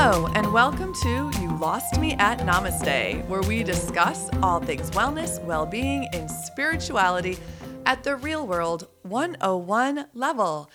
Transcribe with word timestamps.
Hello, 0.00 0.28
and 0.36 0.52
welcome 0.52 0.94
to 1.02 1.28
You 1.40 1.58
Lost 1.58 1.98
Me 1.98 2.12
at 2.20 2.38
Namaste, 2.38 3.26
where 3.26 3.42
we 3.42 3.64
discuss 3.64 4.30
all 4.44 4.60
things 4.60 4.92
wellness, 4.92 5.42
well 5.42 5.66
being, 5.66 6.06
and 6.12 6.30
spirituality 6.30 7.36
at 7.84 8.04
the 8.04 8.14
real 8.14 8.46
world 8.46 8.86
101 9.02 10.06
level. 10.14 10.70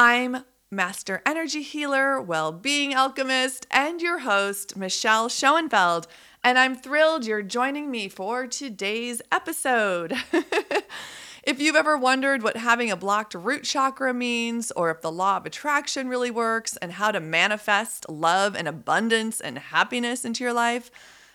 I'm 0.00 0.38
Master 0.68 1.22
Energy 1.24 1.62
Healer, 1.62 2.20
Well 2.20 2.50
Being 2.50 2.92
Alchemist, 2.92 3.68
and 3.70 4.02
your 4.02 4.18
host, 4.18 4.76
Michelle 4.76 5.28
Schoenfeld. 5.28 6.08
And 6.42 6.58
I'm 6.58 6.74
thrilled 6.74 7.24
you're 7.24 7.42
joining 7.42 7.88
me 7.88 8.08
for 8.08 8.48
today's 8.48 9.22
episode. 9.30 10.12
If 11.46 11.60
you've 11.60 11.76
ever 11.76 11.96
wondered 11.96 12.42
what 12.42 12.56
having 12.56 12.90
a 12.90 12.96
blocked 12.96 13.32
root 13.32 13.62
chakra 13.62 14.12
means, 14.12 14.72
or 14.72 14.90
if 14.90 15.00
the 15.00 15.12
law 15.12 15.36
of 15.36 15.46
attraction 15.46 16.08
really 16.08 16.32
works, 16.32 16.76
and 16.78 16.90
how 16.90 17.12
to 17.12 17.20
manifest 17.20 18.08
love 18.08 18.56
and 18.56 18.66
abundance 18.66 19.40
and 19.40 19.56
happiness 19.56 20.24
into 20.24 20.42
your 20.42 20.52
life, 20.52 20.90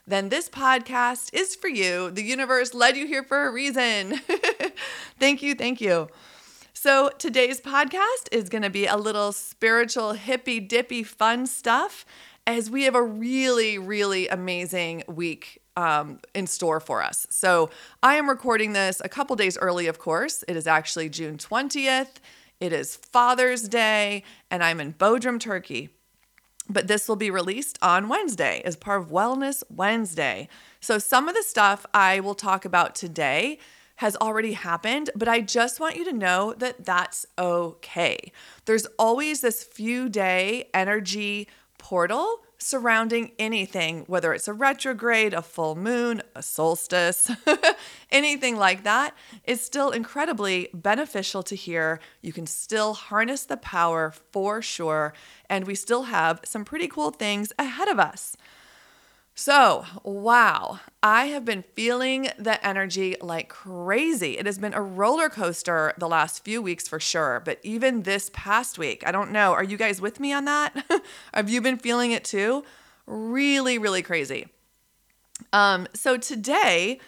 then 0.06 0.28
this 0.28 0.50
podcast 0.50 1.34
is 1.34 1.56
for 1.56 1.70
you. 1.70 2.12
The 2.12 2.24
universe 2.24 2.74
led 2.74 2.98
you 2.98 3.08
here 3.08 3.24
for 3.24 3.48
a 3.48 3.54
reason. 3.54 4.20
thank 5.18 5.42
you, 5.42 5.56
thank 5.56 5.80
you. 5.80 6.10
So, 6.74 7.10
today's 7.18 7.62
podcast 7.62 8.28
is 8.34 8.50
going 8.50 8.64
to 8.64 8.70
be 8.70 8.88
a 8.88 8.98
little 8.98 9.32
spiritual, 9.32 10.12
hippy 10.12 10.60
dippy 10.60 11.04
fun 11.04 11.48
stuff 11.48 12.06
as 12.46 12.70
we 12.70 12.84
have 12.84 12.96
a 12.96 13.04
really, 13.04 13.78
really 13.78 14.28
amazing 14.28 15.04
week 15.08 15.61
um, 15.76 16.20
in 16.34 16.48
store 16.48 16.80
for 16.80 17.02
us. 17.02 17.28
So 17.30 17.70
I 18.04 18.16
am 18.16 18.30
recording 18.30 18.74
this 18.74 19.02
a 19.04 19.10
couple 19.10 19.36
days 19.36 19.58
early, 19.58 19.88
of 19.88 20.00
course. 20.00 20.44
It 20.48 20.56
is 20.56 20.68
actually 20.68 21.10
June 21.10 21.38
20th. 21.38 22.16
It 22.60 22.74
is 22.74 22.96
Father's 22.96 23.68
Day, 23.68 24.24
and 24.50 24.64
I'm 24.64 24.80
in 24.80 24.94
Bodrum, 24.94 25.40
Turkey. 25.40 25.90
But 26.70 26.88
this 26.88 27.08
will 27.10 27.16
be 27.16 27.32
released 27.32 27.80
on 27.82 28.08
Wednesday 28.08 28.62
as 28.64 28.76
part 28.76 29.02
of 29.02 29.10
Wellness 29.10 29.64
Wednesday. 29.70 30.48
So 30.80 31.00
some 31.00 31.28
of 31.28 31.36
the 31.36 31.44
stuff 31.44 31.86
I 31.94 32.20
will 32.20 32.36
talk 32.36 32.64
about 32.64 32.96
today 32.96 33.58
has 33.98 34.16
already 34.18 34.54
happened, 34.54 35.10
but 35.16 35.28
I 35.28 35.42
just 35.42 35.80
want 35.80 35.96
you 35.96 36.06
to 36.06 36.14
know 36.14 36.54
that 36.58 36.86
that's 36.86 37.26
okay. 37.38 38.32
There's 38.66 38.86
always 38.98 39.42
this 39.42 39.64
few 39.64 40.10
day 40.10 40.70
energy 40.74 41.48
portal 41.78 42.42
surrounding 42.62 43.32
anything, 43.40 44.04
whether 44.08 44.34
it's 44.34 44.48
a 44.48 44.54
retrograde, 44.54 45.34
a 45.34 45.42
full 45.42 45.76
moon, 45.76 46.22
a 46.36 46.44
solstice, 46.44 47.30
anything 48.12 48.56
like 48.56 48.84
that, 48.84 49.16
is 49.46 49.62
still 49.62 49.90
incredibly 49.90 50.70
beneficial 50.74 51.42
to 51.44 51.56
hear. 51.56 52.00
You 52.22 52.32
can 52.32 52.46
still 52.46 52.94
harness 52.94 53.44
the 53.46 53.58
power 53.58 54.14
for 54.32 54.62
sure, 54.62 55.14
and 55.50 55.66
we 55.66 55.76
still 55.76 56.04
have 56.04 56.40
some 56.46 56.64
pretty 56.64 56.88
cool 56.88 57.12
things 57.12 57.52
ahead 57.58 57.88
of 57.88 58.00
us. 58.00 58.38
So, 59.34 59.86
wow, 60.04 60.82
I 61.02 61.28
have 61.28 61.46
been 61.46 61.64
feeling 61.74 62.30
the 62.38 62.64
energy 62.66 63.16
like 63.22 63.50
crazy. 63.50 64.38
It 64.38 64.46
has 64.46 64.60
been 64.60 64.74
a 64.74 64.82
roller 64.82 65.30
coaster 65.30 65.94
the 65.98 66.08
last 66.08 66.44
few 66.44 66.62
weeks 66.62 66.88
for 66.88 67.00
sure, 67.00 67.42
but 67.44 67.60
even 67.64 68.04
this 68.04 68.30
past 68.34 68.78
week, 68.78 69.04
I 69.06 69.12
don't 69.12 69.32
know. 69.32 69.54
Are 69.54 69.64
you 69.64 69.78
guys 69.78 70.02
with 70.02 70.20
me 70.20 70.34
on 70.34 70.46
that? 70.46 71.02
have 71.34 71.50
you 71.50 71.62
been 71.62 71.78
feeling 71.78 72.12
it 72.12 72.24
too? 72.24 72.64
Really, 73.08 73.78
really 73.78 74.02
crazy. 74.02 74.48
Um, 75.54 75.88
so, 75.94 76.18
today 76.18 77.00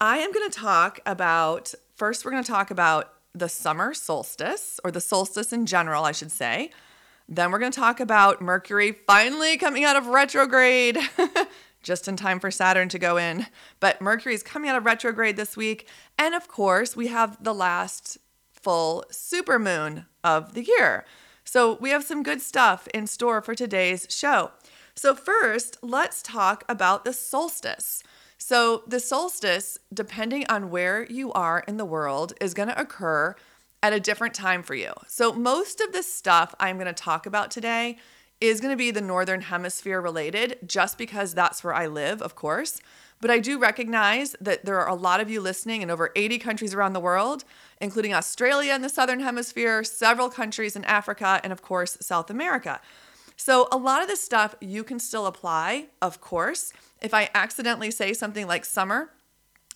I 0.00 0.18
am 0.18 0.32
going 0.32 0.50
to 0.50 0.58
talk 0.58 1.00
about 1.06 1.74
first, 1.96 2.24
we're 2.24 2.32
going 2.32 2.44
to 2.44 2.50
talk 2.50 2.70
about 2.70 3.14
the 3.34 3.48
summer 3.48 3.94
solstice 3.94 4.78
or 4.84 4.90
the 4.90 5.00
solstice 5.00 5.52
in 5.52 5.64
general, 5.64 6.04
I 6.04 6.12
should 6.12 6.32
say. 6.32 6.70
Then 7.28 7.50
we're 7.50 7.58
going 7.58 7.72
to 7.72 7.78
talk 7.78 8.00
about 8.00 8.40
Mercury 8.40 8.92
finally 8.92 9.56
coming 9.58 9.84
out 9.84 9.96
of 9.96 10.06
retrograde. 10.06 10.98
just 11.88 12.06
in 12.06 12.16
time 12.16 12.38
for 12.38 12.50
Saturn 12.50 12.88
to 12.90 12.98
go 12.98 13.16
in. 13.16 13.46
But 13.80 14.00
Mercury 14.00 14.34
is 14.34 14.44
coming 14.44 14.70
out 14.70 14.76
of 14.76 14.84
retrograde 14.84 15.36
this 15.36 15.56
week. 15.56 15.88
And 16.16 16.34
of 16.34 16.46
course, 16.46 16.94
we 16.94 17.08
have 17.08 17.42
the 17.42 17.54
last 17.54 18.18
full 18.52 19.04
supermoon 19.10 20.04
of 20.22 20.52
the 20.52 20.62
year. 20.62 21.04
So 21.44 21.78
we 21.80 21.90
have 21.90 22.04
some 22.04 22.22
good 22.22 22.42
stuff 22.42 22.86
in 22.92 23.06
store 23.06 23.40
for 23.40 23.54
today's 23.54 24.06
show. 24.10 24.52
So, 24.94 25.14
first, 25.14 25.78
let's 25.80 26.22
talk 26.22 26.64
about 26.68 27.04
the 27.04 27.12
solstice. 27.12 28.02
So, 28.36 28.82
the 28.86 28.98
solstice, 28.98 29.78
depending 29.94 30.44
on 30.48 30.70
where 30.70 31.06
you 31.06 31.32
are 31.32 31.62
in 31.68 31.76
the 31.76 31.84
world, 31.84 32.32
is 32.40 32.52
going 32.52 32.68
to 32.68 32.80
occur 32.80 33.36
at 33.80 33.92
a 33.92 34.00
different 34.00 34.34
time 34.34 34.64
for 34.64 34.74
you. 34.74 34.92
So, 35.06 35.32
most 35.32 35.80
of 35.80 35.92
the 35.92 36.02
stuff 36.02 36.52
I'm 36.58 36.78
going 36.78 36.92
to 36.92 36.92
talk 36.92 37.26
about 37.26 37.52
today 37.52 37.96
is 38.40 38.60
going 38.60 38.72
to 38.72 38.76
be 38.76 38.90
the 38.90 39.00
Northern 39.00 39.42
Hemisphere 39.42 40.00
related, 40.00 40.58
just 40.66 40.96
because 40.96 41.34
that's 41.34 41.64
where 41.64 41.74
I 41.74 41.86
live, 41.86 42.22
of 42.22 42.34
course. 42.34 42.80
But 43.20 43.30
I 43.30 43.40
do 43.40 43.58
recognize 43.58 44.36
that 44.40 44.64
there 44.64 44.78
are 44.78 44.88
a 44.88 44.94
lot 44.94 45.20
of 45.20 45.28
you 45.28 45.40
listening 45.40 45.82
in 45.82 45.90
over 45.90 46.12
80 46.14 46.38
countries 46.38 46.72
around 46.72 46.92
the 46.92 47.00
world, 47.00 47.44
including 47.80 48.14
Australia 48.14 48.74
in 48.74 48.82
the 48.82 48.88
Southern 48.88 49.20
Hemisphere, 49.20 49.82
several 49.82 50.28
countries 50.28 50.76
in 50.76 50.84
Africa, 50.84 51.40
and 51.42 51.52
of 51.52 51.62
course, 51.62 51.98
South 52.00 52.30
America. 52.30 52.80
So, 53.36 53.68
a 53.70 53.76
lot 53.76 54.02
of 54.02 54.08
this 54.08 54.22
stuff 54.22 54.54
you 54.60 54.84
can 54.84 54.98
still 54.98 55.26
apply, 55.26 55.86
of 56.00 56.20
course. 56.20 56.72
If 57.00 57.14
I 57.14 57.28
accidentally 57.34 57.90
say 57.90 58.12
something 58.12 58.46
like 58.46 58.64
summer 58.64 59.10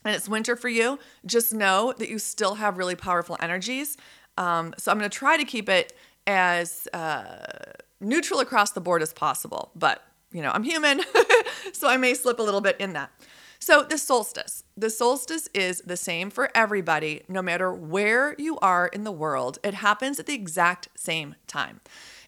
and 0.05 0.15
it's 0.15 0.29
winter 0.29 0.57
for 0.57 0.69
you, 0.69 0.99
just 1.25 1.55
know 1.55 1.95
that 1.99 2.09
you 2.09 2.19
still 2.19 2.57
have 2.57 2.77
really 2.77 2.97
powerful 2.97 3.37
energies. 3.41 3.97
Um, 4.37 4.75
so, 4.79 4.91
I'm 4.91 4.99
going 4.99 5.11
to 5.11 5.17
try 5.17 5.37
to 5.37 5.45
keep 5.45 5.69
it 5.69 5.93
as 6.27 6.87
uh, 6.93 7.45
neutral 8.03 8.41
across 8.41 8.73
the 8.73 8.81
board 8.81 9.03
as 9.03 9.13
possible. 9.13 9.71
But, 9.75 10.03
you 10.33 10.43
know, 10.43 10.51
I'm 10.51 10.65
human, 10.65 11.03
so 11.73 11.89
I 11.89 11.97
may 11.97 12.15
slip 12.15 12.39
a 12.39 12.43
little 12.43 12.61
bit 12.61 12.77
in 12.79 12.93
that. 12.93 13.11
So, 13.59 13.85
the 13.85 13.97
solstice. 13.97 14.65
The 14.77 14.91
solstice 14.91 15.49
is 15.55 15.83
the 15.87 15.97
same 15.97 16.31
for 16.31 16.51
everybody, 16.53 17.23
no 17.29 17.43
matter 17.43 17.73
where 17.73 18.35
you 18.37 18.59
are 18.59 18.89
in 18.89 19.05
the 19.05 19.13
world. 19.13 19.59
It 19.63 19.75
happens 19.75 20.19
at 20.19 20.27
the 20.27 20.35
exact 20.35 20.89
same 20.97 21.37
time. 21.47 21.81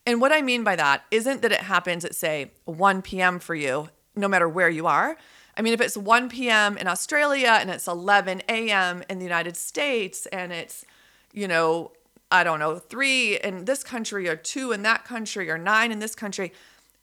And 0.07 0.21
what 0.21 0.33
I 0.33 0.43
mean 0.43 0.62
by 0.62 0.77
that 0.77 1.05
isn't 1.11 1.43
that 1.43 1.51
it 1.51 1.62
happens 1.62 2.05
at, 2.05 2.15
say, 2.15 2.53
1 2.67 3.03
p.m. 3.03 3.41
for 3.41 3.55
you, 3.55 3.89
no 4.15 4.29
matter 4.29 4.49
where 4.49 4.69
you 4.69 4.87
are. 4.87 5.17
I 5.56 5.62
mean, 5.62 5.73
if 5.73 5.81
it's 5.81 5.97
1 5.97 6.29
p.m. 6.29 6.77
in 6.77 6.87
Australia 6.87 7.59
and 7.61 7.71
it's 7.71 7.89
11 7.89 8.43
a.m. 8.49 9.03
in 9.09 9.19
the 9.19 9.25
United 9.25 9.56
States 9.56 10.27
and 10.27 10.53
it's, 10.53 10.85
you 11.33 11.49
know, 11.49 11.93
I 12.34 12.43
don't 12.43 12.59
know, 12.59 12.81
three 12.81 13.37
in 13.37 13.65
this 13.65 13.84
country 13.84 14.28
or 14.28 14.34
two 14.34 14.72
in 14.72 14.83
that 14.83 15.05
country 15.05 15.49
or 15.49 15.56
nine 15.56 15.93
in 15.93 16.00
this 16.00 16.17
country. 16.17 16.53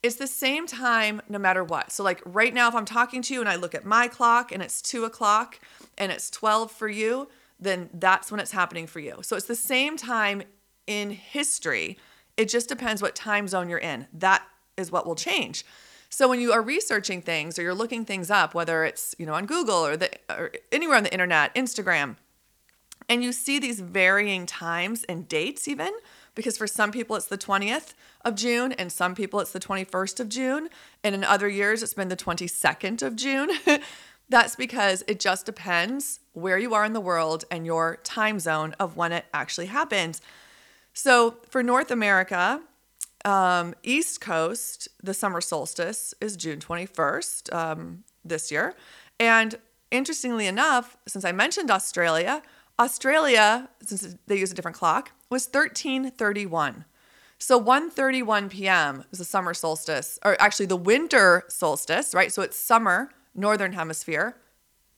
It's 0.04 0.18
the 0.18 0.28
same 0.28 0.68
time 0.68 1.22
no 1.30 1.40
matter 1.40 1.64
what. 1.64 1.94
So, 1.94 2.04
like 2.04 2.22
right 2.26 2.54
now, 2.54 2.68
if 2.68 2.76
I'm 2.76 2.84
talking 2.84 3.22
to 3.22 3.34
you 3.34 3.40
and 3.40 3.48
I 3.48 3.56
look 3.56 3.74
at 3.74 3.86
my 3.86 4.10
clock 4.10 4.52
and 4.52 4.62
it's 4.62 4.82
two 4.82 5.06
o'clock 5.06 5.60
and 5.98 6.12
it's 6.12 6.30
12 6.30 6.70
for 6.70 6.90
you, 6.90 7.30
then 7.58 7.90
that's 7.94 8.30
when 8.30 8.42
it's 8.42 8.52
happening 8.52 8.88
for 8.88 9.00
you. 9.00 9.20
So, 9.22 9.38
it's 9.38 9.46
the 9.46 9.56
same 9.56 9.96
time 9.96 10.44
in 10.86 11.12
history. 11.12 11.98
It 12.36 12.50
just 12.50 12.68
depends 12.68 13.02
what 13.02 13.16
time 13.16 13.48
zone 13.48 13.70
you're 13.70 13.80
in. 13.80 14.08
That 14.12 14.46
is 14.76 14.92
what 14.92 15.08
will 15.08 15.16
change. 15.16 15.64
So 16.10 16.28
when 16.28 16.42
you 16.42 16.52
are 16.52 16.62
researching 16.62 17.22
things 17.22 17.58
or 17.58 17.62
you're 17.62 17.74
looking 17.74 18.04
things 18.04 18.30
up, 18.30 18.54
whether 18.54 18.84
it's 18.84 19.16
you 19.18 19.26
know 19.26 19.34
on 19.34 19.46
Google 19.46 19.86
or 19.86 19.96
the 19.96 20.10
or 20.30 20.52
anywhere 20.70 20.98
on 20.98 21.04
the 21.04 21.14
internet, 21.14 21.56
Instagram, 21.56 22.18
and 23.12 23.22
you 23.22 23.34
see 23.34 23.60
these 23.60 23.82
varying 23.82 24.46
times 24.46 25.04
and 25.04 25.28
dates, 25.28 25.68
even 25.68 25.92
because 26.34 26.58
for 26.58 26.66
some 26.66 26.94
people 26.94 27.18
it's 27.18 27.26
the 27.26 27.38
20th 27.38 27.94
of 28.24 28.36
June, 28.36 28.72
and 28.72 28.90
some 28.90 29.16
people 29.16 29.42
it's 29.42 29.52
the 29.52 29.60
21st 29.60 30.22
of 30.22 30.30
June, 30.30 30.70
and 31.04 31.14
in 31.14 31.26
other 31.26 31.50
years 31.50 31.84
it's 31.84 31.94
been 31.94 32.08
the 32.08 32.16
22nd 32.16 33.02
of 33.02 33.18
June. 33.18 33.50
That's 34.30 34.56
because 34.56 35.04
it 35.10 35.20
just 35.20 35.46
depends 35.46 36.22
where 36.32 36.58
you 36.58 36.74
are 36.74 36.86
in 36.86 36.94
the 36.94 37.02
world 37.02 37.44
and 37.52 37.66
your 37.66 37.98
time 38.06 38.40
zone 38.40 38.74
of 38.80 38.96
when 38.96 39.12
it 39.12 39.26
actually 39.34 39.66
happens. 39.66 40.22
So 40.94 41.36
for 41.50 41.62
North 41.62 41.92
America, 41.92 42.62
um, 43.26 43.76
East 43.84 44.22
Coast, 44.22 44.88
the 45.04 45.14
summer 45.14 45.42
solstice 45.42 46.14
is 46.22 46.38
June 46.38 46.60
21st 46.60 47.54
um, 47.54 48.06
this 48.24 48.54
year. 48.54 48.74
And 49.20 49.56
interestingly 49.92 50.48
enough, 50.48 50.96
since 51.10 51.26
I 51.26 51.34
mentioned 51.34 51.70
Australia, 51.70 52.42
Australia, 52.82 53.70
since 53.84 54.16
they 54.26 54.40
use 54.40 54.52
a 54.52 54.56
different 54.56 54.78
clock, 54.78 55.12
was 55.30 55.46
1331. 55.46 56.86
So 57.38 57.62
1:31 57.62 58.50
p.m. 58.50 59.04
was 59.10 59.20
the 59.20 59.26
summer 59.26 59.54
solstice, 59.54 60.20
or 60.26 60.36
actually 60.42 60.66
the 60.66 60.76
winter 60.76 61.44
solstice, 61.48 62.14
right? 62.14 62.32
So 62.32 62.42
it's 62.42 62.58
summer, 62.58 63.12
northern 63.36 63.74
hemisphere, 63.74 64.38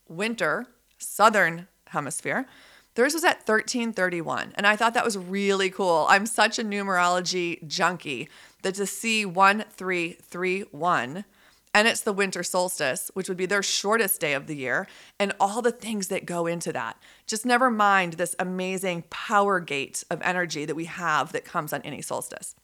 winter, 0.07 0.67
southern 0.97 1.67
hemisphere. 1.87 2.47
Theirs 2.95 3.13
was 3.13 3.23
at 3.23 3.47
1331, 3.47 4.53
and 4.55 4.67
I 4.67 4.75
thought 4.75 4.93
that 4.93 5.03
was 5.03 5.17
really 5.17 5.69
cool. 5.69 6.05
I'm 6.09 6.25
such 6.25 6.59
a 6.59 6.63
numerology 6.63 7.65
junkie 7.67 8.29
that 8.61 8.75
to 8.75 8.85
see 8.85 9.25
1331 9.25 11.25
and 11.73 11.87
it's 11.87 12.01
the 12.01 12.13
winter 12.13 12.43
solstice, 12.43 13.09
which 13.13 13.27
would 13.27 13.37
be 13.37 13.47
their 13.47 13.63
shortest 13.63 14.21
day 14.21 14.33
of 14.33 14.47
the 14.47 14.55
year, 14.55 14.87
and 15.19 15.33
all 15.39 15.61
the 15.61 15.71
things 15.71 16.07
that 16.09 16.25
go 16.25 16.45
into 16.45 16.71
that. 16.73 16.97
Just 17.25 17.45
never 17.45 17.71
mind 17.71 18.13
this 18.13 18.35
amazing 18.39 19.03
power 19.09 19.59
gate 19.59 20.03
of 20.09 20.21
energy 20.21 20.65
that 20.65 20.75
we 20.75 20.85
have 20.85 21.31
that 21.31 21.45
comes 21.45 21.73
on 21.73 21.81
any 21.81 22.01
solstice. 22.01 22.55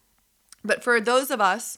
But 0.63 0.83
for 0.83 1.01
those 1.01 1.31
of 1.31 1.41
us 1.41 1.77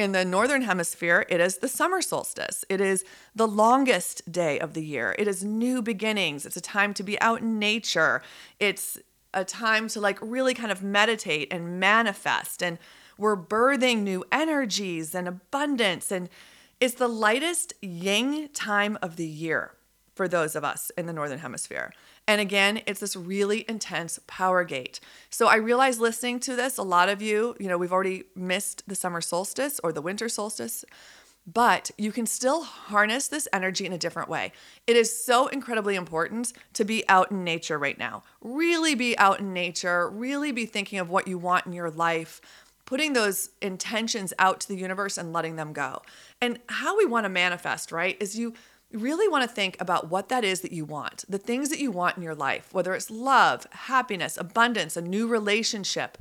In 0.00 0.12
the 0.12 0.24
northern 0.24 0.62
hemisphere, 0.62 1.26
it 1.28 1.40
is 1.40 1.58
the 1.58 1.68
summer 1.68 2.00
solstice. 2.00 2.64
It 2.70 2.80
is 2.80 3.04
the 3.34 3.46
longest 3.46 4.32
day 4.32 4.58
of 4.58 4.72
the 4.72 4.82
year. 4.82 5.14
It 5.18 5.28
is 5.28 5.44
new 5.44 5.82
beginnings. 5.82 6.46
It's 6.46 6.56
a 6.56 6.60
time 6.60 6.94
to 6.94 7.02
be 7.02 7.20
out 7.20 7.42
in 7.42 7.58
nature. 7.58 8.22
It's 8.58 8.98
a 9.34 9.44
time 9.44 9.88
to 9.88 10.00
like 10.00 10.18
really 10.22 10.54
kind 10.54 10.72
of 10.72 10.82
meditate 10.82 11.52
and 11.52 11.78
manifest 11.78 12.62
and 12.62 12.78
we're 13.18 13.36
birthing 13.36 13.98
new 13.98 14.24
energies 14.32 15.14
and 15.14 15.28
abundance 15.28 16.10
and 16.10 16.30
it's 16.80 16.94
the 16.94 17.08
lightest 17.08 17.74
yang 17.82 18.48
time 18.48 18.98
of 19.02 19.16
the 19.16 19.26
year 19.26 19.72
for 20.14 20.26
those 20.26 20.56
of 20.56 20.64
us 20.64 20.90
in 20.98 21.06
the 21.06 21.12
northern 21.12 21.38
hemisphere. 21.38 21.92
And 22.26 22.40
again, 22.40 22.82
it's 22.86 23.00
this 23.00 23.16
really 23.16 23.64
intense 23.68 24.18
power 24.26 24.64
gate. 24.64 25.00
So 25.30 25.46
I 25.46 25.56
realize 25.56 25.98
listening 25.98 26.40
to 26.40 26.56
this, 26.56 26.78
a 26.78 26.82
lot 26.82 27.08
of 27.08 27.22
you, 27.22 27.56
you 27.58 27.68
know, 27.68 27.78
we've 27.78 27.92
already 27.92 28.24
missed 28.34 28.82
the 28.86 28.94
summer 28.94 29.20
solstice 29.20 29.80
or 29.82 29.92
the 29.92 30.02
winter 30.02 30.28
solstice, 30.28 30.84
but 31.46 31.90
you 31.96 32.12
can 32.12 32.26
still 32.26 32.62
harness 32.62 33.28
this 33.28 33.48
energy 33.52 33.86
in 33.86 33.92
a 33.92 33.98
different 33.98 34.28
way. 34.28 34.52
It 34.86 34.96
is 34.96 35.24
so 35.24 35.48
incredibly 35.48 35.96
important 35.96 36.52
to 36.74 36.84
be 36.84 37.08
out 37.08 37.30
in 37.30 37.42
nature 37.42 37.78
right 37.78 37.98
now. 37.98 38.22
Really 38.40 38.94
be 38.94 39.16
out 39.18 39.40
in 39.40 39.52
nature, 39.52 40.08
really 40.08 40.52
be 40.52 40.66
thinking 40.66 40.98
of 40.98 41.10
what 41.10 41.26
you 41.26 41.38
want 41.38 41.66
in 41.66 41.72
your 41.72 41.90
life 41.90 42.40
putting 42.90 43.12
those 43.12 43.50
intentions 43.62 44.34
out 44.40 44.58
to 44.58 44.66
the 44.66 44.74
universe 44.74 45.16
and 45.16 45.32
letting 45.32 45.54
them 45.54 45.72
go. 45.72 46.02
And 46.40 46.58
how 46.68 46.98
we 46.98 47.06
want 47.06 47.24
to 47.24 47.28
manifest, 47.28 47.92
right, 47.92 48.16
is 48.18 48.36
you 48.36 48.52
really 48.92 49.28
want 49.28 49.48
to 49.48 49.54
think 49.54 49.76
about 49.80 50.10
what 50.10 50.28
that 50.28 50.42
is 50.42 50.62
that 50.62 50.72
you 50.72 50.84
want, 50.84 51.24
the 51.28 51.38
things 51.38 51.68
that 51.68 51.78
you 51.78 51.92
want 51.92 52.16
in 52.16 52.22
your 52.24 52.34
life, 52.34 52.74
whether 52.74 52.92
it's 52.92 53.08
love, 53.08 53.64
happiness, 53.70 54.36
abundance, 54.36 54.96
a 54.96 55.02
new 55.02 55.28
relationship, 55.28 56.18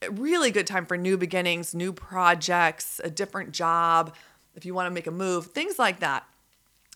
a 0.00 0.12
really 0.12 0.52
good 0.52 0.64
time 0.64 0.86
for 0.86 0.96
new 0.96 1.18
beginnings, 1.18 1.74
new 1.74 1.92
projects, 1.92 3.00
a 3.02 3.10
different 3.10 3.50
job, 3.50 4.14
if 4.54 4.64
you 4.64 4.74
want 4.74 4.86
to 4.86 4.94
make 4.94 5.08
a 5.08 5.10
move, 5.10 5.46
things 5.46 5.76
like 5.76 5.98
that. 5.98 6.24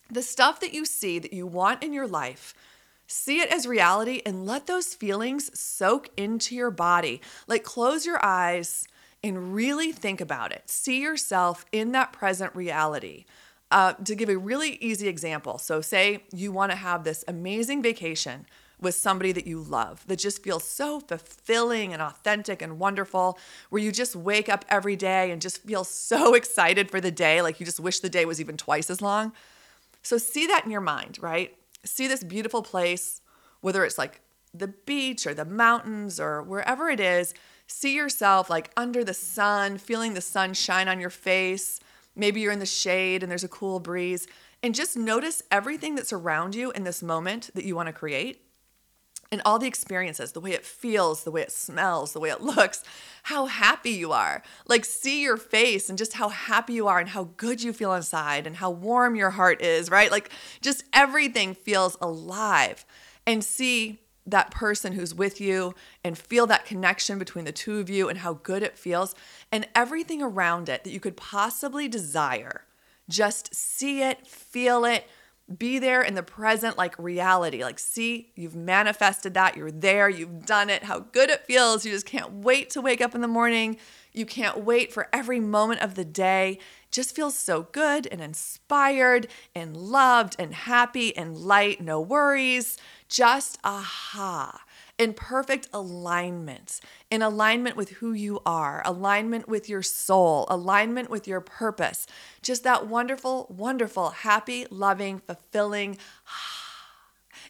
The 0.09 0.23
stuff 0.23 0.61
that 0.61 0.73
you 0.73 0.85
see 0.85 1.19
that 1.19 1.33
you 1.33 1.49
want 1.49 1.83
in 1.83 1.93
your 1.93 2.07
life, 2.07 2.55
see 3.09 3.41
it 3.41 3.53
as 3.53 3.67
reality 3.67 4.23
and 4.25 4.47
let 4.47 4.69
those 4.69 4.95
feelings 4.95 5.51
soak 5.59 6.11
into 6.17 6.55
your 6.55 6.71
body. 6.71 7.21
Like 7.49 7.65
close 7.65 8.07
your 8.07 8.25
eyes 8.25 8.87
and 9.23 9.55
really 9.55 9.93
think 9.93 10.21
about 10.21 10.53
it. 10.53 10.69
See 10.69 11.01
yourself 11.01 11.65
in 11.73 11.93
that 11.93 12.13
present 12.13 12.55
reality. 12.55 13.25
Uh, 13.71 13.95
to 13.95 14.15
give 14.15 14.29
a 14.29 14.37
really 14.37 14.77
easy 14.77 15.09
example, 15.09 15.59
so 15.59 15.81
say 15.81 16.23
you 16.33 16.53
want 16.53 16.71
to 16.71 16.77
have 16.77 17.03
this 17.03 17.25
amazing 17.27 17.83
vacation 17.83 18.47
with 18.81 18.95
somebody 18.95 19.33
that 19.33 19.47
you 19.47 19.61
love 19.61 20.07
that 20.07 20.19
just 20.19 20.43
feels 20.43 20.63
so 20.63 21.01
fulfilling 21.01 21.93
and 21.93 22.03
authentic 22.03 22.63
and 22.63 22.79
wonderful, 22.79 23.39
where 23.71 23.83
you 23.83 23.91
just 23.91 24.15
wake 24.15 24.49
up 24.49 24.65
every 24.69 24.97
day 24.97 25.31
and 25.31 25.41
just 25.41 25.63
feel 25.63 25.83
so 25.83 26.35
excited 26.41 26.91
for 26.91 27.01
the 27.01 27.11
day, 27.11 27.43
like 27.43 27.59
you 27.59 27.67
just 27.67 27.81
wish 27.81 28.01
the 28.01 28.09
day 28.09 28.25
was 28.25 28.41
even 28.41 28.57
twice 28.57 28.91
as 28.91 29.01
long. 29.01 29.33
So 30.03 30.19
see 30.19 30.47
that 30.47 30.65
in 30.65 30.71
your 30.71 30.81
mind, 30.81 31.19
right? 31.21 31.57
See 31.85 32.07
this 32.07 32.23
beautiful 32.23 32.63
place, 32.63 33.21
whether 33.61 33.85
it's 33.85 33.99
like 33.99 34.21
the 34.55 34.69
beach 34.69 35.27
or 35.27 35.35
the 35.35 35.45
mountains 35.45 36.21
or 36.21 36.43
wherever 36.43 36.89
it 36.89 37.01
is. 37.01 37.35
See 37.67 37.95
yourself 37.95 38.49
like 38.49 38.71
under 38.77 39.05
the 39.05 39.15
sun, 39.15 39.79
feeling 39.79 40.15
the 40.15 40.21
sun 40.21 40.55
shine 40.55 40.89
on 40.89 41.01
your 41.01 41.11
face 41.11 41.81
Maybe 42.17 42.41
you're 42.41 42.53
in 42.53 42.59
the 42.59 42.67
shade 42.67 43.23
and 43.23 43.31
there's 43.31 43.45
a 43.45 43.49
cool 43.49 43.79
breeze. 43.79 44.27
And 44.63 44.75
just 44.75 44.97
notice 44.97 45.43
everything 45.51 45.95
that's 45.95 46.15
around 46.15 46.55
you 46.55 46.73
in 46.73 46.83
this 46.83 47.03
moment 47.03 47.51
that 47.55 47.65
you 47.65 47.77
want 47.77 47.89
to 47.89 47.93
create 47.93 48.43
and 49.31 49.43
all 49.45 49.59
the 49.59 49.67
experiences, 49.67 50.33
the 50.33 50.41
way 50.41 50.53
it 50.53 50.65
feels, 50.65 51.25
the 51.25 51.31
way 51.31 51.43
it 51.43 51.53
smells, 51.53 52.13
the 52.13 52.21
way 52.21 52.31
it 52.31 52.41
looks, 52.41 52.83
how 53.25 53.47
happy 53.47 53.91
you 53.91 54.13
are. 54.13 54.43
Like, 54.67 54.85
see 54.85 55.23
your 55.23 55.37
face 55.37 55.91
and 55.91 55.99
just 55.99 56.15
how 56.15 56.31
happy 56.31 56.73
you 56.73 56.89
are 56.89 56.99
and 56.99 57.11
how 57.11 57.25
good 57.37 57.63
you 57.63 57.73
feel 57.73 57.93
inside 57.93 58.47
and 58.47 58.57
how 58.57 58.71
warm 58.71 59.15
your 59.15 59.31
heart 59.31 59.61
is, 59.61 59.91
right? 59.91 60.11
Like, 60.11 60.31
just 60.63 60.85
everything 60.93 61.55
feels 61.55 61.99
alive. 62.01 62.87
And 63.27 63.45
see 63.45 63.99
that 64.27 64.51
person 64.51 64.93
who's 64.93 65.15
with 65.15 65.41
you 65.41 65.75
and 66.03 66.19
feel 66.19 66.47
that 66.47 66.67
connection 66.67 67.19
between 67.19 67.45
the 67.45 67.53
two 67.53 67.79
of 67.79 67.89
you 67.89 68.09
and 68.09 68.19
how 68.19 68.35
good 68.35 68.63
it 68.63 68.77
feels 68.77 69.15
and 69.53 69.69
everything 69.75 70.21
around 70.21 70.69
it 70.69 70.85
that 70.85 70.91
you 70.91 71.01
could 71.01 71.17
possibly 71.17 71.89
desire. 71.89 72.65
Just 73.09 73.55
see 73.55 74.03
it, 74.03 74.27
feel 74.27 74.85
it, 74.85 75.09
be 75.59 75.79
there 75.79 76.03
in 76.03 76.15
the 76.15 76.23
present 76.23 76.77
like 76.77 76.99
reality. 76.99 77.63
Like, 77.63 77.79
see, 77.79 78.33
you've 78.35 78.57
manifested 78.57 79.35
that, 79.35 79.57
you're 79.57 79.71
there, 79.71 80.09
you've 80.09 80.45
done 80.45 80.71
it, 80.71 80.85
how 80.85 81.01
good 81.01 81.31
it 81.31 81.47
feels. 81.47 81.85
You 81.85 81.93
just 81.93 82.07
can't 82.07 82.33
wait 82.33 82.71
to 82.71 82.81
wake 82.81 83.01
up 83.01 83.15
in 83.15 83.21
the 83.21 83.29
morning. 83.29 83.77
You 84.13 84.27
can't 84.27 84.65
wait 84.65 84.93
for 84.93 85.09
every 85.13 85.41
moment 85.41 85.83
of 85.83 85.95
the 85.95 86.05
day. 86.05 86.59
Just 86.91 87.15
feels 87.15 87.39
so 87.39 87.69
good 87.73 88.09
and 88.11 88.21
inspired 88.21 89.29
and 89.55 89.77
loved 89.77 90.37
and 90.39 90.55
happy 90.55 91.17
and 91.17 91.37
light, 91.37 91.81
no 91.81 92.01
worries 92.01 92.79
just 93.09 93.59
aha, 93.65 94.63
in 94.99 95.13
perfect 95.13 95.69
alignment, 95.73 96.81
in 97.11 97.23
alignment 97.23 97.77
with 97.77 97.91
who 97.91 98.13
you 98.13 98.41
are, 98.47 98.83
alignment 98.85 99.49
with 99.49 99.69
your 99.69 99.83
soul, 99.83 100.47
alignment 100.49 101.11
with 101.11 101.29
your 101.29 101.41
purpose. 101.41 102.07
Just 102.43 102.65
that 102.65 102.87
wonderful, 102.87 103.47
wonderful, 103.51 104.11
happy, 104.11 104.67
loving, 104.71 105.19
fulfilling. 105.21 105.99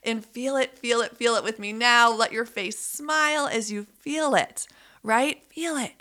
And 0.03 0.25
feel 0.25 0.57
it, 0.57 0.79
feel 0.79 1.01
it, 1.01 1.17
feel 1.17 1.35
it 1.35 1.43
with 1.43 1.59
me 1.59 1.73
now. 1.73 2.13
Let 2.13 2.31
your 2.31 2.45
face 2.45 2.79
smile 2.79 3.49
as 3.49 3.73
you 3.73 3.85
feel 3.99 4.37
it, 4.37 4.69
right? 5.03 5.43
Feel 5.49 5.77
it. 5.77 5.95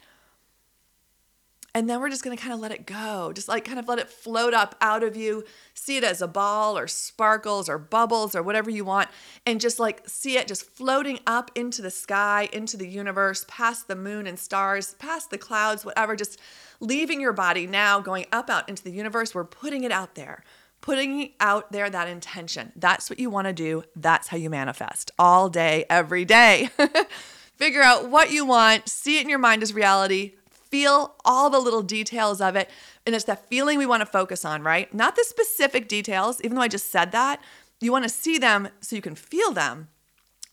And 1.75 1.89
then 1.89 1.99
we're 1.99 2.09
just 2.09 2.23
gonna 2.23 2.37
kind 2.37 2.53
of 2.53 2.61
let 2.61 2.71
it 2.71 2.85
go, 2.85 3.33
just 3.33 3.49
like 3.49 3.65
kind 3.65 3.77
of 3.77 3.89
let 3.89 3.99
it 3.99 4.09
float 4.09 4.53
up 4.53 4.75
out 4.79 5.03
of 5.03 5.17
you. 5.17 5.43
See 5.73 5.97
it 5.97 6.05
as 6.05 6.21
a 6.21 6.27
ball 6.27 6.77
or 6.77 6.87
sparkles 6.87 7.67
or 7.67 7.77
bubbles 7.77 8.33
or 8.33 8.41
whatever 8.41 8.69
you 8.69 8.85
want. 8.85 9.09
And 9.45 9.59
just 9.59 9.77
like 9.77 10.07
see 10.07 10.37
it 10.37 10.47
just 10.47 10.63
floating 10.63 11.19
up 11.27 11.51
into 11.53 11.81
the 11.81 11.91
sky, 11.91 12.47
into 12.53 12.77
the 12.77 12.87
universe, 12.87 13.45
past 13.49 13.89
the 13.89 13.95
moon 13.97 14.25
and 14.25 14.39
stars, 14.39 14.93
past 14.99 15.31
the 15.31 15.37
clouds, 15.37 15.83
whatever, 15.83 16.15
just 16.15 16.39
leaving 16.79 17.19
your 17.19 17.33
body 17.33 17.67
now, 17.67 17.99
going 17.99 18.25
up 18.31 18.49
out 18.49 18.69
into 18.69 18.81
the 18.81 18.91
universe. 18.91 19.35
We're 19.35 19.43
putting 19.43 19.83
it 19.83 19.91
out 19.91 20.15
there, 20.15 20.45
putting 20.79 21.33
out 21.41 21.73
there 21.73 21.89
that 21.89 22.07
intention. 22.07 22.71
That's 22.77 23.09
what 23.09 23.19
you 23.19 23.29
wanna 23.29 23.51
do. 23.51 23.83
That's 23.97 24.29
how 24.29 24.37
you 24.37 24.49
manifest 24.49 25.11
all 25.19 25.49
day, 25.49 25.83
every 25.89 26.23
day. 26.23 26.69
Figure 27.57 27.81
out 27.81 28.09
what 28.09 28.31
you 28.31 28.45
want, 28.45 28.87
see 28.87 29.17
it 29.17 29.23
in 29.23 29.29
your 29.29 29.39
mind 29.39 29.61
as 29.61 29.73
reality 29.73 30.35
feel 30.75 31.15
all 31.23 31.49
the 31.49 31.59
little 31.59 31.81
details 31.81 32.41
of 32.41 32.57
it. 32.57 32.69
And 33.05 33.15
it's 33.15 33.23
that 33.25 33.47
feeling 33.47 33.77
we 33.77 33.85
want 33.85 34.01
to 34.01 34.05
focus 34.05 34.43
on, 34.43 34.61
right? 34.61 34.93
Not 34.93 35.15
the 35.15 35.23
specific 35.23 35.87
details, 35.87 36.41
even 36.41 36.55
though 36.55 36.61
I 36.61 36.67
just 36.67 36.91
said 36.91 37.13
that. 37.13 37.41
You 37.79 37.93
want 37.93 38.03
to 38.03 38.09
see 38.09 38.37
them 38.37 38.67
so 38.81 38.93
you 38.93 39.01
can 39.01 39.15
feel 39.15 39.51
them, 39.51 39.87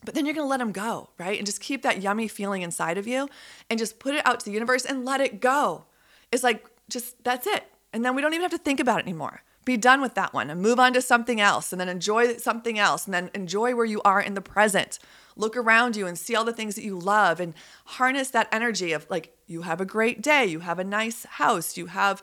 but 0.04 0.14
then 0.14 0.24
you're 0.24 0.34
going 0.34 0.44
to 0.44 0.50
let 0.50 0.58
them 0.58 0.70
go, 0.70 1.10
right? 1.18 1.36
And 1.38 1.44
just 1.44 1.60
keep 1.60 1.82
that 1.82 2.02
yummy 2.02 2.28
feeling 2.28 2.62
inside 2.62 2.98
of 2.98 3.08
you 3.08 3.28
and 3.68 3.80
just 3.80 3.98
put 3.98 4.14
it 4.14 4.24
out 4.24 4.38
to 4.40 4.46
the 4.46 4.52
universe 4.52 4.84
and 4.84 5.04
let 5.04 5.20
it 5.20 5.40
go. 5.40 5.86
It's 6.30 6.44
like, 6.44 6.64
just 6.88 7.24
that's 7.24 7.48
it. 7.48 7.64
And 7.92 8.04
then 8.04 8.14
we 8.14 8.22
don't 8.22 8.32
even 8.32 8.42
have 8.42 8.50
to 8.52 8.58
think 8.58 8.80
about 8.80 9.00
it 9.00 9.06
anymore. 9.06 9.42
Be 9.64 9.76
done 9.76 10.00
with 10.00 10.14
that 10.14 10.34
one 10.34 10.50
and 10.50 10.60
move 10.60 10.80
on 10.80 10.92
to 10.94 11.02
something 11.02 11.40
else 11.40 11.72
and 11.72 11.80
then 11.80 11.88
enjoy 11.88 12.36
something 12.36 12.78
else 12.78 13.04
and 13.04 13.14
then 13.14 13.30
enjoy 13.34 13.76
where 13.76 13.84
you 13.84 14.00
are 14.04 14.20
in 14.20 14.34
the 14.34 14.40
present. 14.40 14.98
Look 15.36 15.56
around 15.56 15.94
you 15.94 16.06
and 16.06 16.18
see 16.18 16.34
all 16.34 16.44
the 16.44 16.52
things 16.52 16.74
that 16.74 16.84
you 16.84 16.98
love 16.98 17.38
and 17.38 17.54
harness 17.84 18.30
that 18.30 18.48
energy 18.50 18.92
of 18.92 19.06
like, 19.08 19.36
you 19.46 19.62
have 19.62 19.80
a 19.80 19.86
great 19.86 20.20
day, 20.20 20.44
you 20.46 20.60
have 20.60 20.78
a 20.78 20.84
nice 20.84 21.24
house, 21.24 21.76
you 21.76 21.86
have 21.86 22.22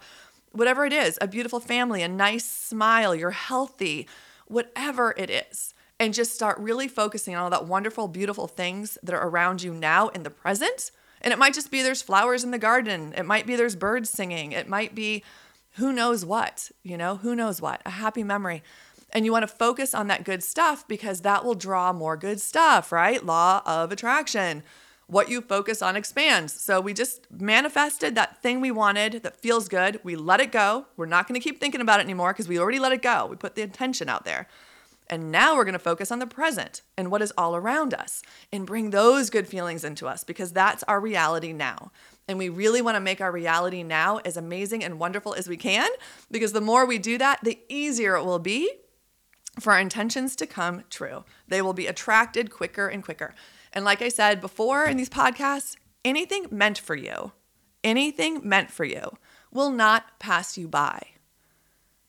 whatever 0.51 0.85
it 0.85 0.93
is, 0.93 1.17
a 1.21 1.27
beautiful 1.27 1.59
family, 1.59 2.01
a 2.01 2.07
nice 2.07 2.45
smile, 2.45 3.15
you're 3.15 3.31
healthy, 3.31 4.07
whatever 4.47 5.13
it 5.17 5.29
is. 5.29 5.73
And 5.99 6.13
just 6.13 6.33
start 6.33 6.57
really 6.59 6.87
focusing 6.87 7.35
on 7.35 7.43
all 7.43 7.49
that 7.49 7.67
wonderful, 7.67 8.07
beautiful 8.07 8.47
things 8.47 8.97
that 9.03 9.13
are 9.13 9.27
around 9.27 9.61
you 9.61 9.73
now 9.73 10.07
in 10.09 10.23
the 10.23 10.29
present. 10.29 10.91
And 11.21 11.33
it 11.33 11.39
might 11.39 11.53
just 11.53 11.71
be 11.71 11.81
there's 11.81 12.01
flowers 12.01 12.43
in 12.43 12.51
the 12.51 12.57
garden. 12.57 13.13
It 13.17 13.25
might 13.25 13.45
be 13.45 13.55
there's 13.55 13.75
birds 13.75 14.09
singing. 14.09 14.53
It 14.53 14.69
might 14.69 14.95
be 14.95 15.23
who 15.79 15.91
knows 15.93 16.25
what, 16.25 16.71
you 16.83 16.97
know, 16.97 17.17
who 17.17 17.35
knows 17.35 17.61
what, 17.61 17.81
a 17.85 17.89
happy 17.89 18.23
memory. 18.23 18.61
And 19.11 19.25
you 19.25 19.31
want 19.31 19.43
to 19.43 19.47
focus 19.47 19.95
on 19.95 20.07
that 20.07 20.23
good 20.23 20.43
stuff 20.43 20.87
because 20.87 21.21
that 21.21 21.43
will 21.43 21.55
draw 21.55 21.91
more 21.91 22.15
good 22.15 22.39
stuff, 22.39 22.91
right? 22.91 23.25
Law 23.25 23.61
of 23.65 23.91
attraction. 23.91 24.61
What 25.07 25.29
you 25.29 25.41
focus 25.41 25.81
on 25.81 25.95
expands. 25.95 26.53
So 26.53 26.79
we 26.79 26.93
just 26.93 27.31
manifested 27.31 28.13
that 28.13 28.43
thing 28.43 28.61
we 28.61 28.69
wanted 28.69 29.23
that 29.23 29.35
feels 29.35 29.67
good. 29.67 29.99
We 30.03 30.15
let 30.15 30.39
it 30.39 30.51
go. 30.51 30.85
We're 30.95 31.07
not 31.07 31.27
going 31.27 31.39
to 31.39 31.43
keep 31.43 31.59
thinking 31.59 31.81
about 31.81 31.99
it 31.99 32.03
anymore 32.03 32.33
because 32.33 32.47
we 32.47 32.59
already 32.59 32.77
let 32.77 32.91
it 32.91 33.01
go. 33.01 33.25
We 33.25 33.35
put 33.35 33.55
the 33.55 33.63
intention 33.63 34.09
out 34.09 34.25
there. 34.25 34.47
And 35.09 35.31
now 35.31 35.55
we're 35.55 35.63
going 35.63 35.73
to 35.73 35.79
focus 35.79 36.11
on 36.11 36.19
the 36.19 36.27
present 36.27 36.83
and 36.95 37.09
what 37.09 37.23
is 37.23 37.33
all 37.35 37.55
around 37.55 37.95
us 37.95 38.21
and 38.53 38.67
bring 38.67 38.91
those 38.91 39.31
good 39.31 39.47
feelings 39.47 39.83
into 39.83 40.07
us 40.07 40.23
because 40.23 40.51
that's 40.51 40.83
our 40.83 40.99
reality 40.99 41.51
now. 41.51 41.91
And 42.29 42.37
we 42.37 42.47
really 42.47 42.83
want 42.83 42.95
to 42.95 43.01
make 43.01 43.21
our 43.21 43.31
reality 43.31 43.81
now 43.81 44.17
as 44.17 44.37
amazing 44.37 44.83
and 44.83 44.99
wonderful 44.99 45.33
as 45.33 45.49
we 45.49 45.57
can 45.57 45.89
because 46.29 46.53
the 46.53 46.61
more 46.61 46.85
we 46.85 46.99
do 46.99 47.17
that, 47.17 47.39
the 47.43 47.57
easier 47.69 48.15
it 48.15 48.23
will 48.23 48.37
be 48.37 48.71
for 49.59 49.73
our 49.73 49.79
intentions 49.79 50.35
to 50.35 50.45
come 50.45 50.83
true. 50.91 51.25
They 51.47 51.63
will 51.63 51.73
be 51.73 51.87
attracted 51.87 52.51
quicker 52.51 52.87
and 52.87 53.03
quicker. 53.03 53.33
And 53.73 53.83
like 53.83 54.03
I 54.03 54.09
said 54.09 54.41
before 54.41 54.85
in 54.85 54.95
these 54.95 55.09
podcasts, 55.09 55.75
anything 56.05 56.45
meant 56.51 56.77
for 56.77 56.95
you, 56.95 57.31
anything 57.83 58.47
meant 58.47 58.69
for 58.69 58.85
you 58.85 59.17
will 59.51 59.71
not 59.71 60.19
pass 60.19 60.55
you 60.55 60.67
by. 60.67 61.01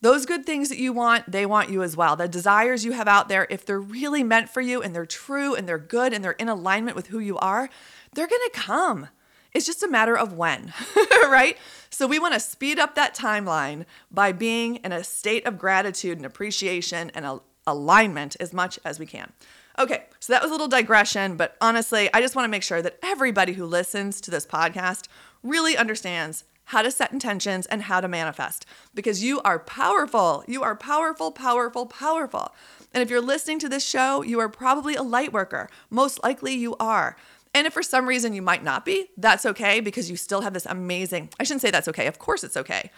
Those 0.03 0.27
good 0.27 0.45
things 0.45 0.69
that 0.69 0.77
you 0.77 0.93
want, 0.93 1.33
they 1.33 1.47
want 1.47 1.71
you 1.71 1.83
as 1.83 1.97
well. 1.97 2.15
The 2.15 2.29
desires 2.29 2.85
you 2.85 2.93
have 2.93 3.09
out 3.09 3.31
there, 3.31 3.47
if 3.49 3.65
they're 3.65 3.81
really 3.81 4.23
meant 4.23 4.51
for 4.51 4.61
you 4.61 4.83
and 4.83 4.95
they're 4.95 5.07
true 5.07 5.55
and 5.55 5.67
they're 5.67 5.79
good 5.79 6.13
and 6.13 6.23
they're 6.23 6.33
in 6.33 6.51
alignment 6.51 6.95
with 6.95 7.07
who 7.07 7.21
you 7.21 7.39
are, 7.39 7.71
they're 8.13 8.27
to 8.27 8.51
come. 8.53 9.09
It's 9.53 9.67
just 9.67 9.83
a 9.83 9.89
matter 9.89 10.17
of 10.17 10.33
when, 10.35 10.73
right? 11.25 11.57
So 11.91 12.07
we 12.07 12.19
want 12.19 12.35
to 12.35 12.41
speed 12.41 12.79
up 12.79 12.95
that 12.95 13.15
timeline 13.15 13.85
by 14.11 14.33
being 14.33 14.77
in 14.77 14.93
a 14.93 15.03
state 15.03 15.47
of 15.47 15.59
gratitude 15.59 16.17
and 16.17 16.27
appreciation 16.27 17.11
and 17.15 17.41
alignment 17.67 18.37
as 18.39 18.53
much 18.53 18.79
as 18.85 18.99
we 18.99 19.07
can. 19.07 19.33
Okay, 19.79 20.05
so 20.19 20.33
that 20.33 20.43
was 20.43 20.51
a 20.51 20.55
little 20.55 20.69
digression, 20.69 21.37
but 21.37 21.57
honestly, 21.61 22.11
I 22.13 22.21
just 22.21 22.37
want 22.37 22.45
to 22.45 22.51
make 22.51 22.63
sure 22.63 22.83
that 22.83 22.99
everybody 23.03 23.55
who 23.55 23.65
listens 23.65 24.21
to 24.23 24.31
this 24.31 24.47
podcast 24.47 25.07
really 25.43 25.77
understands 25.77 26.45
how 26.71 26.83
to 26.83 26.91
set 26.91 27.13
intentions 27.13 27.67
and 27.67 27.83
how 27.83 28.01
to 28.01 28.07
manifest 28.07 28.65
because 28.95 29.25
you 29.25 29.41
are 29.41 29.59
powerful. 29.59 30.45
You 30.47 30.63
are 30.63 30.77
powerful, 30.77 31.33
powerful, 31.33 31.87
powerful. 31.87 32.55
And 32.95 33.03
if 33.03 33.11
you're 33.11 33.21
listening 33.21 33.59
to 33.61 33.69
this 33.69 33.85
show, 33.85 34.23
you 34.23 34.39
are 34.39 34.49
probably 34.49 34.95
a 34.95 35.03
light 35.03 35.33
worker. 35.33 35.69
Most 35.91 36.23
likely 36.23 36.55
you 36.55 36.77
are. 36.79 37.17
And 37.53 37.67
if 37.67 37.73
for 37.73 37.83
some 37.83 38.07
reason 38.07 38.33
you 38.33 38.43
might 38.43 38.63
not 38.63 38.85
be, 38.85 39.07
that's 39.17 39.45
okay 39.45 39.81
because 39.81 40.09
you 40.09 40.17
still 40.17 40.43
have 40.43 40.55
this 40.55 40.67
amazing, 40.67 41.31
I 41.41 41.45
shouldn't 41.45 41.63
say 41.63 41.71
that's 41.71 41.89
okay. 41.89 42.07
Of 42.07 42.19
course 42.19 42.45
it's 42.45 42.57
okay. 42.57 42.91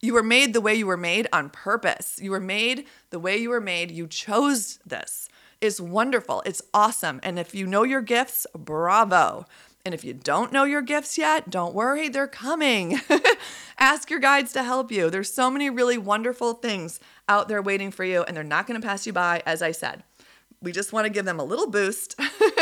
You 0.00 0.14
were 0.14 0.22
made 0.22 0.54
the 0.54 0.60
way 0.60 0.74
you 0.74 0.86
were 0.86 0.96
made 0.96 1.28
on 1.32 1.50
purpose. 1.50 2.18
You 2.20 2.30
were 2.30 2.40
made 2.40 2.86
the 3.10 3.18
way 3.18 3.36
you 3.36 3.50
were 3.50 3.60
made. 3.60 3.90
You 3.90 4.06
chose 4.06 4.78
this. 4.86 5.28
It's 5.60 5.80
wonderful. 5.80 6.42
It's 6.46 6.62
awesome. 6.72 7.20
And 7.22 7.38
if 7.38 7.54
you 7.54 7.66
know 7.66 7.82
your 7.82 8.00
gifts, 8.00 8.46
bravo. 8.56 9.44
And 9.84 9.94
if 9.94 10.04
you 10.04 10.14
don't 10.14 10.52
know 10.52 10.64
your 10.64 10.82
gifts 10.82 11.18
yet, 11.18 11.50
don't 11.50 11.74
worry, 11.74 12.08
they're 12.08 12.28
coming. 12.28 13.00
Ask 13.78 14.10
your 14.10 14.20
guides 14.20 14.52
to 14.52 14.62
help 14.62 14.92
you. 14.92 15.10
There's 15.10 15.32
so 15.32 15.50
many 15.50 15.70
really 15.70 15.98
wonderful 15.98 16.54
things 16.54 17.00
out 17.28 17.48
there 17.48 17.62
waiting 17.62 17.90
for 17.90 18.04
you, 18.04 18.22
and 18.22 18.36
they're 18.36 18.44
not 18.44 18.66
going 18.66 18.80
to 18.80 18.86
pass 18.86 19.06
you 19.06 19.12
by, 19.12 19.42
as 19.46 19.62
I 19.62 19.72
said. 19.72 20.02
We 20.60 20.72
just 20.72 20.92
want 20.92 21.06
to 21.06 21.10
give 21.10 21.24
them 21.24 21.40
a 21.40 21.44
little 21.44 21.70
boost 21.70 22.20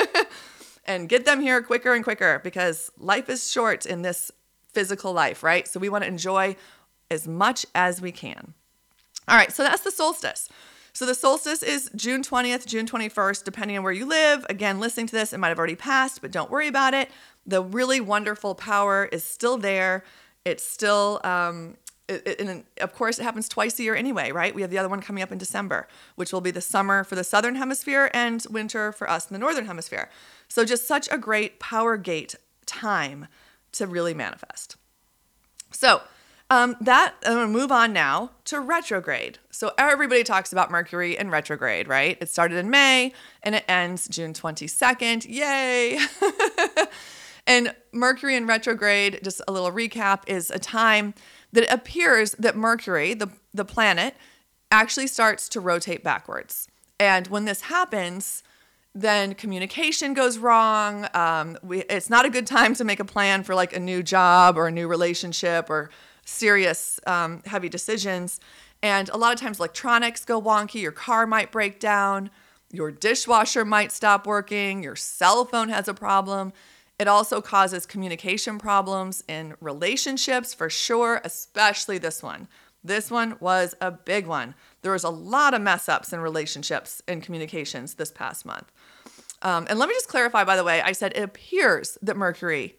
and 0.87 1.09
get 1.09 1.25
them 1.25 1.41
here 1.41 1.61
quicker 1.63 1.93
and 1.93 2.03
quicker 2.03 2.41
because 2.43 2.91
life 2.99 3.29
is 3.29 3.51
short 3.51 3.85
in 3.87 4.03
this 4.03 4.31
physical 4.73 5.13
life, 5.13 5.43
right? 5.43 5.67
So 5.67 5.81
we 5.81 5.89
want 5.89 6.05
to 6.05 6.09
enjoy 6.09 6.57
as 7.11 7.27
much 7.27 7.67
as 7.75 8.01
we 8.01 8.13
can. 8.13 8.55
All 9.29 9.37
right, 9.37 9.53
so 9.53 9.63
that's 9.63 9.83
the 9.83 9.91
solstice. 9.91 10.49
So 10.93 11.05
the 11.05 11.15
solstice 11.15 11.63
is 11.63 11.91
June 11.95 12.23
20th, 12.23 12.65
June 12.65 12.87
21st, 12.87 13.45
depending 13.45 13.77
on 13.77 13.85
where 13.85 13.93
you 13.93 14.07
live. 14.07 14.47
Again, 14.49 14.81
listening 14.81 15.07
to 15.09 15.15
this, 15.15 15.33
it 15.33 15.39
might 15.39 15.49
have 15.49 15.59
already 15.59 15.77
passed, 15.77 16.23
but 16.23 16.31
don't 16.31 16.51
worry 16.51 16.69
about 16.69 16.95
it. 16.95 17.11
The 17.45 17.63
really 17.63 18.01
wonderful 18.01 18.55
power 18.55 19.05
is 19.13 19.23
still 19.23 19.59
there. 19.59 20.05
It's 20.47 20.65
still, 20.65 21.21
um, 21.23 21.77
it, 22.09 22.23
it, 22.27 22.41
and 22.41 22.65
of 22.81 22.95
course, 22.95 23.19
it 23.19 23.25
happens 23.25 23.49
twice 23.49 23.79
a 23.79 23.83
year 23.83 23.95
anyway, 23.95 24.33
right? 24.33 24.55
We 24.55 24.63
have 24.63 24.71
the 24.71 24.79
other 24.79 24.89
one 24.89 25.03
coming 25.03 25.23
up 25.23 25.31
in 25.31 25.39
December, 25.39 25.87
which 26.15 26.33
will 26.33 26.41
be 26.41 26.51
the 26.51 26.63
summer 26.63 27.05
for 27.05 27.15
the 27.15 27.25
southern 27.25 27.57
hemisphere 27.57 28.11
and 28.15 28.47
winter 28.49 28.91
for 28.91 29.11
us 29.11 29.29
in 29.29 29.35
the 29.35 29.39
northern 29.39 29.67
hemisphere. 29.67 30.09
So, 30.49 30.65
just 30.65 30.87
such 30.87 31.09
a 31.11 31.19
great 31.19 31.61
power 31.61 31.97
gate 31.97 32.35
time 32.67 33.29
to 33.73 33.87
really 33.87 34.15
manifest. 34.15 34.77
So, 35.71 36.03
um, 36.49 36.77
that 36.81 37.15
I'm 37.25 37.35
gonna 37.35 37.49
move 37.49 37.73
on 37.73 37.93
now 37.93 38.31
to 38.45 38.61
retrograde. 38.61 39.39
So 39.51 39.73
everybody 39.79 40.23
talks 40.23 40.53
about 40.53 40.71
Mercury 40.71 41.17
in 41.17 41.31
retrograde, 41.31 41.89
right? 41.89 42.17
It 42.21 42.29
started 42.29 42.59
in 42.59 42.71
May 42.71 43.13
and 43.43 43.55
it 43.55 43.65
ends 43.67 44.07
June 44.07 44.33
22nd. 44.33 45.27
Yay! 45.29 45.99
and 47.47 47.75
Mercury 47.93 48.37
in 48.37 48.47
retrograde, 48.47 49.21
just 49.25 49.41
a 49.49 49.53
little 49.53 49.73
recap, 49.73 50.23
is 50.29 50.51
a 50.51 50.59
time 50.59 51.15
that 51.53 51.65
it 51.65 51.71
appears 51.73 52.33
that 52.33 52.57
Mercury, 52.57 53.15
the, 53.15 53.29
the 53.53 53.65
planet, 53.65 54.15
actually 54.71 55.09
starts 55.09 55.49
to 55.49 55.61
rotate 55.61 56.05
backwards. 56.05 56.69
And 57.01 57.27
when 57.27 57.45
this 57.45 57.63
happens, 57.63 58.43
then 58.97 59.35
communication 59.35 60.15
goes 60.15 60.39
wrong. 60.39 61.07
Um, 61.13 61.59
we, 61.63 61.81
it's 61.83 62.09
not 62.09 62.25
a 62.25 62.31
good 62.31 62.47
time 62.47 62.75
to 62.77 62.85
make 62.85 62.99
a 62.99 63.05
plan 63.05 63.43
for 63.43 63.55
like 63.55 63.77
a 63.77 63.79
new 63.79 64.03
job 64.03 64.57
or 64.57 64.69
a 64.69 64.71
new 64.73 64.89
relationship 64.89 65.69
or 65.69 65.91
serious, 66.25 66.99
um, 67.07 67.43
heavy 67.45 67.69
decisions. 67.69 68.41
And 68.83 69.11
a 69.11 69.19
lot 69.19 69.35
of 69.35 69.41
times, 69.41 69.59
electronics 69.59 70.25
go 70.25 70.41
wonky, 70.41 70.81
your 70.81 70.93
car 70.93 71.27
might 71.27 71.53
break 71.53 71.79
down, 71.79 72.31
your 72.73 72.91
dishwasher 72.91 73.67
might 73.67 73.93
stop 73.93 74.27
working, 74.27 74.83
your 74.83 74.97
cell 74.97 75.45
phone 75.45 75.69
has 75.69 75.89
a 75.89 75.95
problem. 75.95 76.55
It 76.99 77.07
also 77.07 77.43
causes 77.43 77.85
communication 77.85 78.59
problems 78.59 79.23
in 79.29 79.55
relationships 79.61 80.55
for 80.55 80.71
sure, 80.71 81.21
especially 81.23 81.99
this 81.99 82.23
one. 82.23 82.49
This 82.87 83.11
one 83.11 83.37
was 83.41 83.75
a 83.81 83.91
big 83.91 84.27
one. 84.27 84.55
There 84.83 84.93
was 84.93 85.05
a 85.05 85.11
lot 85.11 85.55
of 85.55 85.63
mess 85.63 85.89
ups 85.89 86.13
in 86.13 86.21
relationships 86.21 87.03
and 87.09 87.23
communications 87.23 87.95
this 87.95 88.13
past 88.13 88.47
month. 88.47 88.71
Um, 89.43 89.67
and 89.69 89.79
let 89.79 89.89
me 89.89 89.95
just 89.95 90.09
clarify, 90.09 90.45
by 90.45 90.57
the 90.57 90.65
way, 90.65 90.81
I 90.81 90.93
said 90.93 91.13
it 91.15 91.23
appears 91.23 91.99
that 92.03 92.17
Mercury 92.17 92.77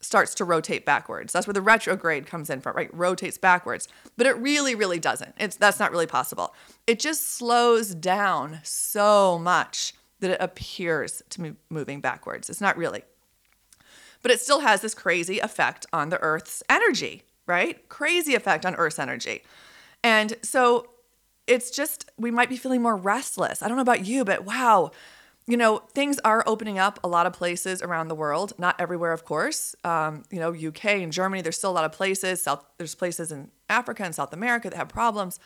starts 0.00 0.34
to 0.36 0.44
rotate 0.44 0.84
backwards. 0.84 1.32
That's 1.32 1.46
where 1.46 1.54
the 1.54 1.60
retrograde 1.60 2.26
comes 2.26 2.50
in 2.50 2.60
from, 2.60 2.76
right? 2.76 2.92
Rotates 2.94 3.38
backwards. 3.38 3.88
But 4.16 4.26
it 4.26 4.36
really, 4.38 4.74
really 4.74 4.98
doesn't. 4.98 5.34
It's 5.38 5.56
that's 5.56 5.80
not 5.80 5.90
really 5.90 6.06
possible. 6.06 6.54
It 6.86 6.98
just 6.98 7.36
slows 7.36 7.94
down 7.94 8.60
so 8.62 9.38
much 9.38 9.94
that 10.20 10.30
it 10.30 10.40
appears 10.40 11.22
to 11.30 11.40
be 11.40 11.52
moving 11.68 12.00
backwards. 12.00 12.48
It's 12.48 12.60
not 12.60 12.76
really. 12.76 13.02
But 14.22 14.30
it 14.30 14.40
still 14.40 14.60
has 14.60 14.80
this 14.80 14.94
crazy 14.94 15.38
effect 15.38 15.86
on 15.92 16.08
the 16.08 16.20
Earth's 16.20 16.62
energy, 16.68 17.22
right? 17.46 17.88
Crazy 17.88 18.34
effect 18.34 18.66
on 18.66 18.74
Earth's 18.74 18.98
energy. 18.98 19.42
And 20.02 20.34
so 20.42 20.90
it's 21.46 21.70
just, 21.70 22.10
we 22.16 22.30
might 22.30 22.48
be 22.48 22.56
feeling 22.56 22.82
more 22.82 22.96
restless. 22.96 23.62
I 23.62 23.68
don't 23.68 23.76
know 23.76 23.82
about 23.82 24.04
you, 24.04 24.24
but 24.24 24.44
wow, 24.44 24.90
you 25.46 25.56
know, 25.56 25.78
things 25.78 26.18
are 26.24 26.42
opening 26.46 26.78
up 26.78 26.98
a 27.04 27.08
lot 27.08 27.26
of 27.26 27.32
places 27.32 27.80
around 27.80 28.08
the 28.08 28.16
world. 28.16 28.52
Not 28.58 28.74
everywhere, 28.80 29.12
of 29.12 29.24
course. 29.24 29.76
Um, 29.84 30.24
you 30.30 30.40
know, 30.40 30.52
UK 30.52 30.86
and 30.86 31.12
Germany, 31.12 31.40
there's 31.40 31.56
still 31.56 31.70
a 31.70 31.72
lot 31.72 31.84
of 31.84 31.92
places. 31.92 32.42
South, 32.42 32.64
there's 32.78 32.96
places 32.96 33.30
in 33.30 33.50
Africa 33.70 34.02
and 34.02 34.14
South 34.14 34.32
America 34.32 34.68
that 34.68 34.76
have 34.76 34.88
problems. 34.88 35.38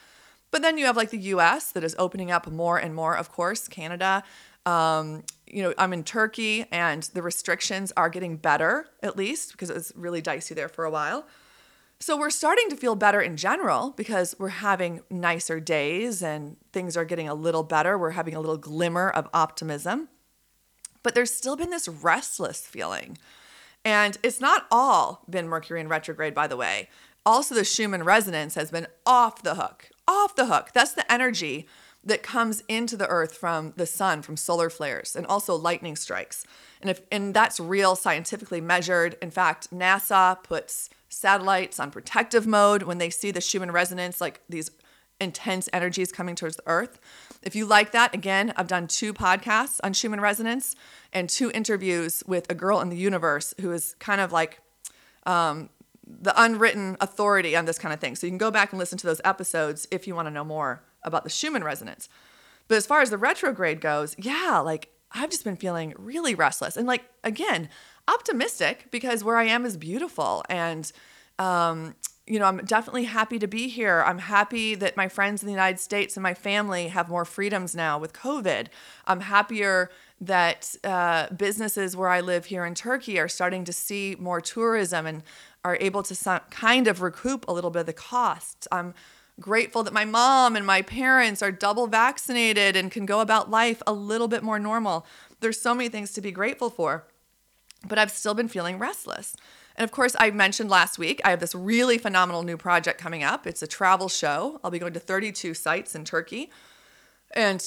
But 0.51 0.63
then 0.63 0.79
you 0.79 0.87
have 0.87 0.97
like 0.97 1.11
the 1.11 1.19
US 1.19 1.73
that 1.73 1.85
is 1.85 1.95
opening 1.99 2.31
up 2.31 2.51
more 2.51 2.79
and 2.79 2.95
more, 2.95 3.15
of 3.15 3.31
course, 3.31 3.69
Canada. 3.69 4.25
Um, 4.65 5.23
you 5.47 5.63
know, 5.63 5.75
I'm 5.77 5.93
in 5.93 6.05
Turkey 6.05 6.65
and 6.73 7.03
the 7.15 7.23
restrictions 7.23 7.93
are 7.97 8.09
getting 8.09 8.37
better, 8.37 8.87
at 9.03 9.17
least, 9.17 9.53
because 9.53 9.71
it 9.71 9.75
was 9.75 9.93
really 9.95 10.21
dicey 10.21 10.55
there 10.55 10.69
for 10.69 10.85
a 10.85 10.91
while. 10.91 11.27
So 12.03 12.17
we're 12.17 12.31
starting 12.31 12.71
to 12.71 12.77
feel 12.77 12.95
better 12.95 13.21
in 13.21 13.37
general 13.37 13.93
because 13.95 14.35
we're 14.39 14.49
having 14.49 15.03
nicer 15.11 15.61
days 15.61 16.23
and 16.23 16.57
things 16.73 16.97
are 16.97 17.05
getting 17.05 17.29
a 17.29 17.35
little 17.35 17.63
better. 17.63 17.99
We're 17.99 18.13
having 18.13 18.35
a 18.35 18.41
little 18.41 18.57
glimmer 18.57 19.11
of 19.11 19.29
optimism. 19.35 20.09
But 21.03 21.15
there's 21.15 21.33
still 21.33 21.57
been 21.57 21.69
this 21.69 21.89
restless 21.89 22.67
feeling. 22.67 23.19
And 23.85 24.17
it's 24.23 24.41
not 24.41 24.67
all 24.71 25.25
been 25.29 25.47
Mercury 25.47 25.81
in 25.81 25.89
retrograde, 25.89 26.35
by 26.35 26.47
the 26.47 26.57
way. 26.57 26.89
Also, 27.27 27.55
the 27.55 27.65
Schumann 27.65 28.05
resonance 28.05 28.55
has 28.55 28.71
been 28.71 28.87
off 29.05 29.43
the 29.43 29.57
hook, 29.57 29.91
off 30.09 30.35
the 30.35 30.47
hook. 30.47 30.71
That's 30.73 30.95
the 30.95 31.11
energy 31.13 31.67
that 32.03 32.23
comes 32.23 32.63
into 32.67 32.97
the 32.97 33.09
earth 33.09 33.37
from 33.37 33.75
the 33.77 33.85
sun, 33.85 34.23
from 34.23 34.39
solar 34.39 34.71
flares, 34.71 35.15
and 35.15 35.27
also 35.27 35.55
lightning 35.55 35.97
strikes. 35.97 36.47
And 36.81 36.89
if 36.89 37.03
and 37.13 37.35
that's 37.35 37.61
real 37.61 37.95
scientifically 37.95 38.63
measured. 38.63 39.19
In 39.21 39.31
fact, 39.31 39.71
NASA 39.71 40.43
puts 40.43 40.89
satellites 41.11 41.79
on 41.79 41.91
protective 41.91 42.47
mode 42.47 42.85
when 42.85 42.99
they 42.99 43.11
see 43.11 43.31
the 43.31 43.41
Schumann 43.41 43.73
resonance, 43.73 44.21
like 44.21 44.41
these 44.49 44.71
intense 45.21 45.69
energies 45.73 46.11
coming 46.11 46.35
towards 46.35 46.57
the 46.57 46.63
earth. 46.67 46.99
If 47.43 47.55
you 47.55 47.67
like 47.67 47.93
that, 47.93 48.15
again, 48.15 48.55
I've 48.57 48.69
done 48.69 48.87
two 48.87 49.13
podcasts 49.13 49.79
on 49.85 49.93
Schumann 49.93 50.21
resonance 50.21 50.75
and 51.13 51.29
two 51.29 51.51
interviews 51.53 52.23
with 52.27 52.51
a 52.51 52.55
girl 52.55 52.81
in 52.81 52.89
the 52.89 52.97
universe 52.97 53.53
who 53.61 53.73
is 53.73 53.95
kind 53.99 54.21
of 54.21 54.33
like 54.33 54.61
um, 55.27 55.69
the 56.07 56.33
unwritten 56.41 56.97
authority 57.01 57.55
on 57.55 57.67
this 57.67 57.79
kind 57.79 57.93
of 57.93 58.01
thing. 58.01 58.17
So 58.17 58.27
you 58.27 58.31
can 58.31 58.39
go 58.39 58.51
back 58.51 58.73
and 58.73 58.79
listen 58.79 58.99
to 58.99 59.07
those 59.07 59.21
episodes 59.25 59.87
if 59.91 60.07
you 60.07 60.15
want 60.15 60.27
to 60.27 60.31
know 60.33 60.45
more 60.45 60.83
about 61.03 61.25
the 61.25 61.31
Schumann 61.31 61.65
resonance. 61.65 62.09
But 62.69 62.77
as 62.77 62.87
far 62.87 63.01
as 63.01 63.11
the 63.11 63.19
retrograde 63.19 63.81
goes, 63.81 64.15
yeah, 64.19 64.61
like 64.65 64.91
I've 65.13 65.31
just 65.31 65.45
been 65.45 65.57
feeling 65.57 65.93
really 65.99 66.35
restless 66.35 66.77
and 66.77 66.87
like 66.87 67.05
again, 67.25 67.69
optimistic 68.09 68.87
because 68.91 69.23
where 69.25 69.37
I 69.37 69.45
am 69.45 69.65
is 69.65 69.77
beautiful 69.77 70.45
and 70.49 70.91
um, 71.39 71.95
you 72.31 72.39
know, 72.39 72.45
I'm 72.45 72.59
definitely 72.59 73.05
happy 73.05 73.41
to 73.41 73.49
be 73.49 73.69
here. 73.69 74.05
I'm 74.07 74.19
happy 74.19 74.77
that 74.77 74.97
my 74.97 75.09
friends 75.09 75.43
in 75.43 75.47
the 75.47 75.53
United 75.53 75.81
States 75.81 76.17
and 76.17 76.23
my 76.23 76.33
family 76.33 76.87
have 76.89 77.09
more 77.09 77.25
freedoms 77.25 77.75
now 77.75 77.99
with 77.99 78.13
COVID. 78.13 78.69
I'm 79.05 79.21
happier 79.21 79.91
that 80.21 80.77
uh, 80.85 81.29
businesses 81.31 81.97
where 81.97 82.09
I 82.09 82.21
live 82.21 82.45
here 82.45 82.65
in 82.65 82.77
Turkey 82.77 83.19
are 83.19 83.27
starting 83.27 83.65
to 83.65 83.73
see 83.73 84.17
more 84.19 84.41
tourism 84.41 85.07
and 85.07 85.25
are 85.65 85.77
able 85.81 86.05
to 86.05 86.15
some, 86.15 86.41
kind 86.51 86.87
of 86.87 87.03
recoup 87.03 87.49
a 87.49 87.53
little 87.53 87.71
bit 87.71 87.81
of 87.81 87.87
the 87.87 87.93
costs. 87.93 88.69
I'm 88.71 88.95
grateful 89.41 89.83
that 89.83 89.93
my 89.93 90.05
mom 90.05 90.55
and 90.55 90.65
my 90.65 90.83
parents 90.83 91.43
are 91.43 91.51
double 91.51 91.89
vaccinated 91.89 92.77
and 92.77 92.93
can 92.93 93.07
go 93.07 93.21
about 93.21 93.51
life 93.51 93.83
a 93.89 93.93
little 93.93 94.29
bit 94.29 94.45
more 94.45 94.61
normal. 94.61 95.05
There's 95.41 95.61
so 95.61 95.75
many 95.75 95.89
things 95.89 96.13
to 96.13 96.21
be 96.21 96.31
grateful 96.31 96.71
for. 96.71 97.07
But 97.87 97.99
I've 97.99 98.11
still 98.11 98.35
been 98.35 98.49
feeling 98.49 98.79
restless. 98.79 99.37
And 99.77 99.85
of 99.85 99.93
course, 99.93 100.15
I 100.19 100.31
mentioned 100.31 100.69
last 100.69 100.99
week, 100.99 101.21
I 101.25 101.31
have 101.31 101.41
this 101.41 101.55
really 101.55 101.97
phenomenal 101.97 102.43
new 102.43 102.57
project 102.57 103.01
coming 103.01 103.23
up. 103.23 103.47
It's 103.47 103.63
a 103.63 103.67
travel 103.67 104.09
show. 104.09 104.61
I'll 104.63 104.71
be 104.71 104.79
going 104.79 104.93
to 104.93 105.01
32 105.01 105.55
sites 105.55 105.95
in 105.95 106.05
Turkey 106.05 106.51
and 107.33 107.65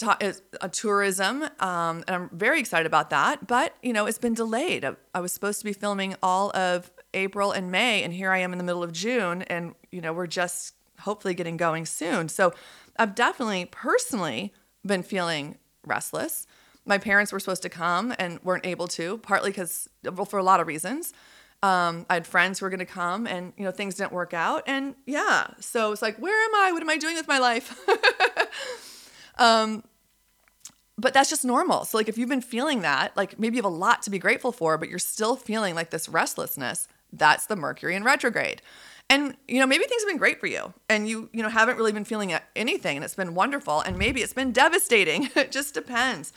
a 0.62 0.70
tourism. 0.70 1.44
Um, 1.60 2.04
and 2.08 2.10
I'm 2.10 2.30
very 2.34 2.60
excited 2.60 2.86
about 2.86 3.10
that. 3.12 3.48
But, 3.48 3.76
you 3.82 3.94
know, 3.94 4.06
it's 4.06 4.18
been 4.18 4.34
delayed. 4.34 4.86
I 5.14 5.20
was 5.20 5.32
supposed 5.32 5.60
to 5.60 5.66
be 5.66 5.74
filming 5.74 6.16
all 6.22 6.56
of 6.56 6.92
April 7.14 7.52
and 7.52 7.72
May, 7.72 8.04
and 8.04 8.14
here 8.14 8.32
I 8.32 8.40
am 8.40 8.52
in 8.52 8.58
the 8.58 8.64
middle 8.64 8.84
of 8.84 8.92
June, 8.92 9.44
and, 9.44 9.76
you 9.92 10.02
know, 10.02 10.14
we're 10.14 10.28
just 10.28 10.74
hopefully 11.00 11.34
getting 11.34 11.58
going 11.58 11.86
soon. 11.86 12.28
So 12.28 12.54
I've 12.98 13.16
definitely 13.16 13.66
personally 13.66 14.54
been 14.86 15.04
feeling 15.04 15.58
restless. 15.86 16.48
My 16.86 16.98
parents 16.98 17.32
were 17.32 17.40
supposed 17.40 17.62
to 17.64 17.70
come 17.70 18.14
and 18.20 18.44
weren't 18.44 18.66
able 18.66 18.88
to, 18.90 19.18
partly 19.20 19.52
because, 19.52 19.90
well, 20.04 20.26
for 20.26 20.40
a 20.40 20.44
lot 20.44 20.60
of 20.60 20.68
reasons. 20.68 21.14
Um, 21.62 22.06
I 22.10 22.16
had 22.16 22.28
friends 22.28 22.60
who 22.60 22.66
were 22.66 22.70
going 22.70 22.80
to 22.80 22.86
come, 22.86 23.26
and 23.26 23.54
you 23.56 23.64
know 23.64 23.72
things 23.72 23.96
didn't 23.96 24.12
work 24.12 24.34
out, 24.34 24.64
and 24.68 24.96
yeah, 25.06 25.48
so 25.62 25.94
it's 25.94 26.02
like, 26.02 26.18
where 26.18 26.38
am 26.44 26.56
I? 26.56 26.74
What 26.74 26.82
am 26.82 26.90
I 26.90 26.98
doing 26.98 27.16
with 27.16 27.28
my 27.28 27.40
life? 27.40 27.80
um, 29.38 29.82
but 30.98 31.14
that's 31.14 31.30
just 31.30 31.46
normal. 31.46 31.86
So 31.86 31.98
like, 31.98 32.10
if 32.10 32.18
you've 32.18 32.30
been 32.30 32.42
feeling 32.42 32.82
that, 32.82 33.16
like 33.18 33.40
maybe 33.40 33.56
you 33.56 33.64
have 33.64 33.72
a 33.72 33.76
lot 33.76 34.02
to 34.04 34.10
be 34.10 34.20
grateful 34.20 34.52
for, 34.52 34.78
but 34.78 34.90
you're 34.90 35.00
still 35.00 35.36
feeling 35.36 35.74
like 35.76 35.90
this 35.90 36.08
restlessness. 36.08 36.88
That's 37.12 37.46
the 37.46 37.56
Mercury 37.56 37.96
in 37.96 38.04
retrograde. 38.04 38.62
And 39.10 39.36
you 39.48 39.60
know, 39.60 39.68
maybe 39.68 39.84
things 39.86 40.02
have 40.02 40.10
been 40.10 40.18
great 40.18 40.40
for 40.40 40.48
you 40.48 40.74
and 40.90 41.08
you, 41.08 41.30
you 41.34 41.44
know, 41.44 41.50
haven't 41.50 41.78
really 41.78 41.92
been 41.92 42.06
feeling 42.06 42.34
anything 42.56 42.98
and 42.98 43.04
it's 43.04 43.16
been 43.16 43.36
wonderful 43.36 43.82
and 43.82 43.98
maybe 43.98 44.22
it's 44.22 44.34
been 44.34 44.52
devastating. 44.52 45.30
it 45.36 45.52
just 45.52 45.74
depends. 45.74 46.32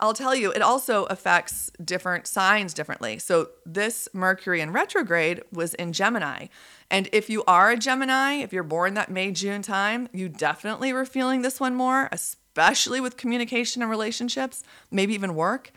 I'll 0.00 0.14
tell 0.14 0.34
you, 0.34 0.52
it 0.52 0.62
also 0.62 1.04
affects 1.06 1.72
different 1.84 2.28
signs 2.28 2.72
differently. 2.72 3.18
So, 3.18 3.50
this 3.66 4.08
Mercury 4.12 4.60
in 4.60 4.72
retrograde 4.72 5.42
was 5.52 5.74
in 5.74 5.92
Gemini. 5.92 6.46
And 6.88 7.08
if 7.12 7.28
you 7.28 7.42
are 7.48 7.72
a 7.72 7.76
Gemini, 7.76 8.34
if 8.34 8.52
you're 8.52 8.62
born 8.62 8.94
that 8.94 9.10
May 9.10 9.32
June 9.32 9.60
time, 9.60 10.08
you 10.12 10.28
definitely 10.28 10.92
were 10.92 11.04
feeling 11.04 11.42
this 11.42 11.58
one 11.58 11.74
more, 11.74 12.08
especially 12.12 13.00
with 13.00 13.16
communication 13.16 13.82
and 13.82 13.90
relationships, 13.90 14.62
maybe 14.90 15.14
even 15.14 15.34
work, 15.34 15.72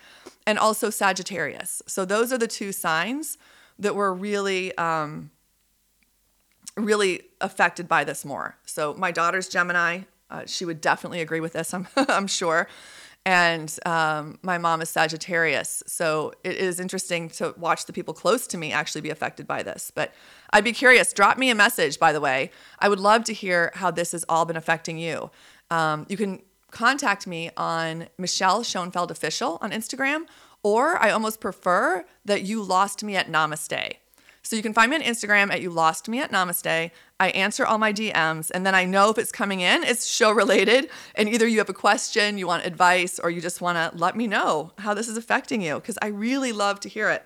and 0.46 0.60
also 0.60 0.92
Sagittarius. 0.92 1.82
So, 1.88 2.06
those 2.06 2.32
are 2.32 2.38
the 2.38 2.48
two 2.48 2.72
signs 2.72 3.40
that 3.80 3.96
were 3.96 4.14
really, 4.14 4.78
um, 4.78 5.32
really 6.78 7.24
affected 7.42 7.88
by 7.88 8.04
this 8.04 8.24
more. 8.24 8.56
So, 8.66 8.94
my 8.94 9.12
daughter's 9.12 9.50
Gemini. 9.50 10.02
Uh, 10.30 10.46
she 10.46 10.64
would 10.64 10.80
definitely 10.80 11.20
agree 11.20 11.42
with 11.42 11.52
this, 11.52 11.74
I'm, 11.74 11.88
I'm 11.98 12.26
sure 12.26 12.70
and 13.26 13.78
um, 13.86 14.40
my 14.42 14.58
mom 14.58 14.82
is 14.82 14.90
Sagittarius. 14.90 15.84
So 15.86 16.34
it 16.44 16.56
is 16.56 16.80
interesting 16.80 17.30
to 17.30 17.54
watch 17.58 17.86
the 17.86 17.94
people 17.94 18.14
close 18.14 18.48
to 18.48 18.58
me 18.58 18.72
actually 18.72 19.02
be 19.02 19.12
affected 19.12 19.48
by 19.48 19.62
this. 19.62 19.92
But 19.94 20.14
I'd 20.52 20.64
be 20.64 20.74
curious. 20.74 21.14
Drop 21.14 21.38
me 21.38 21.50
a 21.50 21.56
message, 21.56 22.00
by 22.00 22.14
the 22.14 22.22
way. 22.22 22.52
I 22.80 22.90
would 22.90 23.00
love 23.00 23.24
to 23.26 23.34
hear 23.34 23.72
how 23.76 23.92
this 23.92 24.12
has 24.14 24.26
all 24.28 24.46
been 24.46 24.58
affecting 24.58 24.98
you. 24.98 25.30
Um, 25.70 26.06
you 26.10 26.18
can 26.18 26.42
contact 26.72 27.28
me 27.28 27.52
on 27.56 28.08
Michelle 28.18 28.64
Schoenfeld 28.64 29.12
Official 29.12 29.60
on 29.62 29.72
Instagram, 29.72 30.24
or 30.64 30.98
I 30.98 31.12
almost 31.12 31.40
prefer 31.40 32.06
that 32.26 32.44
you 32.44 32.64
lost 32.64 33.04
me 33.04 33.16
at 33.16 33.32
Namaste. 33.32 33.98
So 34.44 34.56
you 34.56 34.62
can 34.62 34.74
find 34.74 34.90
me 34.90 34.98
on 34.98 35.04
Instagram 35.04 35.52
at 35.52 35.62
You 35.62 35.70
Lost 35.70 36.10
Me 36.10 36.20
at 36.20 36.32
Namaste. 36.32 36.92
I 37.20 37.30
answer 37.30 37.66
all 37.66 37.78
my 37.78 37.94
DMs, 37.94 38.50
and 38.54 38.66
then 38.66 38.74
I 38.74 38.86
know 38.86 39.10
if 39.10 39.18
it's 39.18 39.32
coming 39.32 39.62
in, 39.62 39.84
it's 39.84 40.08
show 40.08 40.32
related, 40.32 40.90
and 41.14 41.30
either 41.30 41.48
you 41.48 41.60
have 41.60 41.70
a 41.70 41.74
question, 41.74 42.38
you 42.38 42.48
want 42.48 42.66
advice, 42.66 43.20
or 43.20 43.30
you 43.30 43.40
just 43.40 43.62
want 43.62 43.78
to 43.78 43.98
let 43.98 44.16
me 44.16 44.26
know 44.26 44.72
how 44.80 44.94
this 44.94 45.08
is 45.08 45.18
affecting 45.18 45.62
you, 45.62 45.76
because 45.76 45.98
I 46.02 46.08
really 46.08 46.52
love 46.52 46.80
to 46.82 46.90
hear 46.90 47.10
it. 47.10 47.24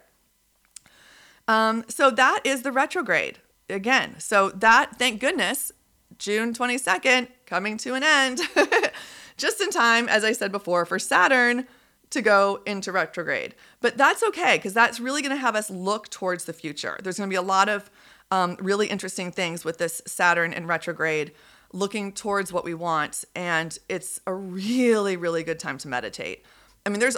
Um, 1.48 1.86
so 1.88 2.12
that 2.12 2.42
is 2.44 2.64
the 2.64 2.72
retrograde 2.72 3.40
again. 3.70 4.20
So 4.20 4.50
that, 4.50 4.98
thank 4.98 5.22
goodness, 5.22 5.72
June 6.18 6.54
22nd 6.54 7.30
coming 7.46 7.78
to 7.78 7.94
an 7.94 8.04
end, 8.04 8.42
just 9.38 9.62
in 9.62 9.70
time, 9.70 10.10
as 10.10 10.24
I 10.24 10.34
said 10.34 10.52
before, 10.52 10.86
for 10.86 11.00
Saturn 11.00 11.68
to 12.16 12.22
go 12.22 12.62
into 12.66 12.94
retrograde. 12.94 13.56
But 13.82 13.98
that's 13.98 14.24
okay 14.24 14.56
because 14.56 14.74
that's 14.74 15.02
really 15.02 15.22
going 15.22 15.36
to 15.36 15.42
have 15.42 15.56
us 15.56 15.70
look 15.70 16.10
towards 16.10 16.46
the 16.46 16.54
future. 16.54 16.98
There's 17.04 17.18
going 17.18 17.30
to 17.30 17.34
be 17.34 17.38
a 17.38 17.42
lot 17.42 17.68
of 17.68 17.92
um, 18.32 18.56
really 18.62 18.88
interesting 18.88 19.32
things 19.32 19.66
with 19.66 19.80
this 19.80 20.02
Saturn 20.08 20.54
in 20.54 20.66
retrograde 20.66 21.34
looking 21.74 22.14
towards 22.14 22.54
what 22.54 22.64
we 22.64 22.74
want. 22.74 23.26
And 23.36 23.78
it's 23.90 24.22
a 24.26 24.34
really, 24.34 25.18
really 25.18 25.44
good 25.44 25.60
time 25.60 25.78
to 25.80 25.90
meditate. 25.90 26.46
I 26.86 26.90
mean, 26.90 27.02
there's 27.02 27.18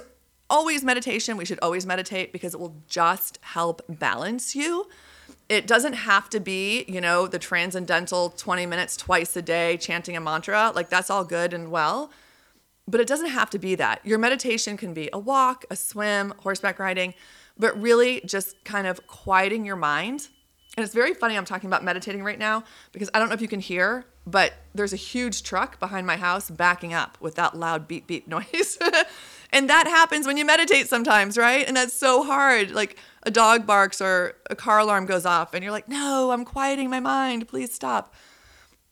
always 0.50 0.84
meditation. 0.84 1.38
We 1.38 1.46
should 1.46 1.60
always 1.62 1.86
meditate 1.86 2.34
because 2.34 2.56
it 2.56 2.60
will 2.60 2.76
just 2.88 3.38
help 3.42 3.84
balance 3.88 4.56
you. 4.56 4.88
It 5.48 5.68
doesn't 5.68 5.94
have 5.94 6.28
to 6.32 6.40
be, 6.40 6.86
you 6.88 7.02
know, 7.02 7.28
the 7.28 7.38
transcendental 7.38 8.32
20 8.32 8.66
minutes 8.66 8.98
twice 8.98 9.36
a 9.36 9.44
day 9.44 9.78
chanting 9.78 10.18
a 10.18 10.22
mantra. 10.22 10.72
Like, 10.74 10.90
that's 10.90 11.12
all 11.12 11.24
good 11.24 11.54
and 11.54 11.70
well 11.70 12.10
but 12.88 13.02
it 13.02 13.08
doesn't 13.08 13.30
have 13.30 13.50
to 13.52 13.60
be 13.60 13.76
that. 13.76 14.06
Your 14.06 14.18
meditation 14.18 14.78
can 14.78 14.94
be 14.94 15.10
a 15.12 15.20
walk, 15.20 15.66
a 15.70 15.76
swim, 15.76 16.34
horseback 16.40 16.80
riding, 16.80 17.14
but 17.58 17.80
really 17.80 18.22
just 18.26 18.64
kind 18.64 18.88
of 18.88 19.06
quieting 19.08 19.66
your 19.66 19.76
mind. 19.76 20.30
And 20.78 20.84
it's 20.84 20.94
very 20.94 21.16
funny 21.16 21.36
I'm 21.36 21.46
talking 21.46 21.68
about 21.68 21.84
meditating 21.84 22.24
right 22.24 22.38
now 22.38 22.64
because 22.92 23.10
I 23.14 23.20
don't 23.20 23.30
know 23.30 23.34
if 23.34 23.42
you 23.42 23.48
can 23.48 23.60
hear, 23.60 24.06
but 24.28 24.54
there's 24.76 24.94
a 24.94 24.98
huge 24.98 25.42
truck 25.42 25.80
behind 25.80 26.06
my 26.06 26.18
house 26.18 26.52
backing 26.52 26.94
up 26.94 27.18
with 27.20 27.36
that 27.36 27.58
loud 27.58 27.88
beep 27.88 28.06
beep 28.06 28.28
noise. 28.28 28.78
and 29.52 29.70
that 29.70 29.88
happens 29.88 30.28
when 30.28 30.38
you 30.38 30.46
meditate 30.46 30.88
sometimes, 30.88 31.36
right? 31.36 31.68
And 31.68 31.76
that's 31.76 31.94
so 31.94 32.24
hard. 32.24 32.72
Like 32.72 32.98
a 33.24 33.32
dog 33.32 33.66
barks 33.66 34.02
or 34.02 34.36
a 34.52 34.56
car 34.56 34.80
alarm 34.80 35.08
goes 35.08 35.26
off, 35.26 35.56
and 35.56 35.64
you're 35.64 35.72
like, 35.72 35.90
no, 35.90 36.32
I'm 36.32 36.46
quieting 36.46 36.92
my 36.92 37.00
mind. 37.00 37.48
Please 37.48 37.74
stop. 37.74 38.14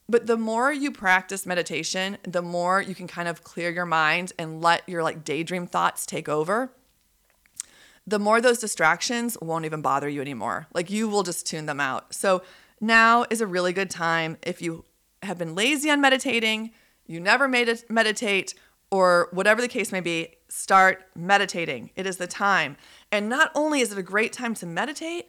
But 0.07 0.27
the 0.27 0.37
more 0.37 0.71
you 0.71 0.91
practice 0.91 1.45
meditation, 1.45 2.17
the 2.23 2.41
more 2.41 2.81
you 2.81 2.93
can 2.93 3.07
kind 3.07 3.27
of 3.27 3.43
clear 3.43 3.71
your 3.71 3.85
mind 3.85 4.33
and 4.37 4.61
let 4.61 4.87
your 4.87 5.01
like 5.01 5.23
daydream 5.23 5.65
thoughts 5.65 6.05
take 6.05 6.29
over. 6.29 6.71
The 8.05 8.19
more 8.19 8.39
those 8.39 8.59
distractions 8.59 9.35
won't 9.41 9.65
even 9.65 9.81
bother 9.81 10.07
you 10.07 10.21
anymore. 10.21 10.67
Like 10.73 10.91
you 10.91 11.07
will 11.07 11.23
just 11.23 11.47
tune 11.47 11.65
them 11.65 11.79
out. 11.79 12.13
So 12.13 12.43
now 12.79 13.25
is 13.31 13.41
a 13.41 13.47
really 13.47 13.73
good 13.73 13.89
time 13.89 14.37
if 14.43 14.61
you 14.61 14.85
have 15.23 15.39
been 15.39 15.55
lazy 15.55 15.89
on 15.89 16.01
meditating, 16.01 16.71
you 17.07 17.19
never 17.19 17.47
made 17.47 17.67
it 17.67 17.89
meditate, 17.89 18.53
or 18.91 19.29
whatever 19.31 19.61
the 19.61 19.67
case 19.67 19.91
may 19.91 19.99
be, 19.99 20.35
start 20.47 21.05
meditating. 21.15 21.89
It 21.95 22.05
is 22.05 22.17
the 22.17 22.27
time. 22.27 22.77
And 23.11 23.27
not 23.27 23.51
only 23.55 23.81
is 23.81 23.91
it 23.91 23.97
a 23.97 24.03
great 24.03 24.31
time 24.31 24.53
to 24.55 24.65
meditate, 24.65 25.27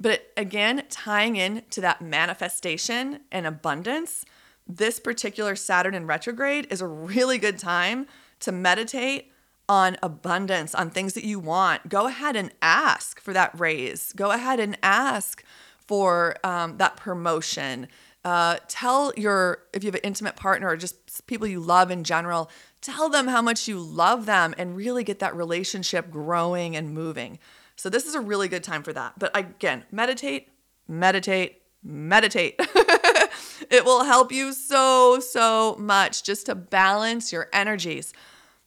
but 0.00 0.30
again, 0.36 0.84
tying 0.88 1.36
in 1.36 1.62
to 1.70 1.80
that 1.80 2.00
manifestation 2.00 3.20
and 3.32 3.46
abundance, 3.46 4.24
this 4.66 5.00
particular 5.00 5.56
Saturn 5.56 5.94
in 5.94 6.06
retrograde 6.06 6.66
is 6.70 6.80
a 6.80 6.86
really 6.86 7.38
good 7.38 7.58
time 7.58 8.06
to 8.40 8.52
meditate 8.52 9.32
on 9.68 9.96
abundance, 10.02 10.74
on 10.74 10.90
things 10.90 11.14
that 11.14 11.24
you 11.24 11.38
want. 11.38 11.88
Go 11.88 12.06
ahead 12.06 12.36
and 12.36 12.52
ask 12.62 13.20
for 13.20 13.32
that 13.32 13.58
raise. 13.58 14.12
Go 14.14 14.30
ahead 14.30 14.60
and 14.60 14.78
ask 14.82 15.44
for 15.86 16.36
um, 16.44 16.78
that 16.78 16.96
promotion. 16.96 17.88
Uh, 18.24 18.58
tell 18.68 19.12
your, 19.16 19.58
if 19.72 19.82
you 19.82 19.88
have 19.88 19.94
an 19.94 20.00
intimate 20.04 20.36
partner 20.36 20.68
or 20.68 20.76
just 20.76 21.26
people 21.26 21.46
you 21.46 21.60
love 21.60 21.90
in 21.90 22.04
general, 22.04 22.50
tell 22.80 23.08
them 23.08 23.28
how 23.28 23.42
much 23.42 23.68
you 23.68 23.78
love 23.78 24.26
them 24.26 24.54
and 24.58 24.76
really 24.76 25.04
get 25.04 25.18
that 25.18 25.34
relationship 25.34 26.10
growing 26.10 26.76
and 26.76 26.92
moving. 26.92 27.38
So 27.78 27.88
this 27.88 28.06
is 28.06 28.16
a 28.16 28.20
really 28.20 28.48
good 28.48 28.64
time 28.64 28.82
for 28.82 28.92
that. 28.92 29.18
But 29.18 29.36
again, 29.36 29.84
meditate, 29.92 30.48
meditate, 30.88 31.62
meditate. 31.80 32.56
it 33.70 33.84
will 33.84 34.02
help 34.02 34.32
you 34.32 34.52
so, 34.52 35.20
so 35.20 35.76
much 35.78 36.24
just 36.24 36.46
to 36.46 36.56
balance 36.56 37.32
your 37.32 37.48
energies. 37.52 38.12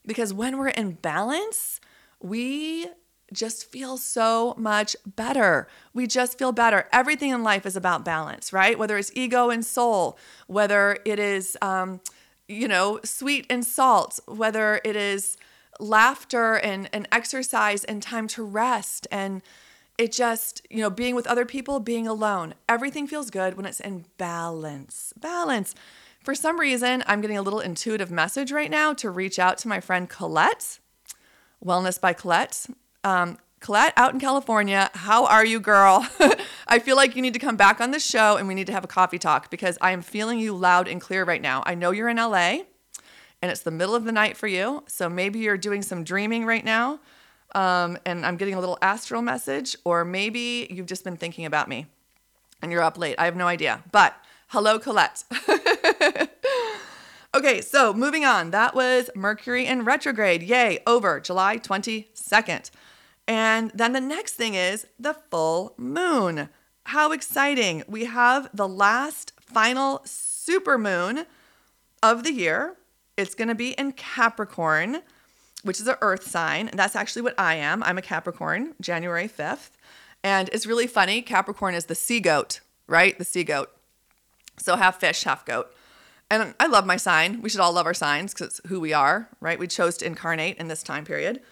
Because 0.06 0.32
when 0.32 0.56
we're 0.56 0.68
in 0.68 0.92
balance, 0.92 1.78
we 2.20 2.86
just 3.34 3.70
feel 3.70 3.98
so 3.98 4.54
much 4.56 4.96
better. 5.04 5.68
We 5.92 6.06
just 6.06 6.38
feel 6.38 6.52
better. 6.52 6.88
Everything 6.90 7.30
in 7.30 7.42
life 7.42 7.66
is 7.66 7.76
about 7.76 8.06
balance, 8.06 8.50
right? 8.50 8.78
Whether 8.78 8.96
it's 8.96 9.12
ego 9.14 9.50
and 9.50 9.64
soul, 9.64 10.18
whether 10.46 10.96
it 11.04 11.18
is, 11.18 11.54
um, 11.60 12.00
you 12.48 12.66
know, 12.66 12.98
sweet 13.04 13.46
and 13.50 13.62
salt, 13.62 14.20
whether 14.26 14.80
it 14.84 14.96
is 14.96 15.36
laughter 15.82 16.54
and, 16.54 16.88
and 16.92 17.08
exercise 17.10 17.84
and 17.84 18.02
time 18.02 18.28
to 18.28 18.42
rest 18.42 19.06
and 19.10 19.42
it 19.98 20.10
just, 20.10 20.66
you 20.70 20.78
know, 20.78 20.90
being 20.90 21.14
with 21.14 21.26
other 21.26 21.44
people, 21.44 21.78
being 21.78 22.06
alone. 22.06 22.54
Everything 22.68 23.06
feels 23.06 23.30
good 23.30 23.56
when 23.56 23.66
it's 23.66 23.78
in 23.80 24.06
balance. 24.16 25.12
Balance. 25.20 25.74
For 26.20 26.34
some 26.34 26.58
reason, 26.58 27.04
I'm 27.06 27.20
getting 27.20 27.36
a 27.36 27.42
little 27.42 27.60
intuitive 27.60 28.10
message 28.10 28.52
right 28.52 28.70
now 28.70 28.94
to 28.94 29.10
reach 29.10 29.38
out 29.38 29.58
to 29.58 29.68
my 29.68 29.80
friend 29.80 30.08
Colette, 30.08 30.78
Wellness 31.64 32.00
by 32.00 32.14
Colette. 32.14 32.66
Um, 33.04 33.38
Colette 33.60 33.92
out 33.96 34.14
in 34.14 34.18
California, 34.18 34.90
how 34.94 35.26
are 35.26 35.44
you, 35.44 35.60
girl? 35.60 36.06
I 36.66 36.78
feel 36.78 36.96
like 36.96 37.14
you 37.14 37.22
need 37.22 37.34
to 37.34 37.38
come 37.38 37.56
back 37.56 37.80
on 37.80 37.90
the 37.90 38.00
show 38.00 38.36
and 38.36 38.48
we 38.48 38.54
need 38.54 38.66
to 38.68 38.72
have 38.72 38.84
a 38.84 38.88
coffee 38.88 39.18
talk 39.18 39.50
because 39.50 39.78
I 39.80 39.92
am 39.92 40.02
feeling 40.02 40.38
you 40.38 40.54
loud 40.54 40.88
and 40.88 41.00
clear 41.00 41.24
right 41.24 41.42
now. 41.42 41.62
I 41.66 41.74
know 41.74 41.90
you're 41.90 42.08
in 42.08 42.16
LA 42.16 42.60
and 43.42 43.50
it's 43.50 43.62
the 43.62 43.70
middle 43.72 43.94
of 43.94 44.04
the 44.04 44.12
night 44.12 44.36
for 44.36 44.46
you. 44.46 44.84
So 44.86 45.08
maybe 45.10 45.40
you're 45.40 45.58
doing 45.58 45.82
some 45.82 46.04
dreaming 46.04 46.46
right 46.46 46.64
now. 46.64 47.00
um, 47.54 47.98
and 48.06 48.24
I'm 48.24 48.36
getting 48.36 48.54
a 48.54 48.60
little 48.60 48.78
astral 48.80 49.20
message, 49.20 49.76
or 49.84 50.04
maybe 50.04 50.66
you've 50.70 50.86
just 50.86 51.04
been 51.04 51.16
thinking 51.16 51.44
about 51.44 51.68
me 51.68 51.86
and 52.62 52.72
you're 52.72 52.82
up 52.82 52.96
late. 52.96 53.16
I 53.18 53.26
have 53.26 53.36
no 53.36 53.46
idea. 53.46 53.82
But 53.92 54.14
hello, 54.48 54.78
Colette. 54.78 55.24
okay, 57.34 57.60
so 57.60 57.92
moving 57.92 58.24
on. 58.24 58.52
That 58.52 58.74
was 58.74 59.10
Mercury 59.14 59.66
in 59.66 59.84
retrograde. 59.84 60.42
Yay, 60.42 60.78
over 60.86 61.20
July 61.20 61.58
22nd. 61.58 62.70
And 63.28 63.70
then 63.74 63.92
the 63.92 64.00
next 64.00 64.34
thing 64.34 64.54
is 64.54 64.86
the 64.98 65.14
full 65.30 65.74
moon. 65.76 66.48
How 66.86 67.12
exciting! 67.12 67.84
We 67.86 68.06
have 68.06 68.48
the 68.52 68.66
last 68.68 69.32
final 69.40 70.00
super 70.04 70.76
moon 70.78 71.26
of 72.02 72.24
the 72.24 72.32
year. 72.32 72.76
It's 73.16 73.34
going 73.34 73.48
to 73.48 73.54
be 73.54 73.72
in 73.72 73.92
Capricorn, 73.92 75.02
which 75.62 75.80
is 75.80 75.86
an 75.86 75.96
earth 76.00 76.26
sign. 76.26 76.68
And 76.68 76.78
that's 76.78 76.96
actually 76.96 77.22
what 77.22 77.38
I 77.38 77.54
am. 77.54 77.82
I'm 77.82 77.98
a 77.98 78.02
Capricorn, 78.02 78.74
January 78.80 79.28
5th. 79.28 79.70
And 80.24 80.48
it's 80.52 80.66
really 80.66 80.86
funny. 80.86 81.22
Capricorn 81.22 81.74
is 81.74 81.86
the 81.86 81.94
sea 81.94 82.20
goat, 82.20 82.60
right? 82.86 83.18
The 83.18 83.24
sea 83.24 83.44
goat. 83.44 83.70
So 84.58 84.76
half 84.76 85.00
fish, 85.00 85.24
half 85.24 85.44
goat. 85.44 85.72
And 86.30 86.54
I 86.58 86.66
love 86.66 86.86
my 86.86 86.96
sign. 86.96 87.42
We 87.42 87.50
should 87.50 87.60
all 87.60 87.72
love 87.72 87.86
our 87.86 87.94
signs 87.94 88.32
because 88.32 88.58
it's 88.58 88.68
who 88.68 88.80
we 88.80 88.92
are, 88.92 89.28
right? 89.40 89.58
We 89.58 89.66
chose 89.66 89.98
to 89.98 90.06
incarnate 90.06 90.56
in 90.56 90.68
this 90.68 90.82
time 90.82 91.04
period. 91.04 91.42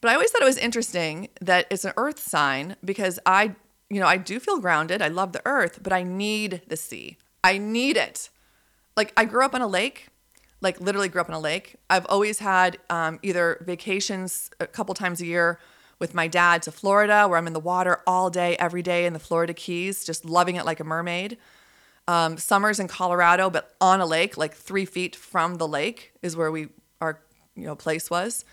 But 0.00 0.10
I 0.10 0.14
always 0.14 0.30
thought 0.30 0.42
it 0.42 0.44
was 0.44 0.58
interesting 0.58 1.30
that 1.40 1.66
it's 1.70 1.84
an 1.84 1.94
earth 1.96 2.20
sign 2.20 2.76
because 2.84 3.18
I, 3.26 3.56
you 3.90 3.98
know, 3.98 4.06
I 4.06 4.18
do 4.18 4.38
feel 4.38 4.60
grounded. 4.60 5.02
I 5.02 5.08
love 5.08 5.32
the 5.32 5.42
earth, 5.46 5.80
but 5.82 5.92
I 5.92 6.02
need 6.02 6.62
the 6.68 6.76
sea. 6.76 7.16
I 7.42 7.58
need 7.58 7.96
it. 7.96 8.28
Like 8.96 9.12
I 9.16 9.24
grew 9.24 9.44
up 9.44 9.54
on 9.54 9.62
a 9.62 9.66
lake, 9.66 10.08
like 10.64 10.80
literally 10.80 11.08
grew 11.08 11.20
up 11.20 11.28
on 11.28 11.34
a 11.34 11.40
lake. 11.40 11.76
I've 11.88 12.06
always 12.06 12.40
had 12.40 12.78
um, 12.90 13.20
either 13.22 13.62
vacations 13.64 14.50
a 14.58 14.66
couple 14.66 14.94
times 14.94 15.20
a 15.20 15.26
year 15.26 15.60
with 16.00 16.14
my 16.14 16.26
dad 16.26 16.62
to 16.62 16.72
Florida, 16.72 17.28
where 17.28 17.38
I'm 17.38 17.46
in 17.46 17.52
the 17.52 17.60
water 17.60 18.00
all 18.06 18.30
day, 18.30 18.56
every 18.56 18.82
day 18.82 19.06
in 19.06 19.12
the 19.12 19.18
Florida 19.20 19.54
Keys, 19.54 20.04
just 20.04 20.24
loving 20.24 20.56
it 20.56 20.64
like 20.64 20.80
a 20.80 20.84
mermaid. 20.84 21.38
Um, 22.08 22.36
summers 22.36 22.80
in 22.80 22.88
Colorado, 22.88 23.48
but 23.48 23.74
on 23.80 24.00
a 24.00 24.06
lake, 24.06 24.36
like 24.36 24.54
three 24.54 24.84
feet 24.84 25.14
from 25.14 25.56
the 25.56 25.68
lake, 25.68 26.12
is 26.20 26.36
where 26.36 26.50
we 26.50 26.68
our 27.00 27.20
you 27.54 27.64
know 27.64 27.76
place 27.76 28.10
was. 28.10 28.44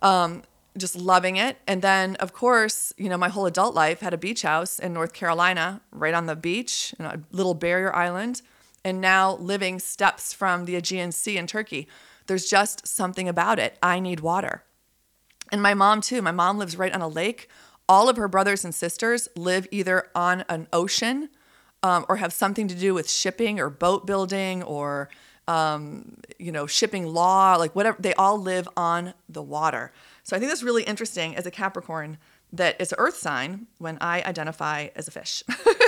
Um, 0.00 0.42
just 0.76 0.96
loving 0.96 1.36
it. 1.36 1.56
And 1.66 1.82
then, 1.82 2.16
of 2.16 2.32
course, 2.32 2.92
you 2.96 3.08
know, 3.08 3.16
my 3.16 3.28
whole 3.28 3.46
adult 3.46 3.74
life 3.74 4.00
had 4.00 4.12
a 4.12 4.18
beach 4.18 4.42
house 4.42 4.78
in 4.78 4.92
North 4.92 5.12
Carolina, 5.12 5.80
right 5.92 6.14
on 6.14 6.26
the 6.26 6.34
beach, 6.34 6.94
in 6.98 7.04
a 7.04 7.20
little 7.30 7.54
barrier 7.54 7.94
island, 7.94 8.42
and 8.84 9.00
now 9.00 9.36
living 9.36 9.78
steps 9.78 10.32
from 10.32 10.64
the 10.64 10.76
Aegean 10.76 11.12
Sea 11.12 11.38
in 11.38 11.46
Turkey. 11.46 11.88
There's 12.26 12.48
just 12.48 12.86
something 12.86 13.28
about 13.28 13.58
it. 13.58 13.78
I 13.82 14.00
need 14.00 14.20
water. 14.20 14.62
And 15.50 15.62
my 15.62 15.74
mom, 15.74 16.00
too. 16.00 16.22
My 16.22 16.32
mom 16.32 16.58
lives 16.58 16.76
right 16.76 16.92
on 16.92 17.00
a 17.00 17.08
lake. 17.08 17.48
All 17.88 18.08
of 18.08 18.16
her 18.16 18.28
brothers 18.28 18.64
and 18.64 18.74
sisters 18.74 19.28
live 19.36 19.68
either 19.70 20.08
on 20.14 20.44
an 20.48 20.68
ocean 20.72 21.28
um, 21.82 22.06
or 22.08 22.16
have 22.16 22.32
something 22.32 22.66
to 22.68 22.74
do 22.74 22.94
with 22.94 23.10
shipping 23.10 23.60
or 23.60 23.68
boat 23.68 24.06
building 24.06 24.62
or, 24.62 25.10
um, 25.46 26.16
you 26.38 26.50
know, 26.50 26.66
shipping 26.66 27.06
law, 27.06 27.56
like 27.56 27.76
whatever. 27.76 27.96
They 28.00 28.14
all 28.14 28.40
live 28.40 28.66
on 28.76 29.12
the 29.28 29.42
water. 29.42 29.92
So 30.22 30.34
I 30.34 30.38
think 30.38 30.50
that's 30.50 30.62
really 30.62 30.82
interesting 30.84 31.36
as 31.36 31.44
a 31.44 31.50
Capricorn 31.50 32.16
that 32.54 32.76
it's 32.78 32.92
an 32.92 32.98
earth 32.98 33.16
sign 33.16 33.66
when 33.78 33.98
I 34.00 34.22
identify 34.22 34.88
as 34.96 35.08
a 35.08 35.10
fish. 35.10 35.42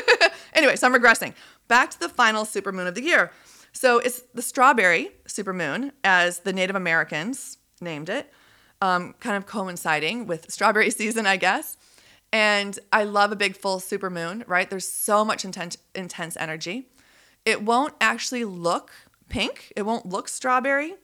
anyway, 0.53 0.77
so 0.77 0.87
I'm 0.87 0.95
regressing. 0.95 1.33
Back 1.69 1.91
to 1.91 2.01
the 2.01 2.09
final 2.09 2.45
supermoon 2.45 2.87
of 2.87 2.95
the 2.95 3.03
year. 3.03 3.33
So 3.73 3.99
it's 3.99 4.23
the 4.33 4.43
strawberry 4.43 5.11
supermoon, 5.29 5.93
as 6.03 6.41
the 6.41 6.53
Native 6.53 6.77
Americans 6.77 7.59
named 7.81 8.09
it, 8.09 8.33
um, 8.81 9.15
kind 9.21 9.37
of 9.37 9.47
coinciding 9.47 10.27
with 10.27 10.51
strawberry 10.51 10.91
season, 11.03 11.27
I 11.27 11.37
guess. 11.37 11.77
And 12.33 12.79
I 12.93 13.05
love 13.05 13.33
a 13.33 13.37
big 13.37 13.57
full 13.57 13.79
supermoon, 13.79 14.45
right? 14.47 14.69
There's 14.69 14.89
so 14.89 15.25
much 15.25 15.45
intense, 15.45 15.77
intense 15.95 16.37
energy. 16.39 16.89
It 17.45 17.63
won't 17.63 17.95
actually 18.01 18.45
look 18.45 18.93
pink, 19.29 19.73
it 19.77 19.83
won't 19.83 20.07
look 20.07 20.29
strawberry 20.29 20.95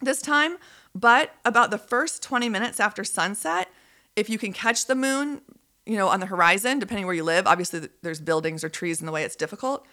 this 0.00 0.20
time, 0.20 0.58
but 0.94 1.34
about 1.44 1.70
the 1.70 1.78
first 1.78 2.22
20 2.22 2.48
minutes 2.48 2.80
after 2.80 3.04
sunset, 3.04 3.68
if 4.14 4.30
you 4.30 4.38
can 4.38 4.52
catch 4.52 4.86
the 4.86 4.94
moon, 4.94 5.40
you 5.86 5.96
know, 5.96 6.08
on 6.08 6.20
the 6.20 6.26
horizon, 6.26 6.78
depending 6.78 7.06
where 7.06 7.14
you 7.14 7.24
live, 7.24 7.46
obviously 7.46 7.88
there's 8.02 8.20
buildings 8.20 8.64
or 8.64 8.68
trees 8.68 9.00
in 9.00 9.06
the 9.06 9.12
way 9.12 9.22
it's 9.22 9.36
difficult. 9.36 9.86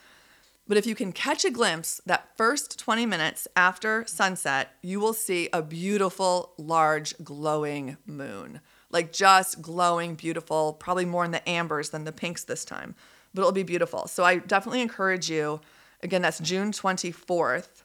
But 0.67 0.77
if 0.77 0.85
you 0.85 0.95
can 0.95 1.11
catch 1.11 1.43
a 1.43 1.51
glimpse 1.51 2.01
that 2.05 2.35
first 2.37 2.79
20 2.79 3.05
minutes 3.05 3.47
after 3.55 4.05
sunset, 4.07 4.75
you 4.81 4.99
will 4.99 5.13
see 5.13 5.49
a 5.51 5.61
beautiful, 5.61 6.53
large, 6.57 7.15
glowing 7.23 7.97
moon. 8.05 8.61
Like 8.89 9.11
just 9.11 9.61
glowing, 9.61 10.15
beautiful, 10.15 10.73
probably 10.73 11.05
more 11.05 11.25
in 11.25 11.31
the 11.31 11.47
ambers 11.49 11.89
than 11.89 12.05
the 12.05 12.11
pinks 12.11 12.43
this 12.43 12.63
time, 12.63 12.95
but 13.33 13.41
it'll 13.41 13.51
be 13.51 13.63
beautiful. 13.63 14.07
So 14.07 14.23
I 14.23 14.37
definitely 14.37 14.81
encourage 14.81 15.29
you, 15.29 15.59
again, 16.01 16.21
that's 16.21 16.39
June 16.39 16.71
24th 16.71 17.81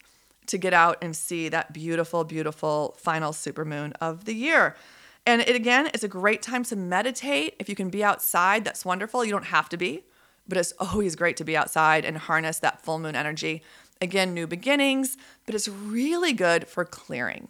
to 0.46 0.58
get 0.58 0.72
out 0.72 0.98
and 1.02 1.16
see 1.16 1.48
that 1.48 1.72
beautiful, 1.72 2.24
beautiful 2.24 2.94
final 2.98 3.32
supermoon 3.32 3.92
of 4.00 4.24
the 4.24 4.34
year. 4.34 4.76
And 5.28 5.42
it 5.42 5.54
again 5.54 5.88
is 5.88 6.02
a 6.02 6.08
great 6.08 6.40
time 6.40 6.64
to 6.64 6.74
meditate. 6.74 7.54
If 7.58 7.68
you 7.68 7.74
can 7.74 7.90
be 7.90 8.02
outside, 8.02 8.64
that's 8.64 8.82
wonderful. 8.82 9.26
You 9.26 9.30
don't 9.30 9.44
have 9.44 9.68
to 9.68 9.76
be, 9.76 10.06
but 10.48 10.56
it's 10.56 10.72
always 10.78 11.16
great 11.16 11.36
to 11.36 11.44
be 11.44 11.54
outside 11.54 12.06
and 12.06 12.16
harness 12.16 12.58
that 12.60 12.82
full 12.82 12.98
moon 12.98 13.14
energy. 13.14 13.62
Again, 14.00 14.32
new 14.32 14.46
beginnings, 14.46 15.18
but 15.44 15.54
it's 15.54 15.68
really 15.68 16.32
good 16.32 16.66
for 16.66 16.86
clearing. 16.86 17.48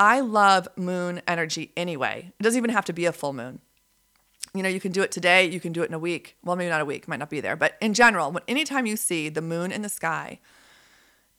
I 0.00 0.18
love 0.18 0.66
moon 0.74 1.22
energy 1.28 1.70
anyway. 1.76 2.32
It 2.40 2.42
doesn't 2.42 2.58
even 2.58 2.70
have 2.70 2.86
to 2.86 2.92
be 2.92 3.04
a 3.04 3.12
full 3.12 3.32
moon. 3.32 3.60
You 4.52 4.64
know, 4.64 4.68
you 4.68 4.80
can 4.80 4.90
do 4.90 5.02
it 5.02 5.12
today, 5.12 5.44
you 5.44 5.60
can 5.60 5.72
do 5.72 5.84
it 5.84 5.88
in 5.90 5.94
a 5.94 6.00
week. 6.00 6.36
Well, 6.42 6.56
maybe 6.56 6.70
not 6.70 6.80
a 6.80 6.84
week, 6.84 7.06
might 7.06 7.20
not 7.20 7.30
be 7.30 7.40
there, 7.40 7.54
but 7.54 7.76
in 7.80 7.94
general, 7.94 8.36
anytime 8.48 8.84
you 8.84 8.96
see 8.96 9.28
the 9.28 9.40
moon 9.40 9.70
in 9.70 9.82
the 9.82 9.88
sky, 9.88 10.40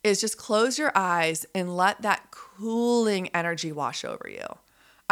is 0.02 0.18
just 0.18 0.38
close 0.38 0.78
your 0.78 0.92
eyes 0.94 1.44
and 1.54 1.76
let 1.76 2.00
that 2.00 2.30
cooling 2.30 3.28
energy 3.34 3.70
wash 3.70 4.02
over 4.02 4.30
you. 4.30 4.46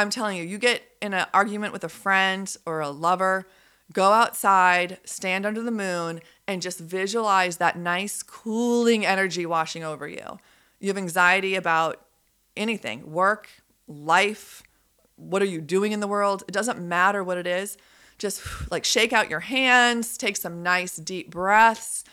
I'm 0.02 0.10
telling 0.10 0.36
you, 0.36 0.44
you 0.44 0.58
get 0.58 0.82
in 1.00 1.14
an 1.14 1.26
argument 1.32 1.72
with 1.72 1.84
a 1.84 1.88
friend 1.88 2.54
or 2.66 2.80
a 2.80 2.90
lover, 2.90 3.46
go 3.92 4.12
outside, 4.12 4.98
stand 5.04 5.46
under 5.46 5.62
the 5.62 5.70
moon, 5.70 6.20
and 6.46 6.60
just 6.60 6.78
visualize 6.78 7.56
that 7.56 7.78
nice 7.78 8.22
cooling 8.22 9.06
energy 9.06 9.46
washing 9.46 9.84
over 9.84 10.06
you. 10.06 10.38
You 10.80 10.88
have 10.88 10.98
anxiety 10.98 11.54
about 11.54 12.04
anything 12.56 13.10
work, 13.10 13.48
life, 13.86 14.62
what 15.16 15.40
are 15.40 15.46
you 15.46 15.60
doing 15.60 15.92
in 15.92 16.00
the 16.00 16.08
world? 16.08 16.42
It 16.48 16.52
doesn't 16.52 16.80
matter 16.80 17.22
what 17.22 17.38
it 17.38 17.46
is. 17.46 17.78
Just 18.18 18.42
like 18.70 18.84
shake 18.84 19.12
out 19.12 19.30
your 19.30 19.40
hands, 19.40 20.16
take 20.18 20.36
some 20.36 20.62
nice 20.62 20.96
deep 20.96 21.30
breaths 21.30 22.04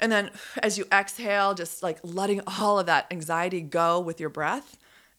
and 0.00 0.10
then 0.10 0.30
as 0.62 0.78
you 0.78 0.86
exhale, 0.92 1.54
just 1.54 1.82
like 1.82 1.98
letting 2.02 2.40
all 2.46 2.78
of 2.78 2.86
that 2.86 3.06
anxiety 3.10 3.60
go 3.60 4.00
with 4.00 4.20
your 4.20 4.30
breath. 4.30 4.77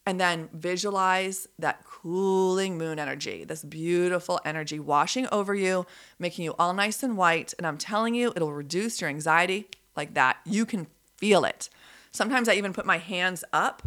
And 0.10 0.20
then 0.20 0.50
visualize 0.52 1.48
that 1.60 1.86
cooling 1.86 2.80
moon 2.80 2.98
energy, 2.98 3.44
this 3.44 3.64
beautiful 3.64 4.40
energy 4.44 4.80
washing 4.80 5.28
over 5.32 5.54
you, 5.54 5.86
making 6.18 6.46
you 6.46 6.56
all 6.58 6.74
nice 6.74 7.04
and 7.04 7.16
white. 7.16 7.54
And 7.60 7.68
I'm 7.68 7.78
telling 7.78 8.16
you, 8.16 8.34
it'll 8.36 8.52
reduce 8.52 9.02
your 9.02 9.10
anxiety 9.12 9.68
like 9.96 10.16
that. 10.16 10.38
You 10.48 10.66
can 10.66 10.88
feel 11.18 11.46
it. 11.46 11.70
Sometimes 12.12 12.50
I 12.50 12.56
even 12.56 12.74
put 12.74 12.88
my 12.88 12.98
hands 12.98 13.44
up, 13.54 13.84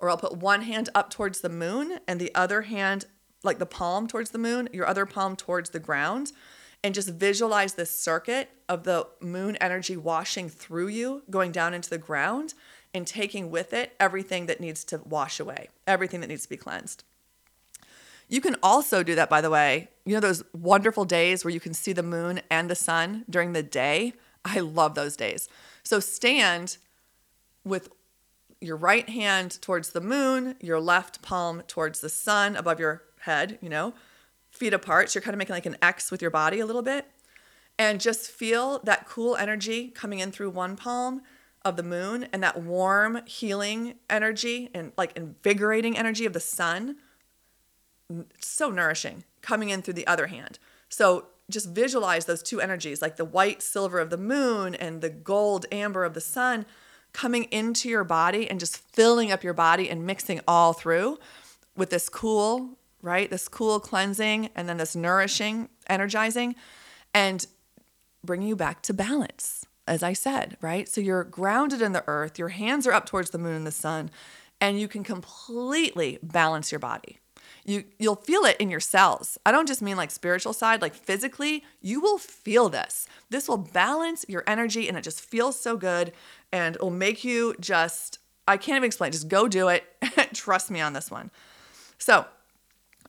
or 0.00 0.10
I'll 0.10 0.16
put 0.16 0.38
one 0.38 0.62
hand 0.62 0.88
up 0.92 1.08
towards 1.08 1.40
the 1.40 1.48
moon 1.48 2.00
and 2.08 2.20
the 2.20 2.34
other 2.34 2.62
hand, 2.62 3.04
like 3.44 3.60
the 3.60 3.64
palm 3.64 4.08
towards 4.08 4.30
the 4.30 4.38
moon, 4.38 4.68
your 4.72 4.88
other 4.88 5.06
palm 5.06 5.36
towards 5.36 5.70
the 5.70 5.78
ground 5.78 6.32
and 6.84 6.94
just 6.94 7.08
visualize 7.08 7.74
this 7.74 7.90
circuit 7.90 8.50
of 8.68 8.84
the 8.84 9.06
moon 9.18 9.56
energy 9.56 9.96
washing 9.96 10.50
through 10.50 10.88
you, 10.88 11.22
going 11.30 11.50
down 11.50 11.72
into 11.72 11.88
the 11.88 11.96
ground, 11.96 12.52
and 12.94 13.06
taking 13.06 13.50
with 13.50 13.72
it 13.72 13.94
everything 13.98 14.46
that 14.46 14.60
needs 14.60 14.84
to 14.84 15.00
wash 15.04 15.40
away, 15.40 15.68
everything 15.86 16.20
that 16.20 16.28
needs 16.28 16.44
to 16.44 16.48
be 16.48 16.56
cleansed. 16.56 17.02
You 18.28 18.40
can 18.40 18.56
also 18.62 19.02
do 19.02 19.14
that, 19.16 19.28
by 19.28 19.40
the 19.40 19.50
way. 19.50 19.88
You 20.06 20.14
know, 20.14 20.20
those 20.20 20.44
wonderful 20.54 21.04
days 21.04 21.44
where 21.44 21.52
you 21.52 21.60
can 21.60 21.74
see 21.74 21.92
the 21.92 22.02
moon 22.02 22.40
and 22.50 22.70
the 22.70 22.74
sun 22.74 23.24
during 23.28 23.52
the 23.52 23.62
day? 23.62 24.14
I 24.44 24.60
love 24.60 24.94
those 24.94 25.16
days. 25.16 25.48
So 25.82 26.00
stand 26.00 26.78
with 27.64 27.90
your 28.60 28.76
right 28.76 29.08
hand 29.08 29.60
towards 29.60 29.90
the 29.90 30.00
moon, 30.00 30.56
your 30.60 30.80
left 30.80 31.20
palm 31.20 31.62
towards 31.66 32.00
the 32.00 32.08
sun 32.08 32.56
above 32.56 32.80
your 32.80 33.02
head, 33.20 33.58
you 33.60 33.68
know, 33.68 33.94
feet 34.50 34.72
apart. 34.72 35.10
So 35.10 35.18
you're 35.18 35.22
kind 35.22 35.34
of 35.34 35.38
making 35.38 35.54
like 35.54 35.66
an 35.66 35.76
X 35.82 36.10
with 36.10 36.22
your 36.22 36.30
body 36.30 36.60
a 36.60 36.66
little 36.66 36.82
bit. 36.82 37.06
And 37.78 38.00
just 38.00 38.30
feel 38.30 38.78
that 38.84 39.06
cool 39.06 39.36
energy 39.36 39.88
coming 39.88 40.20
in 40.20 40.30
through 40.30 40.50
one 40.50 40.76
palm 40.76 41.22
of 41.64 41.76
the 41.76 41.82
moon 41.82 42.28
and 42.32 42.42
that 42.42 42.62
warm, 42.62 43.20
healing 43.26 43.94
energy 44.10 44.70
and 44.74 44.92
like 44.96 45.16
invigorating 45.16 45.96
energy 45.96 46.26
of 46.26 46.32
the 46.32 46.40
sun. 46.40 46.96
so 48.38 48.68
nourishing 48.68 49.24
coming 49.40 49.70
in 49.70 49.80
through 49.80 49.94
the 49.94 50.06
other 50.06 50.26
hand. 50.26 50.58
So 50.88 51.28
just 51.50 51.70
visualize 51.70 52.26
those 52.26 52.42
two 52.42 52.60
energies, 52.60 53.02
like 53.02 53.16
the 53.16 53.24
white 53.24 53.62
silver 53.62 53.98
of 53.98 54.10
the 54.10 54.16
moon 54.16 54.74
and 54.74 55.00
the 55.00 55.10
gold 55.10 55.66
amber 55.72 56.04
of 56.04 56.14
the 56.14 56.20
sun 56.20 56.66
coming 57.12 57.44
into 57.44 57.88
your 57.88 58.04
body 58.04 58.48
and 58.50 58.58
just 58.60 58.76
filling 58.76 59.30
up 59.30 59.44
your 59.44 59.54
body 59.54 59.88
and 59.88 60.06
mixing 60.06 60.40
all 60.48 60.72
through 60.72 61.18
with 61.76 61.90
this 61.90 62.08
cool, 62.08 62.78
right? 63.02 63.30
This 63.30 63.48
cool 63.48 63.80
cleansing 63.80 64.50
and 64.54 64.68
then 64.68 64.78
this 64.78 64.96
nourishing, 64.96 65.68
energizing, 65.88 66.54
and 67.12 67.46
bringing 68.24 68.48
you 68.48 68.56
back 68.56 68.82
to 68.82 68.94
balance, 68.94 69.63
as 69.86 70.02
I 70.02 70.12
said, 70.12 70.56
right? 70.60 70.88
So 70.88 71.00
you're 71.00 71.24
grounded 71.24 71.82
in 71.82 71.92
the 71.92 72.04
earth, 72.06 72.38
your 72.38 72.48
hands 72.48 72.86
are 72.86 72.92
up 72.92 73.06
towards 73.06 73.30
the 73.30 73.38
moon 73.38 73.54
and 73.54 73.66
the 73.66 73.72
sun, 73.72 74.10
and 74.60 74.80
you 74.80 74.88
can 74.88 75.04
completely 75.04 76.18
balance 76.22 76.72
your 76.72 76.78
body. 76.78 77.18
You 77.66 77.84
you'll 77.98 78.16
feel 78.16 78.44
it 78.44 78.58
in 78.58 78.68
your 78.70 78.80
cells. 78.80 79.38
I 79.46 79.52
don't 79.52 79.68
just 79.68 79.80
mean 79.80 79.96
like 79.96 80.10
spiritual 80.10 80.52
side, 80.52 80.82
like 80.82 80.94
physically, 80.94 81.64
you 81.80 82.00
will 82.00 82.18
feel 82.18 82.68
this. 82.68 83.06
This 83.30 83.48
will 83.48 83.56
balance 83.56 84.24
your 84.28 84.44
energy 84.46 84.86
and 84.86 84.98
it 84.98 85.02
just 85.02 85.20
feels 85.20 85.58
so 85.58 85.76
good 85.76 86.12
and 86.52 86.76
it'll 86.76 86.90
make 86.90 87.24
you 87.24 87.54
just 87.60 88.18
I 88.46 88.56
can't 88.58 88.76
even 88.76 88.86
explain. 88.86 89.12
Just 89.12 89.28
go 89.28 89.48
do 89.48 89.68
it. 89.68 89.84
Trust 90.34 90.70
me 90.70 90.80
on 90.80 90.92
this 90.92 91.10
one. 91.10 91.30
So, 91.98 92.26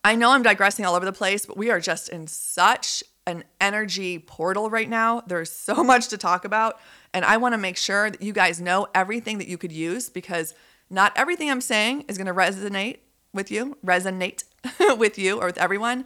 I 0.04 0.16
know 0.16 0.32
I'm 0.32 0.44
digressing 0.44 0.86
all 0.86 0.96
over 0.96 1.06
the 1.06 1.12
place, 1.12 1.46
but 1.46 1.58
we 1.58 1.70
are 1.72 1.80
just 1.80 2.10
in 2.10 2.28
such 2.28 3.04
an 3.28 3.44
energy 3.60 4.20
portal 4.20 4.70
right 4.70 4.90
now. 4.90 5.22
There's 5.26 5.52
so 5.52 5.84
much 5.84 6.10
to 6.10 6.18
talk 6.18 6.46
about. 6.46 6.80
And 7.14 7.26
I 7.26 7.38
want 7.38 7.54
to 7.54 7.58
make 7.58 7.78
sure 7.78 8.12
that 8.12 8.22
you 8.22 8.34
guys 8.34 8.60
know 8.62 8.88
everything 8.94 9.38
that 9.38 9.48
you 9.48 9.58
could 9.58 9.72
use 9.72 10.10
because 10.10 10.54
not 10.90 11.14
everything 11.16 11.50
I'm 11.50 11.62
saying 11.62 12.06
is 12.08 12.18
going 12.18 12.28
to 12.28 12.34
resonate 12.34 12.98
with 13.34 13.52
you, 13.52 13.78
resonate 13.86 14.44
with 14.98 15.18
you 15.18 15.40
or 15.40 15.48
with 15.48 15.58
everyone. 15.58 16.06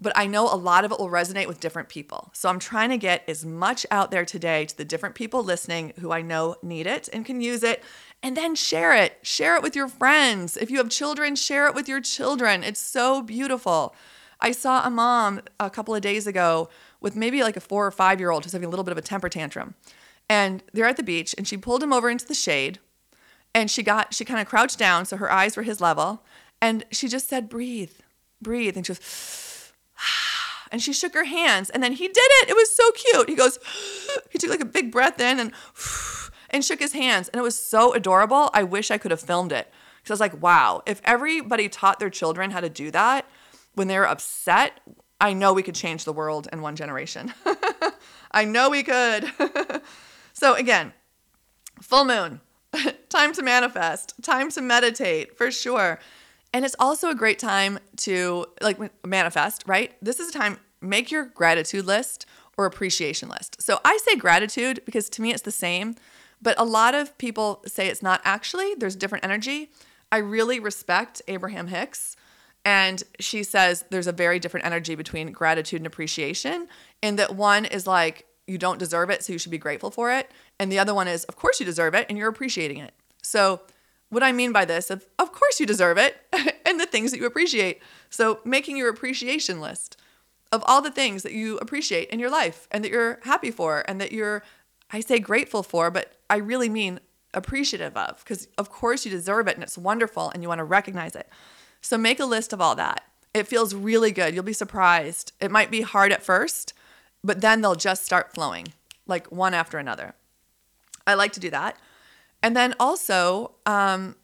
But 0.00 0.12
I 0.16 0.26
know 0.26 0.52
a 0.52 0.56
lot 0.56 0.84
of 0.84 0.92
it 0.92 0.98
will 0.98 1.08
resonate 1.08 1.46
with 1.46 1.60
different 1.60 1.88
people. 1.88 2.30
So 2.34 2.48
I'm 2.48 2.58
trying 2.58 2.90
to 2.90 2.98
get 2.98 3.22
as 3.28 3.44
much 3.44 3.86
out 3.90 4.10
there 4.10 4.24
today 4.24 4.64
to 4.66 4.76
the 4.76 4.84
different 4.84 5.14
people 5.14 5.42
listening 5.42 5.92
who 6.00 6.10
I 6.10 6.20
know 6.20 6.56
need 6.62 6.86
it 6.86 7.08
and 7.12 7.24
can 7.24 7.40
use 7.40 7.62
it. 7.62 7.82
And 8.22 8.36
then 8.36 8.54
share 8.54 8.94
it. 8.94 9.18
Share 9.22 9.56
it 9.56 9.62
with 9.62 9.76
your 9.76 9.88
friends. 9.88 10.56
If 10.56 10.70
you 10.70 10.78
have 10.78 10.88
children, 10.88 11.36
share 11.36 11.66
it 11.68 11.74
with 11.74 11.88
your 11.88 12.00
children. 12.00 12.64
It's 12.64 12.80
so 12.80 13.22
beautiful. 13.22 13.94
I 14.44 14.52
saw 14.52 14.86
a 14.86 14.90
mom 14.90 15.40
a 15.58 15.70
couple 15.70 15.94
of 15.94 16.02
days 16.02 16.26
ago 16.26 16.68
with 17.00 17.16
maybe 17.16 17.42
like 17.42 17.56
a 17.56 17.60
four 17.60 17.86
or 17.86 17.90
five 17.90 18.20
year 18.20 18.30
old 18.30 18.44
who's 18.44 18.52
having 18.52 18.66
a 18.66 18.68
little 18.68 18.84
bit 18.84 18.92
of 18.92 18.98
a 18.98 19.02
temper 19.02 19.30
tantrum. 19.30 19.74
And 20.28 20.62
they're 20.74 20.84
at 20.84 20.98
the 20.98 21.02
beach 21.02 21.34
and 21.38 21.48
she 21.48 21.56
pulled 21.56 21.82
him 21.82 21.94
over 21.94 22.10
into 22.10 22.26
the 22.26 22.34
shade 22.34 22.78
and 23.54 23.70
she 23.70 23.82
got, 23.82 24.12
she 24.12 24.22
kind 24.22 24.42
of 24.42 24.46
crouched 24.46 24.78
down 24.78 25.06
so 25.06 25.16
her 25.16 25.32
eyes 25.32 25.56
were 25.56 25.62
his 25.62 25.80
level. 25.80 26.22
And 26.60 26.84
she 26.90 27.08
just 27.08 27.26
said, 27.26 27.48
breathe, 27.48 27.92
breathe. 28.42 28.76
And 28.76 28.84
she 28.84 28.92
goes, 28.92 29.72
and 30.70 30.82
she 30.82 30.92
shook 30.92 31.14
her 31.14 31.24
hands 31.24 31.70
and 31.70 31.82
then 31.82 31.94
he 31.94 32.06
did 32.06 32.18
it. 32.42 32.50
It 32.50 32.54
was 32.54 32.76
so 32.76 32.90
cute. 32.92 33.30
He 33.30 33.36
goes, 33.36 33.58
he 34.30 34.36
took 34.36 34.50
like 34.50 34.60
a 34.60 34.66
big 34.66 34.92
breath 34.92 35.18
in 35.22 35.40
and, 35.40 35.52
and 36.50 36.62
shook 36.62 36.80
his 36.80 36.92
hands. 36.92 37.28
And 37.30 37.40
it 37.40 37.42
was 37.42 37.58
so 37.58 37.94
adorable. 37.94 38.50
I 38.52 38.62
wish 38.62 38.90
I 38.90 38.98
could 38.98 39.10
have 39.10 39.22
filmed 39.22 39.52
it. 39.52 39.72
Because 40.02 40.10
I 40.10 40.12
was 40.12 40.32
like, 40.32 40.42
wow, 40.42 40.82
if 40.84 41.00
everybody 41.02 41.70
taught 41.70 41.98
their 41.98 42.10
children 42.10 42.50
how 42.50 42.60
to 42.60 42.68
do 42.68 42.90
that 42.90 43.24
when 43.74 43.88
they're 43.88 44.06
upset, 44.06 44.80
I 45.20 45.32
know 45.32 45.52
we 45.52 45.62
could 45.62 45.74
change 45.74 46.04
the 46.04 46.12
world 46.12 46.48
in 46.52 46.62
one 46.62 46.76
generation. 46.76 47.32
I 48.30 48.44
know 48.44 48.70
we 48.70 48.82
could. 48.82 49.30
so, 50.32 50.54
again, 50.54 50.92
full 51.80 52.04
moon, 52.04 52.40
time 53.08 53.32
to 53.34 53.42
manifest, 53.42 54.14
time 54.22 54.50
to 54.50 54.60
meditate 54.60 55.36
for 55.36 55.50
sure. 55.50 55.98
And 56.52 56.64
it's 56.64 56.76
also 56.78 57.10
a 57.10 57.14
great 57.14 57.38
time 57.38 57.78
to 57.98 58.46
like 58.60 58.78
manifest, 59.04 59.64
right? 59.66 59.92
This 60.02 60.20
is 60.20 60.30
a 60.30 60.32
time, 60.32 60.58
make 60.80 61.10
your 61.10 61.24
gratitude 61.24 61.86
list 61.86 62.26
or 62.56 62.66
appreciation 62.66 63.28
list. 63.28 63.60
So 63.60 63.80
I 63.84 63.98
say 64.04 64.16
gratitude 64.16 64.80
because 64.84 65.08
to 65.10 65.22
me 65.22 65.32
it's 65.32 65.42
the 65.42 65.50
same, 65.50 65.96
but 66.40 66.58
a 66.58 66.64
lot 66.64 66.94
of 66.94 67.16
people 67.18 67.62
say 67.66 67.88
it's 67.88 68.02
not 68.02 68.20
actually, 68.24 68.74
there's 68.76 68.94
different 68.94 69.24
energy. 69.24 69.70
I 70.12 70.18
really 70.18 70.60
respect 70.60 71.22
Abraham 71.26 71.66
Hicks. 71.66 72.16
And 72.64 73.02
she 73.20 73.42
says 73.42 73.84
there's 73.90 74.06
a 74.06 74.12
very 74.12 74.38
different 74.38 74.66
energy 74.66 74.94
between 74.94 75.32
gratitude 75.32 75.80
and 75.80 75.86
appreciation, 75.86 76.68
in 77.02 77.16
that 77.16 77.34
one 77.34 77.64
is 77.64 77.86
like, 77.86 78.26
you 78.46 78.58
don't 78.58 78.78
deserve 78.78 79.10
it, 79.10 79.22
so 79.22 79.32
you 79.32 79.38
should 79.38 79.50
be 79.50 79.58
grateful 79.58 79.90
for 79.90 80.12
it. 80.12 80.30
And 80.58 80.70
the 80.70 80.78
other 80.78 80.94
one 80.94 81.08
is, 81.08 81.24
of 81.24 81.36
course 81.36 81.60
you 81.60 81.66
deserve 81.66 81.94
it, 81.94 82.06
and 82.08 82.18
you're 82.18 82.28
appreciating 82.28 82.78
it. 82.78 82.92
So, 83.22 83.62
what 84.10 84.22
I 84.22 84.32
mean 84.32 84.52
by 84.52 84.64
this, 84.64 84.90
of, 84.90 85.06
of 85.18 85.32
course 85.32 85.58
you 85.58 85.66
deserve 85.66 85.98
it, 85.98 86.16
and 86.66 86.78
the 86.78 86.86
things 86.86 87.10
that 87.10 87.18
you 87.18 87.26
appreciate. 87.26 87.82
So, 88.10 88.40
making 88.44 88.76
your 88.76 88.88
appreciation 88.90 89.60
list 89.60 89.96
of 90.52 90.62
all 90.66 90.80
the 90.80 90.90
things 90.90 91.22
that 91.22 91.32
you 91.32 91.58
appreciate 91.58 92.10
in 92.10 92.20
your 92.20 92.30
life 92.30 92.68
and 92.70 92.84
that 92.84 92.90
you're 92.90 93.18
happy 93.24 93.50
for, 93.50 93.84
and 93.88 94.00
that 94.00 94.12
you're, 94.12 94.42
I 94.90 95.00
say 95.00 95.18
grateful 95.18 95.62
for, 95.62 95.90
but 95.90 96.12
I 96.30 96.36
really 96.36 96.68
mean 96.68 97.00
appreciative 97.32 97.96
of, 97.96 98.18
because 98.18 98.46
of 98.56 98.70
course 98.70 99.04
you 99.04 99.10
deserve 99.10 99.48
it 99.48 99.54
and 99.54 99.62
it's 99.64 99.76
wonderful 99.76 100.30
and 100.30 100.42
you 100.42 100.48
want 100.48 100.60
to 100.60 100.64
recognize 100.64 101.16
it. 101.16 101.28
So, 101.84 101.98
make 101.98 102.18
a 102.18 102.24
list 102.24 102.54
of 102.54 102.62
all 102.62 102.74
that. 102.76 103.04
It 103.34 103.46
feels 103.46 103.74
really 103.74 104.10
good. 104.10 104.34
You'll 104.34 104.42
be 104.42 104.54
surprised. 104.54 105.32
It 105.38 105.50
might 105.50 105.70
be 105.70 105.82
hard 105.82 106.12
at 106.12 106.22
first, 106.22 106.72
but 107.22 107.42
then 107.42 107.60
they'll 107.60 107.74
just 107.74 108.06
start 108.06 108.32
flowing 108.32 108.68
like 109.06 109.30
one 109.30 109.52
after 109.52 109.76
another. 109.76 110.14
I 111.06 111.12
like 111.12 111.32
to 111.34 111.40
do 111.40 111.50
that. 111.50 111.76
And 112.42 112.56
then 112.56 112.74
also, 112.80 113.52
um, 113.66 114.16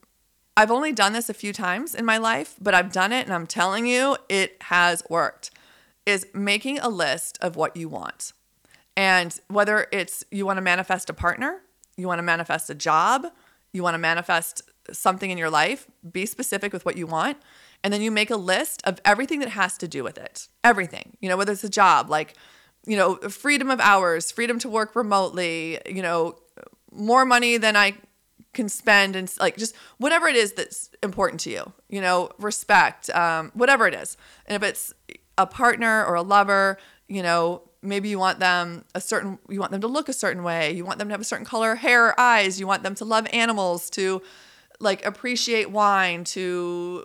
I've 0.57 0.71
only 0.71 0.93
done 0.93 1.13
this 1.13 1.29
a 1.29 1.35
few 1.35 1.53
times 1.53 1.95
in 1.95 2.07
my 2.07 2.17
life, 2.17 2.57
but 2.59 2.73
I've 2.73 2.93
done 2.93 3.13
it 3.13 3.27
and 3.27 3.35
I'm 3.35 3.47
telling 3.47 3.87
you, 3.87 4.17
it 4.31 4.57
has 4.63 5.03
worked. 5.11 5.51
Is 6.07 6.27
making 6.33 6.79
a 6.79 6.89
list 6.89 7.37
of 7.43 7.57
what 7.57 7.77
you 7.77 7.91
want. 7.91 8.33
And 8.97 9.39
whether 9.49 9.87
it's 9.93 10.25
you 10.31 10.47
want 10.47 10.57
to 10.57 10.63
manifest 10.63 11.11
a 11.11 11.15
partner, 11.15 11.61
you 11.99 12.07
want 12.07 12.21
to 12.21 12.23
manifest 12.23 12.71
a 12.71 12.75
job, 12.75 13.27
you 13.75 13.83
want 13.83 13.95
to 13.95 13.99
manifest 13.99 14.63
something 14.93 15.31
in 15.31 15.39
your 15.39 15.51
life, 15.51 15.87
be 16.11 16.27
specific 16.27 16.73
with 16.73 16.85
what 16.85 16.97
you 16.97 17.07
want. 17.07 17.39
And 17.83 17.93
then 17.93 18.03
you 18.03 18.11
make 18.11 18.31
a 18.31 18.37
list 18.37 18.83
of 18.85 19.01
everything 19.05 19.41
that 19.41 19.51
has 19.51 19.79
to 19.79 19.89
do 19.89 20.05
with 20.05 20.19
it. 20.19 20.49
Everything. 20.63 21.17
You 21.21 21.29
know, 21.29 21.37
whether 21.37 21.53
it's 21.53 21.65
a 21.65 21.71
job, 21.71 22.11
like 22.11 22.35
you 22.87 22.97
know, 22.97 23.17
freedom 23.17 23.71
of 23.71 23.81
hours, 23.81 24.31
freedom 24.31 24.59
to 24.61 24.69
work 24.69 24.97
remotely, 24.97 25.79
you 25.87 26.03
know, 26.03 26.37
more 26.91 27.25
money 27.25 27.57
than 27.57 27.77
I 27.77 27.95
can 28.53 28.69
spend 28.69 29.15
and 29.15 29.33
like 29.39 29.57
just 29.57 29.77
whatever 29.99 30.27
it 30.27 30.35
is 30.35 30.53
that's 30.53 30.91
important 31.03 31.41
to 31.41 31.51
you, 31.51 31.73
you 31.89 32.01
know, 32.01 32.31
respect, 32.39 33.09
um, 33.11 33.53
whatever 33.55 33.87
it 33.87 33.95
is. 33.95 34.17
And 34.47 34.61
if 34.61 34.69
it's 34.69 34.95
a 35.39 35.47
partner 35.47 36.05
or 36.05 36.15
a 36.15 36.23
lover, 36.23 36.79
you 37.07 37.23
know, 37.23 37.63
maybe 37.83 38.09
you 38.09 38.19
want 38.19 38.41
them 38.41 38.85
a 38.95 39.01
certain, 39.01 39.39
you 39.49 39.61
want 39.61 39.73
them 39.73 39.81
to 39.83 39.87
look 39.87 40.09
a 40.09 40.13
certain 40.13 40.43
way, 40.43 40.73
you 40.73 40.85
want 40.85 40.99
them 40.99 41.09
to 41.09 41.13
have 41.13 41.21
a 41.21 41.25
certain 41.25 41.47
color 41.47 41.77
hair 41.77 42.09
or 42.09 42.21
eyes, 42.21 42.59
you 42.59 42.67
want 42.67 42.83
them 42.83 42.95
to 42.97 43.05
love 43.05 43.27
animals, 43.33 43.89
to 43.91 44.21
like 44.81 45.05
appreciate 45.05 45.71
wine, 45.71 46.25
to 46.25 47.05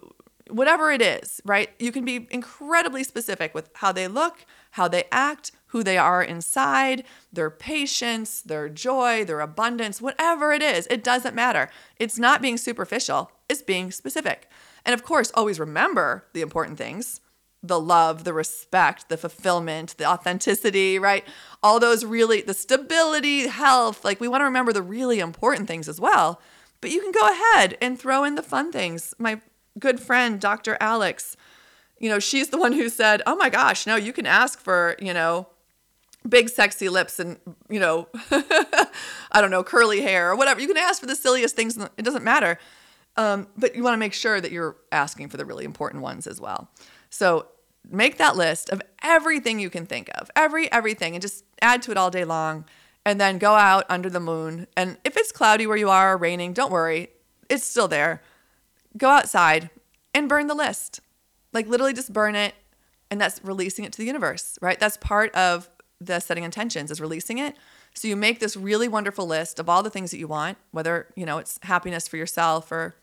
whatever 0.49 0.91
it 0.91 1.01
is, 1.01 1.41
right? 1.45 1.69
You 1.79 1.91
can 1.91 2.05
be 2.05 2.27
incredibly 2.31 3.03
specific 3.03 3.53
with 3.53 3.69
how 3.75 3.91
they 3.91 4.07
look, 4.07 4.45
how 4.71 4.87
they 4.87 5.05
act, 5.11 5.51
who 5.67 5.83
they 5.83 5.97
are 5.97 6.23
inside, 6.23 7.03
their 7.33 7.49
patience, 7.49 8.41
their 8.41 8.69
joy, 8.69 9.25
their 9.25 9.41
abundance, 9.41 10.01
whatever 10.01 10.53
it 10.53 10.61
is, 10.61 10.87
it 10.89 11.03
doesn't 11.03 11.35
matter. 11.35 11.69
It's 11.99 12.17
not 12.17 12.41
being 12.41 12.57
superficial, 12.57 13.31
it's 13.49 13.61
being 13.61 13.91
specific. 13.91 14.49
And 14.85 14.93
of 14.93 15.03
course, 15.03 15.31
always 15.33 15.59
remember 15.59 16.25
the 16.33 16.41
important 16.41 16.77
things 16.77 17.21
the 17.67 17.79
love, 17.79 18.25
the 18.25 18.33
respect, 18.33 19.09
the 19.09 19.17
fulfillment, 19.17 19.95
the 19.97 20.05
authenticity, 20.05 20.99
right? 20.99 21.25
All 21.63 21.79
those 21.79 22.05
really, 22.05 22.41
the 22.41 22.53
stability, 22.53 23.47
health. 23.47 24.05
Like 24.05 24.19
we 24.19 24.27
want 24.27 24.41
to 24.41 24.45
remember 24.45 24.71
the 24.71 24.83
really 24.83 25.19
important 25.19 25.67
things 25.67 25.89
as 25.89 25.99
well. 25.99 26.39
But 26.85 26.91
you 26.91 27.01
can 27.01 27.11
go 27.11 27.27
ahead 27.27 27.79
and 27.81 27.97
throw 27.97 28.23
in 28.23 28.35
the 28.35 28.43
fun 28.43 28.71
things. 28.71 29.15
My 29.17 29.41
good 29.79 29.99
friend, 29.99 30.39
Dr. 30.39 30.77
Alex, 30.79 31.35
you 31.97 32.07
know, 32.09 32.19
she's 32.19 32.49
the 32.49 32.59
one 32.59 32.73
who 32.73 32.89
said, 32.89 33.23
oh 33.25 33.35
my 33.35 33.49
gosh, 33.49 33.87
no, 33.87 33.95
you 33.95 34.13
can 34.13 34.27
ask 34.27 34.59
for, 34.59 34.95
you 34.99 35.11
know, 35.11 35.47
big 36.29 36.47
sexy 36.47 36.87
lips 36.87 37.19
and 37.19 37.39
you 37.69 37.79
know 37.79 38.07
i 39.31 39.41
don't 39.41 39.51
know 39.51 39.63
curly 39.63 40.01
hair 40.01 40.31
or 40.31 40.35
whatever 40.35 40.59
you 40.59 40.67
can 40.67 40.75
ask 40.75 40.99
for 40.99 41.05
the 41.05 41.15
silliest 41.15 41.55
things 41.55 41.77
it 41.77 42.03
doesn't 42.03 42.23
matter 42.23 42.57
um, 43.15 43.47
but 43.55 43.75
you 43.75 43.83
want 43.83 43.93
to 43.93 43.99
make 43.99 44.13
sure 44.13 44.41
that 44.41 44.51
you're 44.51 44.75
asking 44.91 45.29
for 45.29 45.37
the 45.37 45.45
really 45.45 45.65
important 45.65 46.01
ones 46.01 46.25
as 46.25 46.41
well 46.41 46.67
so 47.11 47.47
make 47.91 48.17
that 48.17 48.35
list 48.35 48.71
of 48.71 48.81
everything 49.03 49.59
you 49.59 49.69
can 49.69 49.85
think 49.85 50.09
of 50.15 50.31
every 50.35 50.71
everything 50.71 51.13
and 51.13 51.21
just 51.21 51.45
add 51.61 51.83
to 51.83 51.91
it 51.91 51.97
all 51.97 52.09
day 52.09 52.25
long 52.25 52.65
and 53.05 53.21
then 53.21 53.37
go 53.37 53.53
out 53.53 53.85
under 53.89 54.09
the 54.09 54.19
moon 54.19 54.67
and 54.75 54.97
if 55.03 55.15
it's 55.17 55.31
cloudy 55.31 55.67
where 55.67 55.77
you 55.77 55.89
are 55.89 56.13
or 56.13 56.17
raining 56.17 56.53
don't 56.53 56.71
worry 56.71 57.09
it's 57.49 57.63
still 57.63 57.87
there 57.87 58.21
go 58.97 59.09
outside 59.09 59.69
and 60.13 60.29
burn 60.29 60.47
the 60.47 60.55
list 60.55 60.99
like 61.53 61.67
literally 61.67 61.93
just 61.93 62.11
burn 62.11 62.35
it 62.35 62.55
and 63.11 63.21
that's 63.21 63.39
releasing 63.43 63.85
it 63.85 63.91
to 63.91 63.97
the 63.97 64.05
universe 64.05 64.57
right 64.61 64.79
that's 64.79 64.97
part 64.97 65.33
of 65.35 65.69
the 65.99 66.19
setting 66.19 66.43
intentions 66.43 66.91
is 66.91 67.01
releasing 67.01 67.37
it. 67.37 67.55
So 67.93 68.07
you 68.07 68.15
make 68.15 68.39
this 68.39 68.57
really 68.57 68.87
wonderful 68.87 69.25
list 69.25 69.59
of 69.59 69.69
all 69.69 69.83
the 69.83 69.89
things 69.89 70.11
that 70.11 70.17
you 70.17 70.27
want, 70.27 70.57
whether, 70.71 71.07
you 71.15 71.25
know, 71.25 71.37
it's 71.37 71.59
happiness 71.63 72.07
for 72.07 72.17
yourself 72.17 72.71
or 72.71 72.95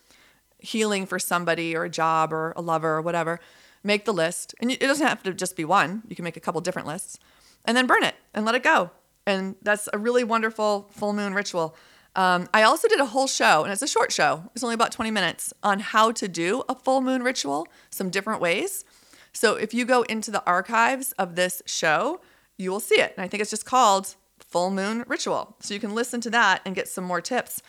healing 0.58 1.06
for 1.06 1.18
somebody 1.18 1.74
or 1.74 1.84
a 1.84 1.90
job 1.90 2.32
or 2.32 2.52
a 2.56 2.60
lover 2.60 2.96
or 2.96 3.02
whatever. 3.02 3.40
Make 3.82 4.04
the 4.04 4.12
list. 4.12 4.54
And 4.60 4.70
it 4.70 4.80
doesn't 4.80 5.06
have 5.06 5.22
to 5.24 5.32
just 5.32 5.56
be 5.56 5.64
one. 5.64 6.02
You 6.08 6.14
can 6.14 6.24
make 6.24 6.36
a 6.36 6.40
couple 6.40 6.60
different 6.60 6.86
lists 6.86 7.18
and 7.64 7.76
then 7.76 7.86
burn 7.86 8.04
it 8.04 8.14
and 8.34 8.44
let 8.44 8.54
it 8.54 8.62
go. 8.62 8.90
And 9.26 9.56
that's 9.62 9.88
a 9.92 9.98
really 9.98 10.24
wonderful 10.24 10.88
full 10.92 11.12
moon 11.12 11.34
ritual. 11.34 11.76
Um, 12.14 12.48
I 12.52 12.62
also 12.62 12.88
did 12.88 13.00
a 13.00 13.06
whole 13.06 13.26
show, 13.26 13.62
and 13.62 13.72
it's 13.72 13.82
a 13.82 13.86
short 13.86 14.12
show. 14.12 14.50
It's 14.54 14.62
only 14.62 14.74
about 14.74 14.92
20 14.92 15.10
minutes 15.10 15.52
on 15.62 15.80
how 15.80 16.12
to 16.12 16.28
do 16.28 16.62
a 16.68 16.74
full 16.74 17.00
moon 17.00 17.22
ritual, 17.22 17.66
some 17.90 18.10
different 18.10 18.40
ways. 18.40 18.84
So 19.32 19.54
if 19.54 19.72
you 19.72 19.84
go 19.84 20.02
into 20.02 20.30
the 20.30 20.44
archives 20.44 21.12
of 21.12 21.36
this 21.36 21.62
show, 21.64 22.20
you 22.58 22.70
will 22.70 22.80
see 22.80 23.00
it. 23.00 23.14
And 23.16 23.24
I 23.24 23.28
think 23.28 23.40
it's 23.40 23.50
just 23.50 23.64
called 23.64 24.14
Full 24.38 24.70
Moon 24.70 25.04
Ritual. 25.06 25.56
So 25.60 25.72
you 25.72 25.80
can 25.80 25.94
listen 25.94 26.20
to 26.22 26.30
that 26.30 26.60
and 26.66 26.74
get 26.74 26.86
some 26.86 27.04
more 27.04 27.22
tips. 27.22 27.62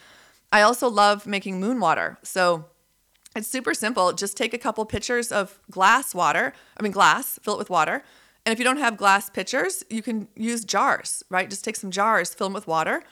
I 0.52 0.62
also 0.62 0.90
love 0.90 1.26
making 1.26 1.60
moon 1.60 1.80
water. 1.80 2.18
So 2.24 2.66
it's 3.36 3.48
super 3.48 3.74
simple. 3.74 4.12
Just 4.12 4.36
take 4.38 4.54
a 4.54 4.58
couple 4.58 4.86
pitchers 4.86 5.32
of 5.32 5.60
glass 5.72 6.14
water, 6.14 6.54
I 6.78 6.84
mean, 6.84 6.92
glass, 6.92 7.40
fill 7.42 7.56
it 7.56 7.60
with 7.60 7.70
water. 7.70 8.04
And 8.46 8.52
if 8.52 8.60
you 8.60 8.66
don't 8.66 8.78
have 8.78 8.98
glass 8.98 9.30
pitchers, 9.30 9.84
you 9.90 10.02
can 10.02 10.28
use 10.36 10.66
jars, 10.66 11.24
right? 11.30 11.50
Just 11.50 11.64
take 11.64 11.78
some 11.78 11.92
jars, 11.92 12.34
fill 12.34 12.48
them 12.48 12.54
with 12.54 12.68
water, 12.68 13.04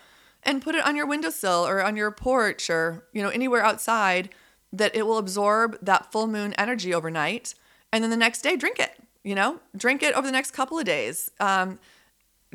and 0.43 0.61
put 0.61 0.75
it 0.75 0.85
on 0.85 0.95
your 0.95 1.05
windowsill 1.05 1.65
or 1.65 1.81
on 1.81 1.95
your 1.95 2.11
porch 2.11 2.69
or, 2.69 3.05
you 3.13 3.21
know, 3.21 3.29
anywhere 3.29 3.63
outside 3.63 4.29
that 4.73 4.95
it 4.95 5.05
will 5.05 5.17
absorb 5.17 5.77
that 5.81 6.11
full 6.11 6.27
moon 6.27 6.53
energy 6.53 6.93
overnight. 6.93 7.53
And 7.93 8.03
then 8.03 8.11
the 8.11 8.17
next 8.17 8.41
day, 8.41 8.55
drink 8.55 8.79
it, 8.79 8.91
you 9.23 9.35
know, 9.35 9.59
drink 9.75 10.03
it 10.03 10.15
over 10.15 10.25
the 10.25 10.31
next 10.31 10.51
couple 10.51 10.79
of 10.79 10.85
days. 10.85 11.31
Um, 11.39 11.79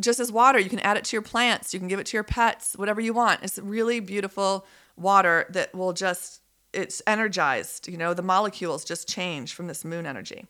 just 0.01 0.21
as 0.21 0.31
water, 0.31 0.59
you 0.59 0.69
can 0.69 0.81
add 0.81 0.97
it 0.97 1.05
to 1.05 1.17
your 1.17 1.23
plants, 1.23 1.73
you 1.73 1.81
can 1.81 1.89
give 1.89 2.01
it 2.01 2.07
to 2.07 2.17
your 2.17 2.25
pets, 2.25 2.75
whatever 2.77 3.01
you 3.01 3.15
want. 3.15 3.43
It's 3.43 3.59
really 3.59 4.01
beautiful 4.01 4.67
water 4.97 5.47
that 5.51 5.75
will 5.75 5.93
just, 5.93 6.43
it's 6.73 7.01
energized, 7.07 7.89
you 7.89 7.97
know, 7.97 8.13
the 8.13 8.23
molecules 8.23 8.85
just 8.85 9.09
change 9.09 9.55
from 9.55 9.67
this 9.67 9.85
moon 9.85 10.05
energy. 10.07 10.45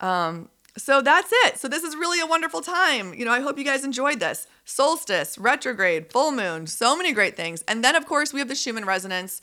Um, 0.00 0.48
so 0.76 1.02
that's 1.02 1.30
it. 1.44 1.58
So 1.58 1.68
this 1.68 1.82
is 1.82 1.96
really 1.96 2.20
a 2.20 2.26
wonderful 2.26 2.60
time. 2.60 3.14
You 3.14 3.24
know, 3.24 3.32
I 3.32 3.40
hope 3.40 3.58
you 3.58 3.64
guys 3.64 3.84
enjoyed 3.84 4.20
this. 4.20 4.46
Solstice, 4.64 5.38
retrograde, 5.38 6.10
full 6.10 6.32
moon, 6.32 6.66
so 6.66 6.96
many 6.96 7.12
great 7.12 7.36
things. 7.36 7.62
And 7.62 7.84
then 7.84 7.96
of 7.96 8.06
course 8.06 8.32
we 8.32 8.38
have 8.38 8.48
the 8.48 8.54
Schumann 8.54 8.84
resonance. 8.84 9.40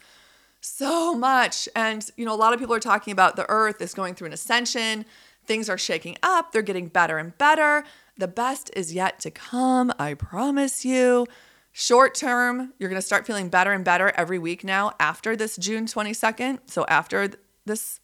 So 0.62 1.16
much. 1.16 1.70
And 1.76 2.10
you 2.16 2.26
know, 2.26 2.34
a 2.34 2.36
lot 2.36 2.54
of 2.54 2.60
people 2.60 2.76
are 2.76 2.80
talking 2.80 3.12
about 3.12 3.36
the 3.36 3.50
earth 3.50 3.82
is 3.82 3.94
going 3.94 4.16
through 4.16 4.28
an 4.28 4.34
ascension. 4.34 5.06
Things 5.46 5.70
are 5.70 5.78
shaking 5.78 6.18
up. 6.24 6.52
They're 6.52 6.62
getting 6.62 6.88
better 6.88 7.18
and 7.18 7.38
better. 7.38 7.84
The 8.18 8.28
best 8.28 8.72
is 8.76 8.94
yet 8.94 9.20
to 9.22 9.32
come, 9.32 9.94
I 10.00 10.16
promise 10.16 10.84
you. 10.84 11.28
Short 11.72 12.16
term, 12.16 12.74
you're 12.80 12.90
going 12.90 13.00
to 13.00 13.06
start 13.06 13.28
feeling 13.28 13.50
better 13.50 13.72
and 13.72 13.86
better 13.86 14.12
every 14.16 14.40
week 14.40 14.64
now 14.64 14.94
after 15.00 15.36
this 15.36 15.56
June 15.58 15.86
22nd. 15.86 16.62
So 16.66 16.86
after 16.90 17.30
this 17.66 18.00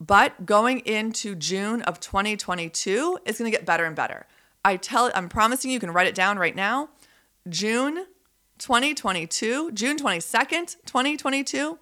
but 0.00 0.46
going 0.46 0.80
into 0.80 1.34
June 1.34 1.82
of 1.82 2.00
2022, 2.00 3.18
it's 3.26 3.38
going 3.38 3.50
to 3.50 3.56
get 3.56 3.66
better 3.66 3.84
and 3.84 3.96
better. 3.96 4.26
I 4.64 4.76
tell 4.76 5.10
I'm 5.14 5.28
promising 5.28 5.70
you, 5.70 5.74
you 5.74 5.80
can 5.80 5.90
write 5.90 6.06
it 6.06 6.14
down 6.14 6.38
right 6.38 6.54
now. 6.54 6.90
June 7.48 8.06
2022, 8.58 9.72
June 9.72 9.96
22nd, 9.96 10.76
2022, 10.84 11.78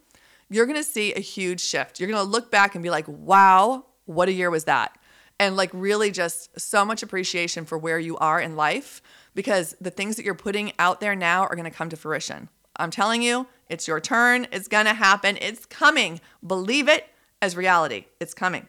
you're 0.48 0.66
going 0.66 0.78
to 0.78 0.84
see 0.84 1.12
a 1.12 1.20
huge 1.20 1.60
shift. 1.60 1.98
You're 1.98 2.08
going 2.08 2.24
to 2.24 2.30
look 2.30 2.50
back 2.50 2.74
and 2.74 2.82
be 2.82 2.90
like, 2.90 3.06
"Wow, 3.08 3.86
what 4.04 4.28
a 4.28 4.32
year 4.32 4.50
was 4.50 4.64
that?" 4.64 4.96
And 5.38 5.56
like 5.56 5.70
really 5.72 6.10
just 6.10 6.58
so 6.58 6.84
much 6.84 7.02
appreciation 7.02 7.64
for 7.64 7.76
where 7.76 7.98
you 7.98 8.16
are 8.18 8.40
in 8.40 8.56
life 8.56 9.02
because 9.34 9.76
the 9.80 9.90
things 9.90 10.16
that 10.16 10.24
you're 10.24 10.34
putting 10.34 10.72
out 10.78 11.00
there 11.00 11.14
now 11.14 11.42
are 11.42 11.56
going 11.56 11.70
to 11.70 11.76
come 11.76 11.90
to 11.90 11.96
fruition. 11.96 12.48
I'm 12.76 12.90
telling 12.90 13.22
you, 13.22 13.46
it's 13.68 13.88
your 13.88 14.00
turn. 14.00 14.46
It's 14.52 14.68
going 14.68 14.86
to 14.86 14.94
happen. 14.94 15.36
It's 15.40 15.66
coming. 15.66 16.20
Believe 16.46 16.88
it 16.88 17.08
as 17.42 17.56
reality. 17.56 18.06
It's 18.20 18.34
coming. 18.34 18.66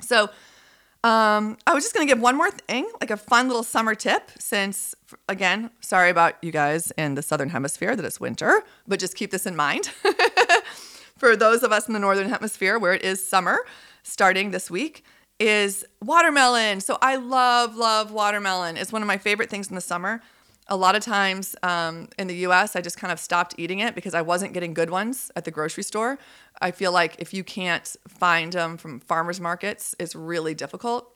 So, 0.00 0.30
um, 1.04 1.56
I 1.66 1.74
was 1.74 1.84
just 1.84 1.94
going 1.94 2.06
to 2.06 2.12
give 2.12 2.20
one 2.20 2.36
more 2.36 2.50
thing, 2.50 2.90
like 3.00 3.12
a 3.12 3.16
fun 3.16 3.46
little 3.46 3.62
summer 3.62 3.94
tip, 3.94 4.30
since, 4.38 4.96
again, 5.28 5.70
sorry 5.80 6.10
about 6.10 6.34
you 6.42 6.50
guys 6.50 6.90
in 6.98 7.14
the 7.14 7.22
southern 7.22 7.50
hemisphere 7.50 7.94
that 7.94 8.04
it's 8.04 8.18
winter, 8.18 8.64
but 8.86 8.98
just 8.98 9.14
keep 9.14 9.30
this 9.30 9.46
in 9.46 9.54
mind. 9.54 9.86
For 11.16 11.36
those 11.36 11.62
of 11.62 11.70
us 11.70 11.86
in 11.86 11.94
the 11.94 12.00
northern 12.00 12.28
hemisphere 12.28 12.78
where 12.78 12.92
it 12.92 13.02
is 13.02 13.26
summer 13.26 13.64
starting 14.02 14.50
this 14.50 14.70
week, 14.70 15.04
is 15.38 15.84
watermelon. 16.02 16.80
So 16.80 16.98
I 17.00 17.16
love, 17.16 17.76
love 17.76 18.10
watermelon. 18.10 18.76
It's 18.76 18.92
one 18.92 19.02
of 19.02 19.08
my 19.08 19.18
favorite 19.18 19.50
things 19.50 19.68
in 19.68 19.74
the 19.74 19.80
summer. 19.80 20.20
A 20.66 20.76
lot 20.76 20.96
of 20.96 21.02
times 21.02 21.56
um, 21.62 22.08
in 22.18 22.26
the 22.26 22.36
US, 22.46 22.76
I 22.76 22.80
just 22.80 22.98
kind 22.98 23.12
of 23.12 23.18
stopped 23.18 23.54
eating 23.56 23.78
it 23.78 23.94
because 23.94 24.14
I 24.14 24.22
wasn't 24.22 24.52
getting 24.52 24.74
good 24.74 24.90
ones 24.90 25.30
at 25.36 25.44
the 25.44 25.50
grocery 25.50 25.82
store. 25.82 26.18
I 26.60 26.70
feel 26.70 26.92
like 26.92 27.16
if 27.18 27.32
you 27.32 27.44
can't 27.44 27.96
find 28.08 28.52
them 28.52 28.76
from 28.76 29.00
farmers 29.00 29.40
markets, 29.40 29.94
it's 29.98 30.14
really 30.14 30.54
difficult. 30.54 31.10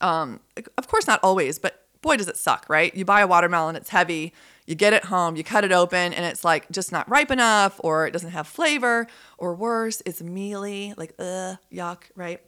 Um, 0.00 0.40
of 0.76 0.88
course, 0.88 1.06
not 1.06 1.20
always, 1.22 1.58
but 1.58 1.86
boy, 2.02 2.16
does 2.16 2.28
it 2.28 2.36
suck, 2.36 2.66
right? 2.68 2.94
You 2.94 3.04
buy 3.04 3.20
a 3.20 3.26
watermelon, 3.26 3.76
it's 3.76 3.90
heavy, 3.90 4.32
you 4.66 4.74
get 4.74 4.92
it 4.92 5.06
home, 5.06 5.36
you 5.36 5.44
cut 5.44 5.64
it 5.64 5.72
open, 5.72 6.12
and 6.12 6.24
it's 6.24 6.44
like 6.44 6.70
just 6.70 6.92
not 6.92 7.08
ripe 7.08 7.30
enough, 7.30 7.80
or 7.82 8.06
it 8.06 8.12
doesn't 8.12 8.30
have 8.30 8.46
flavor, 8.46 9.06
or 9.38 9.54
worse, 9.54 10.02
it's 10.06 10.22
mealy, 10.22 10.94
like, 10.96 11.14
ugh, 11.18 11.56
yuck, 11.72 12.04
right? 12.14 12.40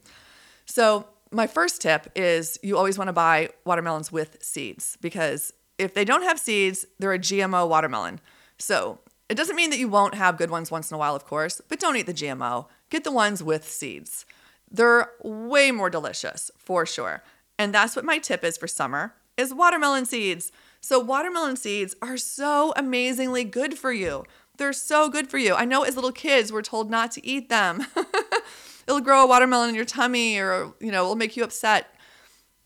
So, 0.65 1.07
my 1.31 1.45
first 1.45 1.81
tip 1.81 2.11
is 2.15 2.57
you 2.63 2.77
always 2.77 2.97
want 2.97 3.07
to 3.09 3.13
buy 3.13 3.49
watermelons 3.63 4.11
with 4.11 4.37
seeds 4.41 4.97
because 4.99 5.53
if 5.77 5.93
they 5.93 6.03
don't 6.03 6.23
have 6.23 6.39
seeds, 6.39 6.85
they're 6.97 7.13
a 7.13 7.19
GMO 7.19 7.69
watermelon. 7.69 8.19
So, 8.57 8.99
it 9.29 9.35
doesn't 9.35 9.55
mean 9.55 9.69
that 9.69 9.79
you 9.79 9.87
won't 9.87 10.15
have 10.15 10.37
good 10.37 10.49
ones 10.49 10.71
once 10.71 10.89
in 10.89 10.95
a 10.95 10.97
while, 10.97 11.15
of 11.15 11.25
course, 11.25 11.61
but 11.67 11.79
don't 11.79 11.95
eat 11.95 12.07
the 12.07 12.13
GMO. 12.13 12.67
Get 12.89 13.03
the 13.03 13.11
ones 13.11 13.43
with 13.43 13.69
seeds. 13.69 14.25
They're 14.69 15.11
way 15.23 15.71
more 15.71 15.89
delicious, 15.89 16.51
for 16.57 16.85
sure. 16.85 17.23
And 17.57 17.73
that's 17.73 17.95
what 17.95 18.05
my 18.05 18.17
tip 18.17 18.43
is 18.43 18.57
for 18.57 18.67
summer 18.67 19.13
is 19.37 19.53
watermelon 19.53 20.05
seeds. 20.05 20.51
So 20.81 20.99
watermelon 20.99 21.55
seeds 21.55 21.95
are 22.01 22.17
so 22.17 22.73
amazingly 22.75 23.43
good 23.43 23.77
for 23.77 23.91
you. 23.91 24.25
They're 24.57 24.73
so 24.73 25.09
good 25.09 25.29
for 25.29 25.37
you. 25.37 25.53
I 25.53 25.63
know 25.63 25.83
as 25.83 25.95
little 25.95 26.11
kids 26.11 26.51
we're 26.51 26.61
told 26.61 26.89
not 26.89 27.11
to 27.11 27.25
eat 27.25 27.49
them. 27.49 27.85
It'll 28.87 28.99
grow 29.01 29.23
a 29.23 29.27
watermelon 29.27 29.69
in 29.69 29.75
your 29.75 29.85
tummy 29.85 30.39
or, 30.39 30.73
you 30.79 30.91
know, 30.91 31.03
it'll 31.03 31.15
make 31.15 31.37
you 31.37 31.43
upset. 31.43 31.93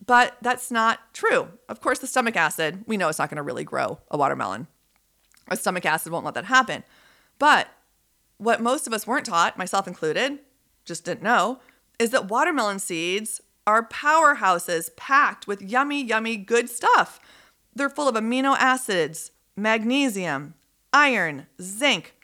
But 0.06 0.38
that's 0.42 0.72
not 0.72 1.14
true. 1.14 1.50
Of 1.68 1.82
course, 1.82 2.00
the 2.00 2.08
stomach 2.08 2.36
acid, 2.36 2.86
we 2.88 2.98
know 2.98 3.10
it's 3.10 3.20
not 3.20 3.30
going 3.30 3.38
to 3.38 3.44
really 3.44 3.66
grow 3.66 4.00
a 4.10 4.18
watermelon. 4.18 4.68
A 5.50 5.58
stomach 5.58 5.86
acid 5.86 6.12
won't 6.12 6.26
let 6.26 6.34
that 6.36 6.46
happen. 6.46 6.84
But 7.40 7.68
what 8.38 8.62
most 8.62 8.88
of 8.88 8.94
us 8.94 9.08
weren't 9.08 9.26
taught, 9.26 9.58
myself 9.58 9.88
included, 9.88 10.40
just 10.86 11.06
didn't 11.06 11.24
know, 11.24 11.60
is 12.00 12.10
that 12.12 12.30
watermelon 12.30 12.80
seeds 12.80 13.42
are 13.66 13.88
powerhouses 13.88 14.96
packed 14.96 15.48
with 15.48 15.62
yummy, 15.62 16.04
yummy, 16.04 16.38
good 16.38 16.70
stuff. 16.70 17.20
They're 17.76 17.90
full 17.90 18.08
of 18.10 18.16
amino 18.16 18.56
acids, 18.58 19.32
magnesium, 19.56 20.56
iron, 20.92 21.48
zinc, 21.62 22.16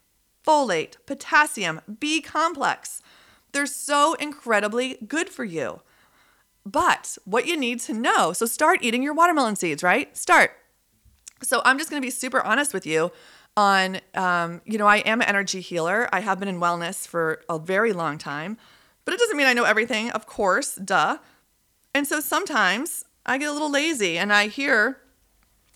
folate, 0.46 0.96
potassium, 1.06 1.82
B 2.00 2.22
complex. 2.22 3.02
They're 3.52 3.66
so 3.66 4.14
incredibly 4.16 4.98
good 5.08 5.30
for 5.30 5.44
you. 5.44 5.82
But 6.66 7.18
what 7.26 7.48
you 7.48 7.58
need 7.58 7.80
to 7.82 7.94
know 7.94 8.34
so 8.34 8.46
start 8.46 8.80
eating 8.82 9.02
your 9.02 9.14
watermelon 9.14 9.56
seeds, 9.56 9.82
right? 9.82 10.16
Start. 10.16 10.52
So 11.42 11.62
I'm 11.66 11.78
just 11.78 11.90
going 11.90 12.02
to 12.02 12.06
be 12.06 12.12
super 12.12 12.42
honest 12.42 12.74
with 12.74 12.86
you 12.86 13.12
on, 13.56 14.00
um, 14.16 14.62
you 14.66 14.78
know, 14.78 14.88
I 14.88 14.98
am 14.98 15.22
an 15.22 15.28
energy 15.28 15.62
healer. 15.62 16.08
I 16.14 16.22
have 16.22 16.40
been 16.40 16.48
in 16.48 16.60
wellness 16.60 17.08
for 17.08 17.42
a 17.50 17.60
very 17.60 17.94
long 17.94 18.18
time, 18.18 18.58
but 19.06 19.14
it 19.14 19.20
doesn't 19.20 19.38
mean 19.38 19.48
I 19.48 19.54
know 19.54 19.64
everything, 19.64 20.12
of 20.12 20.26
course, 20.26 20.76
duh. 20.76 21.18
And 21.94 22.08
so 22.08 22.20
sometimes 22.20 23.04
I 23.26 23.38
get 23.38 23.50
a 23.50 23.54
little 23.54 23.72
lazy 23.72 24.18
and 24.18 24.32
I 24.32 24.48
hear, 24.48 25.00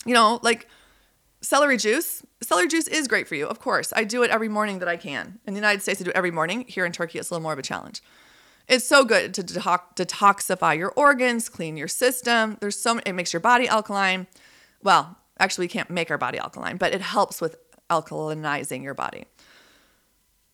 you 0.06 0.14
know, 0.14 0.40
like 0.42 0.68
celery 1.40 1.76
juice. 1.76 2.22
Celery 2.42 2.68
juice 2.68 2.88
is 2.88 3.08
great 3.08 3.28
for 3.28 3.34
you, 3.34 3.46
of 3.46 3.60
course. 3.60 3.92
I 3.94 4.04
do 4.04 4.22
it 4.22 4.30
every 4.30 4.48
morning 4.48 4.78
that 4.78 4.88
I 4.88 4.96
can. 4.96 5.38
In 5.46 5.54
the 5.54 5.58
United 5.58 5.82
States, 5.82 6.00
I 6.00 6.04
do 6.04 6.10
it 6.10 6.16
every 6.16 6.30
morning. 6.30 6.64
Here 6.68 6.84
in 6.84 6.92
Turkey, 6.92 7.18
it's 7.18 7.30
a 7.30 7.34
little 7.34 7.42
more 7.42 7.52
of 7.52 7.58
a 7.58 7.62
challenge. 7.62 8.02
It's 8.66 8.86
so 8.86 9.04
good 9.04 9.34
to 9.34 9.42
detoxify 9.42 10.78
your 10.78 10.92
organs, 10.96 11.48
clean 11.50 11.76
your 11.76 11.88
system. 11.88 12.56
There's 12.60 12.78
so 12.78 12.98
it 13.04 13.12
makes 13.12 13.32
your 13.32 13.40
body 13.40 13.68
alkaline. 13.68 14.26
Well, 14.82 15.18
Actually, 15.38 15.64
we 15.64 15.68
can't 15.68 15.90
make 15.90 16.10
our 16.10 16.18
body 16.18 16.38
alkaline, 16.38 16.76
but 16.76 16.94
it 16.94 17.00
helps 17.00 17.40
with 17.40 17.56
alkalinizing 17.90 18.82
your 18.82 18.94
body. 18.94 19.24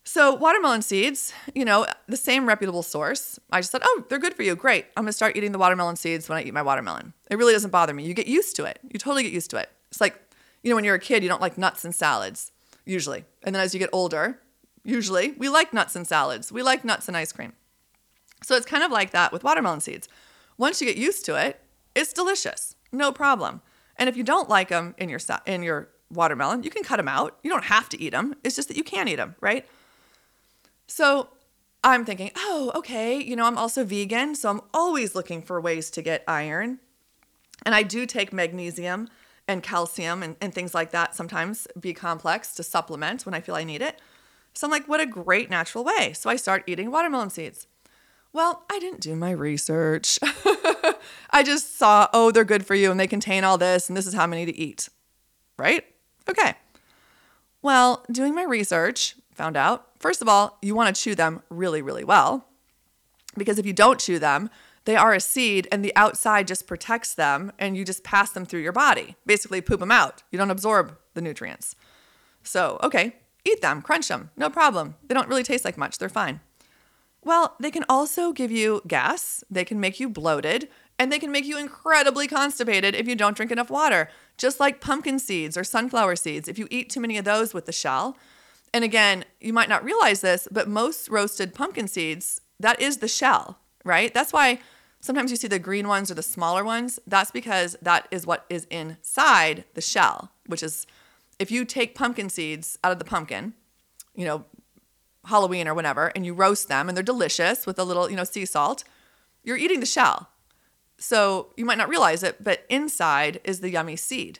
So, 0.03 0.33
watermelon 0.33 0.81
seeds, 0.81 1.31
you 1.53 1.63
know, 1.63 1.85
the 2.07 2.17
same 2.17 2.47
reputable 2.47 2.81
source. 2.81 3.39
I 3.51 3.59
just 3.59 3.71
thought, 3.71 3.83
oh, 3.85 4.03
they're 4.09 4.17
good 4.17 4.33
for 4.33 4.41
you. 4.41 4.55
Great. 4.55 4.85
I'm 4.97 5.03
going 5.03 5.09
to 5.09 5.13
start 5.13 5.37
eating 5.37 5.51
the 5.51 5.59
watermelon 5.59 5.95
seeds 5.95 6.27
when 6.27 6.39
I 6.39 6.43
eat 6.43 6.53
my 6.53 6.63
watermelon. 6.63 7.13
It 7.29 7.37
really 7.37 7.53
doesn't 7.53 7.69
bother 7.69 7.93
me. 7.93 8.03
You 8.03 8.15
get 8.15 8.25
used 8.25 8.55
to 8.55 8.65
it. 8.65 8.79
You 8.83 8.97
totally 8.97 9.21
get 9.23 9.31
used 9.31 9.51
to 9.51 9.57
it. 9.57 9.69
It's 9.89 10.01
like, 10.01 10.19
you 10.63 10.69
know, 10.69 10.75
when 10.75 10.85
you're 10.85 10.95
a 10.95 10.99
kid, 10.99 11.21
you 11.21 11.29
don't 11.29 11.41
like 11.41 11.57
nuts 11.57 11.85
and 11.85 11.93
salads, 11.93 12.51
usually. 12.83 13.25
And 13.43 13.53
then 13.53 13.61
as 13.61 13.75
you 13.75 13.79
get 13.79 13.89
older, 13.93 14.39
usually 14.83 15.33
we 15.33 15.49
like 15.49 15.71
nuts 15.71 15.95
and 15.95 16.07
salads. 16.07 16.51
We 16.51 16.63
like 16.63 16.83
nuts 16.83 17.07
and 17.07 17.15
ice 17.15 17.31
cream. 17.31 17.53
So, 18.43 18.55
it's 18.55 18.65
kind 18.65 18.83
of 18.83 18.91
like 18.91 19.11
that 19.11 19.31
with 19.31 19.43
watermelon 19.43 19.81
seeds. 19.81 20.09
Once 20.57 20.81
you 20.81 20.87
get 20.87 20.97
used 20.97 21.25
to 21.25 21.35
it, 21.35 21.61
it's 21.93 22.11
delicious. 22.11 22.75
No 22.91 23.11
problem. 23.11 23.61
And 24.01 24.09
if 24.09 24.17
you 24.17 24.23
don't 24.23 24.49
like 24.49 24.69
them 24.69 24.95
in 24.97 25.09
your 25.09 25.19
in 25.45 25.61
your 25.61 25.89
watermelon, 26.09 26.63
you 26.63 26.71
can 26.71 26.83
cut 26.83 26.97
them 26.97 27.07
out. 27.07 27.37
You 27.43 27.51
don't 27.51 27.65
have 27.65 27.87
to 27.89 28.01
eat 28.01 28.09
them. 28.09 28.33
It's 28.43 28.55
just 28.55 28.67
that 28.69 28.75
you 28.75 28.83
can't 28.83 29.07
eat 29.07 29.17
them, 29.17 29.35
right? 29.39 29.63
So 30.87 31.29
I'm 31.83 32.03
thinking, 32.03 32.31
oh, 32.35 32.71
okay, 32.73 33.21
you 33.21 33.35
know, 33.35 33.45
I'm 33.45 33.59
also 33.59 33.83
vegan, 33.83 34.33
so 34.33 34.49
I'm 34.49 34.61
always 34.73 35.13
looking 35.13 35.43
for 35.43 35.61
ways 35.61 35.91
to 35.91 36.01
get 36.01 36.23
iron. 36.27 36.79
And 37.63 37.75
I 37.75 37.83
do 37.83 38.07
take 38.07 38.33
magnesium 38.33 39.07
and 39.47 39.61
calcium 39.61 40.23
and, 40.23 40.35
and 40.41 40.51
things 40.51 40.73
like 40.73 40.89
that, 40.89 41.13
sometimes 41.13 41.67
B 41.79 41.93
complex 41.93 42.55
to 42.55 42.63
supplement 42.63 43.27
when 43.27 43.35
I 43.35 43.39
feel 43.39 43.53
I 43.53 43.63
need 43.63 43.83
it. 43.83 44.01
So 44.55 44.65
I'm 44.65 44.71
like, 44.71 44.87
what 44.87 44.99
a 44.99 45.05
great 45.05 45.51
natural 45.51 45.83
way. 45.83 46.13
So 46.13 46.27
I 46.27 46.37
start 46.37 46.63
eating 46.65 46.89
watermelon 46.89 47.29
seeds. 47.29 47.67
Well, 48.33 48.63
I 48.71 48.79
didn't 48.79 49.01
do 49.01 49.15
my 49.15 49.31
research. 49.31 50.19
I 51.31 51.43
just 51.43 51.77
saw, 51.77 52.07
oh, 52.13 52.31
they're 52.31 52.45
good 52.45 52.65
for 52.65 52.75
you 52.75 52.89
and 52.91 52.99
they 52.99 53.07
contain 53.07 53.43
all 53.43 53.57
this 53.57 53.89
and 53.89 53.97
this 53.97 54.07
is 54.07 54.13
how 54.13 54.27
many 54.27 54.45
to 54.45 54.55
eat. 54.55 54.89
Right? 55.57 55.83
Okay. 56.29 56.53
Well, 57.61 58.05
doing 58.11 58.33
my 58.33 58.43
research, 58.43 59.15
found 59.35 59.57
out, 59.57 59.87
first 59.99 60.21
of 60.21 60.29
all, 60.29 60.57
you 60.61 60.75
want 60.75 60.95
to 60.95 61.01
chew 61.01 61.13
them 61.13 61.41
really, 61.49 61.81
really 61.81 62.03
well. 62.03 62.47
Because 63.37 63.59
if 63.59 63.65
you 63.65 63.73
don't 63.73 63.99
chew 63.99 64.17
them, 64.17 64.49
they 64.85 64.95
are 64.95 65.13
a 65.13 65.19
seed 65.19 65.67
and 65.71 65.85
the 65.85 65.95
outside 65.95 66.47
just 66.47 66.67
protects 66.67 67.13
them 67.13 67.51
and 67.59 67.77
you 67.77 67.85
just 67.85 68.03
pass 68.03 68.31
them 68.31 68.45
through 68.45 68.61
your 68.61 68.71
body. 68.71 69.15
Basically, 69.25 69.61
poop 69.61 69.79
them 69.79 69.91
out. 69.91 70.23
You 70.31 70.37
don't 70.37 70.49
absorb 70.51 70.97
the 71.13 71.21
nutrients. 71.21 71.75
So, 72.43 72.79
okay, 72.81 73.17
eat 73.45 73.61
them, 73.61 73.81
crunch 73.81 74.07
them, 74.07 74.31
no 74.35 74.49
problem. 74.49 74.95
They 75.07 75.13
don't 75.13 75.27
really 75.27 75.43
taste 75.43 75.65
like 75.65 75.77
much, 75.77 75.97
they're 75.97 76.09
fine. 76.09 76.39
Well, 77.23 77.55
they 77.59 77.71
can 77.71 77.85
also 77.87 78.31
give 78.33 78.51
you 78.51 78.81
gas, 78.87 79.43
they 79.49 79.63
can 79.63 79.79
make 79.79 79.99
you 79.99 80.09
bloated, 80.09 80.69
and 80.97 81.11
they 81.11 81.19
can 81.19 81.31
make 81.31 81.45
you 81.45 81.57
incredibly 81.57 82.27
constipated 82.27 82.95
if 82.95 83.07
you 83.07 83.15
don't 83.15 83.35
drink 83.35 83.51
enough 83.51 83.69
water, 83.69 84.09
just 84.37 84.59
like 84.59 84.81
pumpkin 84.81 85.19
seeds 85.19 85.55
or 85.55 85.63
sunflower 85.63 86.15
seeds. 86.15 86.47
If 86.47 86.57
you 86.57 86.67
eat 86.71 86.89
too 86.89 86.99
many 86.99 87.17
of 87.17 87.25
those 87.25 87.53
with 87.53 87.65
the 87.65 87.71
shell, 87.71 88.17
and 88.73 88.83
again, 88.83 89.25
you 89.39 89.53
might 89.53 89.69
not 89.69 89.83
realize 89.83 90.21
this, 90.21 90.47
but 90.51 90.67
most 90.67 91.09
roasted 91.09 91.53
pumpkin 91.53 91.87
seeds, 91.87 92.41
that 92.59 92.79
is 92.79 92.97
the 92.97 93.07
shell, 93.07 93.59
right? 93.83 94.13
That's 94.13 94.33
why 94.33 94.59
sometimes 94.99 95.29
you 95.31 95.37
see 95.37 95.47
the 95.47 95.59
green 95.59 95.87
ones 95.87 96.09
or 96.09 96.13
the 96.13 96.23
smaller 96.23 96.63
ones. 96.63 96.99
That's 97.05 97.31
because 97.31 97.75
that 97.81 98.07
is 98.11 98.25
what 98.25 98.45
is 98.49 98.65
inside 98.65 99.65
the 99.73 99.81
shell, 99.81 100.31
which 100.45 100.63
is 100.63 100.87
if 101.39 101.51
you 101.51 101.65
take 101.65 101.95
pumpkin 101.95 102.29
seeds 102.29 102.79
out 102.83 102.91
of 102.91 102.99
the 102.99 103.05
pumpkin, 103.05 103.53
you 104.15 104.25
know, 104.25 104.45
Halloween 105.25 105.67
or 105.67 105.73
whatever, 105.73 106.11
and 106.15 106.25
you 106.25 106.33
roast 106.33 106.67
them 106.67 106.87
and 106.87 106.95
they're 106.95 107.03
delicious 107.03 107.65
with 107.65 107.77
a 107.77 107.83
little, 107.83 108.09
you 108.09 108.15
know, 108.15 108.23
sea 108.23 108.45
salt, 108.45 108.83
you're 109.43 109.57
eating 109.57 109.79
the 109.79 109.85
shell. 109.85 110.29
So 110.97 111.53
you 111.57 111.65
might 111.65 111.77
not 111.77 111.89
realize 111.89 112.23
it, 112.23 112.43
but 112.43 112.65
inside 112.69 113.39
is 113.43 113.59
the 113.59 113.69
yummy 113.69 113.95
seed. 113.95 114.39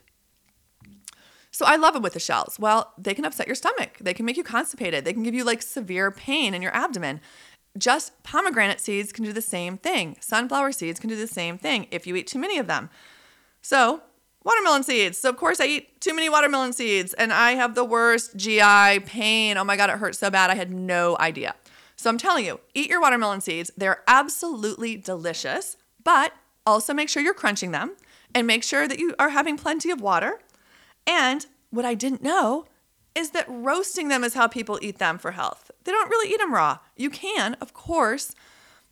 So 1.52 1.66
I 1.66 1.76
love 1.76 1.94
them 1.94 2.04
with 2.04 2.14
the 2.14 2.20
shells. 2.20 2.58
Well, 2.60 2.94
they 2.98 3.14
can 3.14 3.26
upset 3.26 3.48
your 3.48 3.56
stomach. 3.56 3.98
They 4.00 4.14
can 4.14 4.26
make 4.26 4.38
you 4.38 4.44
constipated. 4.44 5.04
They 5.04 5.14
can 5.14 5.24
give 5.24 5.34
you 5.34 5.44
like 5.44 5.62
severe 5.62 6.10
pain 6.10 6.54
in 6.54 6.62
your 6.62 6.74
abdomen. 6.76 7.20
Just 7.78 8.24
pomegranate 8.24 8.80
seeds 8.80 9.12
can 9.12 9.26
do 9.26 9.34
the 9.34 9.42
same 9.42 9.78
thing. 9.78 10.18
Sunflower 10.20 10.72
seeds 10.72 11.00
can 11.00 11.10
do 11.10 11.16
the 11.16 11.28
same 11.28 11.58
thing 11.58 11.88
if 11.92 12.08
you 12.08 12.16
eat 12.16 12.28
too 12.28 12.40
many 12.40 12.58
of 12.58 12.68
them. 12.68 12.90
So 13.62 14.02
watermelon 14.44 14.84
seeds. 14.84 15.18
So 15.18 15.30
of 15.30 15.38
course 15.38 15.60
I 15.60 15.66
eat 15.66 16.02
too 16.02 16.14
many 16.14 16.30
watermelon 16.30 16.74
seeds 16.74 17.14
and 17.14 17.32
I 17.32 17.52
have 17.52 17.76
the 17.76 17.86
worst 17.86 18.36
GI 18.36 19.02
pain. 19.06 19.58
Oh 19.58 19.64
my 19.64 19.76
god, 19.76 19.90
it 19.90 19.98
hurts 19.98 20.20
so 20.20 20.30
bad. 20.30 20.50
I 20.50 20.56
had 20.56 20.72
no 20.72 21.18
idea. 21.20 21.56
So 21.96 22.10
I'm 22.10 22.18
telling 22.18 22.46
you, 22.46 22.60
eat 22.74 22.90
your 22.90 23.02
watermelon 23.02 23.42
seeds. 23.42 23.72
They're 23.78 24.02
absolutely 24.08 24.98
delicious, 24.98 25.78
but 26.04 26.34
also 26.66 26.94
make 26.94 27.10
sure 27.10 27.22
you're 27.22 27.34
crunching 27.34 27.72
them 27.72 27.96
and 28.34 28.48
make 28.48 28.64
sure 28.64 28.88
that 28.88 29.00
you 29.00 29.14
are 29.20 29.30
having 29.30 29.58
plenty 29.58 29.92
of 29.92 30.02
water. 30.02 30.40
And 31.06 31.46
what 31.70 31.86
I 31.86 31.94
didn't 31.94 32.24
know 32.24 32.66
is 33.14 33.32
that 33.32 33.46
roasting 33.48 34.08
them 34.08 34.24
is 34.24 34.34
how 34.34 34.48
people 34.48 34.80
eat 34.82 34.98
them 34.98 35.18
for 35.18 35.32
health. 35.32 35.70
They 35.84 35.92
don't 35.92 36.10
really 36.10 36.34
eat 36.34 36.40
them 36.40 36.54
raw. 36.54 36.80
You 36.96 37.10
can, 37.10 37.56
of 37.56 37.74
course, 37.74 38.34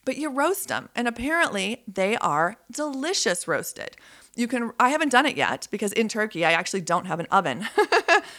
but 0.06 0.18
you 0.18 0.30
roast 0.30 0.68
them. 0.68 0.90
And 0.96 1.08
apparently, 1.08 1.84
they 1.88 2.18
are 2.18 2.58
delicious 2.72 3.48
roasted 3.48 3.96
you 4.40 4.48
can 4.48 4.72
i 4.80 4.90
haven't 4.90 5.12
done 5.12 5.26
it 5.26 5.36
yet 5.36 5.68
because 5.70 5.92
in 5.94 6.08
turkey 6.08 6.46
i 6.46 6.52
actually 6.52 6.82
don't 6.82 7.06
have 7.06 7.20
an 7.20 7.28
oven. 7.30 7.68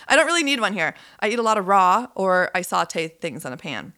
I 0.08 0.16
don't 0.16 0.26
really 0.26 0.42
need 0.42 0.60
one 0.60 0.72
here. 0.72 0.94
I 1.20 1.28
eat 1.28 1.38
a 1.38 1.42
lot 1.42 1.58
of 1.58 1.68
raw 1.68 2.08
or 2.14 2.50
i 2.54 2.62
saute 2.62 3.08
things 3.08 3.44
on 3.44 3.52
a 3.52 3.56
pan 3.56 3.92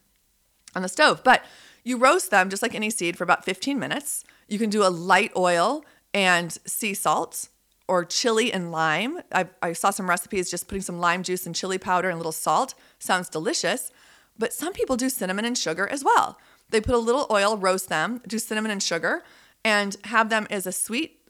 on 0.74 0.82
the 0.82 0.88
stove 0.88 1.22
but 1.24 1.44
you 1.84 1.96
roast 1.96 2.30
them 2.30 2.50
just 2.50 2.62
like 2.62 2.74
any 2.74 2.90
seed 2.90 3.16
for 3.16 3.24
about 3.24 3.44
15 3.44 3.78
minutes. 3.78 4.24
You 4.48 4.59
can 4.59 4.70
do 4.70 4.84
a 4.84 4.90
light 4.90 5.32
oil 5.36 5.84
and 6.14 6.57
sea 6.64 6.94
salt 6.94 7.48
or 7.88 8.05
chili 8.05 8.53
and 8.53 8.70
lime. 8.70 9.18
I, 9.32 9.48
I 9.61 9.72
saw 9.72 9.90
some 9.90 10.09
recipes 10.09 10.48
just 10.48 10.68
putting 10.68 10.82
some 10.82 11.00
lime 11.00 11.24
juice 11.24 11.44
and 11.44 11.55
chili 11.55 11.78
powder 11.78 12.09
and 12.09 12.14
a 12.14 12.18
little 12.18 12.32
salt. 12.32 12.74
Sounds 12.98 13.28
delicious 13.28 13.90
but 14.38 14.53
some 14.53 14.72
people 14.72 14.96
do 14.96 15.09
cinnamon 15.09 15.44
and 15.44 15.57
sugar 15.57 15.86
as 15.86 16.03
well. 16.03 16.38
They 16.70 16.80
put 16.80 16.94
a 16.94 16.98
little 16.98 17.26
oil 17.30 17.57
roast 17.57 17.88
them 17.88 18.20
do 18.26 18.38
cinnamon 18.38 18.70
and 18.70 18.82
sugar 18.82 19.22
and 19.64 19.96
have 20.05 20.30
them 20.30 20.46
as 20.50 20.66
a 20.66 20.72
sweet 20.72 21.21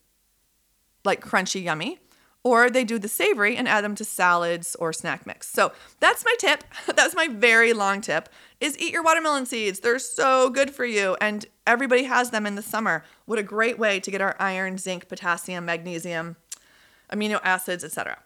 like 1.04 1.20
crunchy 1.20 1.62
yummy 1.62 1.98
or 2.44 2.68
they 2.68 2.84
do 2.84 2.98
the 2.98 3.08
savory 3.08 3.56
and 3.56 3.68
add 3.68 3.84
them 3.84 3.94
to 3.94 4.04
salads 4.04 4.74
or 4.76 4.92
snack 4.92 5.26
mix. 5.26 5.48
So 5.48 5.72
that's 6.00 6.24
my 6.24 6.34
tip. 6.38 6.64
That's 6.96 7.14
my 7.14 7.28
very 7.28 7.72
long 7.72 8.00
tip 8.00 8.28
is 8.60 8.78
eat 8.78 8.92
your 8.92 9.02
watermelon 9.02 9.46
seeds. 9.46 9.80
They're 9.80 9.98
so 9.98 10.50
good 10.50 10.70
for 10.70 10.84
you 10.84 11.16
and 11.20 11.46
everybody 11.66 12.04
has 12.04 12.30
them 12.30 12.46
in 12.46 12.54
the 12.54 12.62
summer. 12.62 13.04
What 13.26 13.38
a 13.38 13.42
great 13.42 13.78
way 13.78 14.00
to 14.00 14.10
get 14.10 14.20
our 14.20 14.36
iron, 14.38 14.78
zinc, 14.78 15.08
potassium, 15.08 15.64
magnesium, 15.64 16.36
amino 17.12 17.40
acids, 17.44 17.84
etc. 17.84 18.18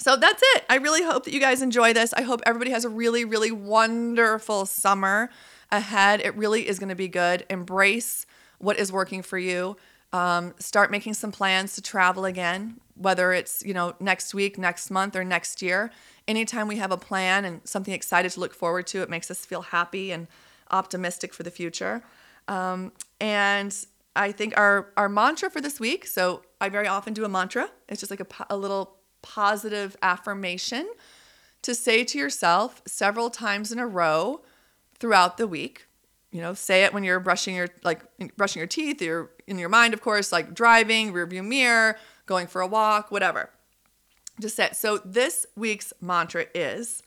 So 0.00 0.16
that's 0.16 0.42
it. 0.54 0.64
I 0.70 0.76
really 0.76 1.04
hope 1.04 1.24
that 1.24 1.34
you 1.34 1.40
guys 1.40 1.60
enjoy 1.60 1.92
this. 1.92 2.12
I 2.12 2.22
hope 2.22 2.40
everybody 2.46 2.70
has 2.70 2.84
a 2.84 2.88
really 2.88 3.24
really 3.24 3.50
wonderful 3.50 4.66
summer 4.66 5.30
ahead. 5.70 6.20
It 6.20 6.36
really 6.36 6.68
is 6.68 6.78
going 6.78 6.88
to 6.88 6.94
be 6.94 7.08
good. 7.08 7.44
Embrace 7.50 8.26
what 8.58 8.78
is 8.78 8.90
working 8.92 9.22
for 9.22 9.38
you. 9.38 9.76
Um, 10.12 10.54
start 10.58 10.90
making 10.90 11.14
some 11.14 11.32
plans 11.32 11.74
to 11.74 11.82
travel 11.82 12.24
again, 12.24 12.80
whether 12.94 13.32
it's 13.32 13.62
you 13.64 13.74
know 13.74 13.94
next 14.00 14.32
week, 14.34 14.56
next 14.58 14.90
month, 14.90 15.14
or 15.14 15.24
next 15.24 15.60
year. 15.60 15.90
Anytime 16.26 16.66
we 16.66 16.76
have 16.76 16.92
a 16.92 16.96
plan 16.96 17.44
and 17.44 17.60
something 17.64 17.92
excited 17.92 18.32
to 18.32 18.40
look 18.40 18.54
forward 18.54 18.86
to, 18.88 19.02
it 19.02 19.10
makes 19.10 19.30
us 19.30 19.44
feel 19.44 19.62
happy 19.62 20.10
and 20.10 20.26
optimistic 20.70 21.34
for 21.34 21.42
the 21.42 21.50
future. 21.50 22.02
Um, 22.46 22.92
and 23.20 23.76
I 24.16 24.32
think 24.32 24.56
our 24.56 24.92
our 24.96 25.08
mantra 25.08 25.50
for 25.50 25.60
this 25.60 25.78
week. 25.78 26.06
So 26.06 26.42
I 26.60 26.70
very 26.70 26.86
often 26.86 27.12
do 27.12 27.24
a 27.24 27.28
mantra. 27.28 27.68
It's 27.88 28.00
just 28.00 28.10
like 28.10 28.20
a, 28.20 28.46
a 28.48 28.56
little 28.56 28.96
positive 29.20 29.96
affirmation 30.00 30.88
to 31.62 31.74
say 31.74 32.04
to 32.04 32.18
yourself 32.18 32.80
several 32.86 33.30
times 33.30 33.72
in 33.72 33.78
a 33.78 33.86
row 33.86 34.40
throughout 34.98 35.36
the 35.36 35.46
week 35.46 35.88
you 36.30 36.40
know 36.40 36.54
say 36.54 36.84
it 36.84 36.92
when 36.92 37.04
you're 37.04 37.20
brushing 37.20 37.54
your 37.54 37.68
like 37.84 38.02
brushing 38.36 38.60
your 38.60 38.66
teeth 38.66 39.00
you're 39.02 39.30
in 39.48 39.58
your 39.58 39.68
mind 39.68 39.94
of 39.94 40.00
course 40.00 40.32
like 40.32 40.54
driving 40.54 41.12
rear 41.12 41.26
view 41.26 41.42
mirror 41.42 41.96
going 42.26 42.46
for 42.46 42.60
a 42.60 42.66
walk 42.66 43.10
whatever 43.10 43.50
just 44.40 44.56
set. 44.56 44.76
so 44.76 44.98
this 45.04 45.46
week's 45.56 45.92
mantra 46.00 46.46
is 46.54 47.02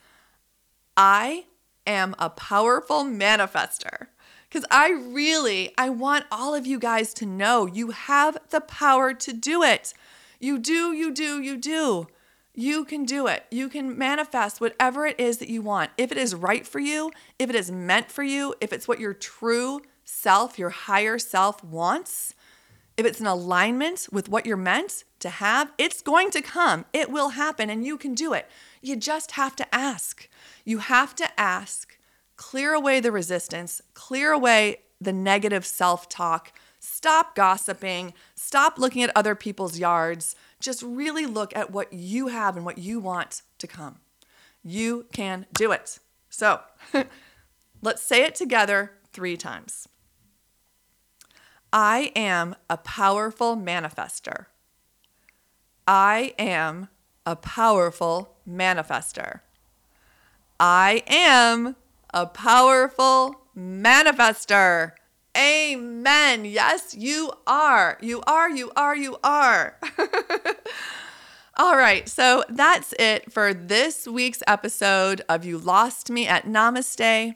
i 0.97 1.45
am 1.87 2.15
a 2.19 2.29
powerful 2.29 3.03
manifester 3.03 4.07
because 4.49 4.65
i 4.71 4.89
really 4.89 5.71
i 5.77 5.89
want 5.89 6.25
all 6.31 6.53
of 6.53 6.65
you 6.65 6.79
guys 6.79 7.13
to 7.13 7.25
know 7.25 7.65
you 7.65 7.91
have 7.91 8.37
the 8.49 8.61
power 8.61 9.13
to 9.13 9.33
do 9.33 9.63
it 9.63 9.93
you 10.39 10.57
do 10.57 10.93
you 10.93 11.11
do 11.11 11.41
you 11.41 11.57
do 11.57 12.07
you 12.53 12.83
can 12.83 13.05
do 13.05 13.27
it. 13.27 13.45
You 13.49 13.69
can 13.69 13.97
manifest 13.97 14.59
whatever 14.59 15.05
it 15.05 15.19
is 15.19 15.37
that 15.37 15.47
you 15.47 15.61
want. 15.61 15.91
If 15.97 16.11
it 16.11 16.17
is 16.17 16.35
right 16.35 16.67
for 16.67 16.79
you, 16.79 17.11
if 17.39 17.49
it 17.49 17.55
is 17.55 17.71
meant 17.71 18.11
for 18.11 18.23
you, 18.23 18.53
if 18.59 18.73
it's 18.73 18.87
what 18.87 18.99
your 18.99 19.13
true 19.13 19.81
self, 20.11 20.59
your 20.59 20.69
higher 20.69 21.17
self 21.17 21.63
wants, 21.63 22.35
if 22.97 23.05
it's 23.05 23.19
in 23.19 23.25
alignment 23.25 24.07
with 24.11 24.29
what 24.29 24.45
you're 24.45 24.57
meant 24.57 25.03
to 25.19 25.29
have, 25.29 25.71
it's 25.77 26.01
going 26.01 26.29
to 26.31 26.41
come. 26.41 26.85
It 26.93 27.09
will 27.09 27.29
happen 27.29 27.69
and 27.69 27.85
you 27.85 27.97
can 27.97 28.13
do 28.13 28.33
it. 28.33 28.49
You 28.81 28.95
just 28.95 29.31
have 29.31 29.55
to 29.55 29.75
ask. 29.75 30.27
You 30.65 30.79
have 30.79 31.15
to 31.15 31.39
ask, 31.39 31.97
clear 32.35 32.73
away 32.73 32.99
the 32.99 33.11
resistance, 33.11 33.81
clear 33.93 34.31
away 34.31 34.81
the 34.99 35.13
negative 35.13 35.65
self 35.65 36.09
talk, 36.09 36.51
stop 36.79 37.35
gossiping, 37.35 38.13
stop 38.35 38.77
looking 38.77 39.03
at 39.03 39.15
other 39.15 39.35
people's 39.35 39.79
yards 39.79 40.35
just 40.61 40.83
really 40.83 41.25
look 41.25 41.55
at 41.55 41.71
what 41.71 41.91
you 41.91 42.27
have 42.27 42.55
and 42.55 42.65
what 42.65 42.77
you 42.77 42.99
want 42.99 43.41
to 43.57 43.67
come. 43.67 43.99
You 44.63 45.07
can 45.11 45.47
do 45.53 45.71
it. 45.71 45.99
So 46.29 46.61
let's 47.81 48.03
say 48.03 48.23
it 48.23 48.35
together 48.35 48.93
three 49.11 49.35
times. 49.35 49.87
I 51.73 52.11
am 52.15 52.55
a 52.69 52.77
powerful 52.77 53.55
manifester. 53.55 54.47
I 55.87 56.33
am 56.37 56.89
a 57.25 57.35
powerful 57.35 58.35
manifester. 58.47 59.39
I 60.59 61.03
am 61.07 61.75
a 62.13 62.25
powerful 62.25 63.41
manifester. 63.57 64.91
Amen. 65.37 66.43
Yes, 66.43 66.93
you 66.93 67.31
are. 67.47 67.97
You 68.01 68.21
are, 68.27 68.49
you 68.49 68.71
are, 68.75 68.95
you 68.95 69.17
are. 69.23 69.77
All 71.57 71.77
right, 71.77 72.07
so 72.09 72.43
that's 72.49 72.93
it 72.99 73.31
for 73.31 73.53
this 73.53 74.07
week's 74.07 74.43
episode 74.45 75.21
of 75.29 75.45
You 75.45 75.57
Lost 75.57 76.09
Me 76.09 76.27
at 76.27 76.45
Namaste. 76.45 77.35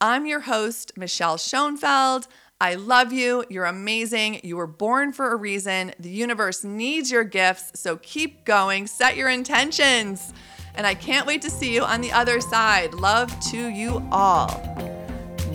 I'm 0.00 0.26
your 0.26 0.40
host, 0.40 0.92
Michelle 0.96 1.38
Schoenfeld. 1.38 2.28
I 2.64 2.76
love 2.76 3.12
you. 3.12 3.44
You're 3.50 3.66
amazing. 3.66 4.40
You 4.42 4.56
were 4.56 4.66
born 4.66 5.12
for 5.12 5.32
a 5.32 5.36
reason. 5.36 5.92
The 5.98 6.08
universe 6.08 6.64
needs 6.64 7.10
your 7.10 7.22
gifts. 7.22 7.78
So 7.78 7.98
keep 7.98 8.46
going, 8.46 8.86
set 8.86 9.18
your 9.18 9.28
intentions. 9.28 10.32
And 10.74 10.86
I 10.86 10.94
can't 10.94 11.26
wait 11.26 11.42
to 11.42 11.50
see 11.50 11.74
you 11.74 11.82
on 11.82 12.00
the 12.00 12.10
other 12.10 12.40
side. 12.40 12.94
Love 12.94 13.38
to 13.50 13.68
you 13.68 14.02
all. 14.10 14.48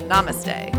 Namaste. 0.07 0.69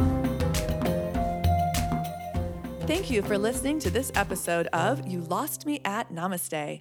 Thank 2.86 3.10
you 3.10 3.22
for 3.22 3.36
listening 3.36 3.80
to 3.80 3.90
this 3.90 4.12
episode 4.14 4.68
of 4.68 5.08
You 5.08 5.22
Lost 5.22 5.66
Me 5.66 5.80
at 5.84 6.12
Namaste. 6.12 6.80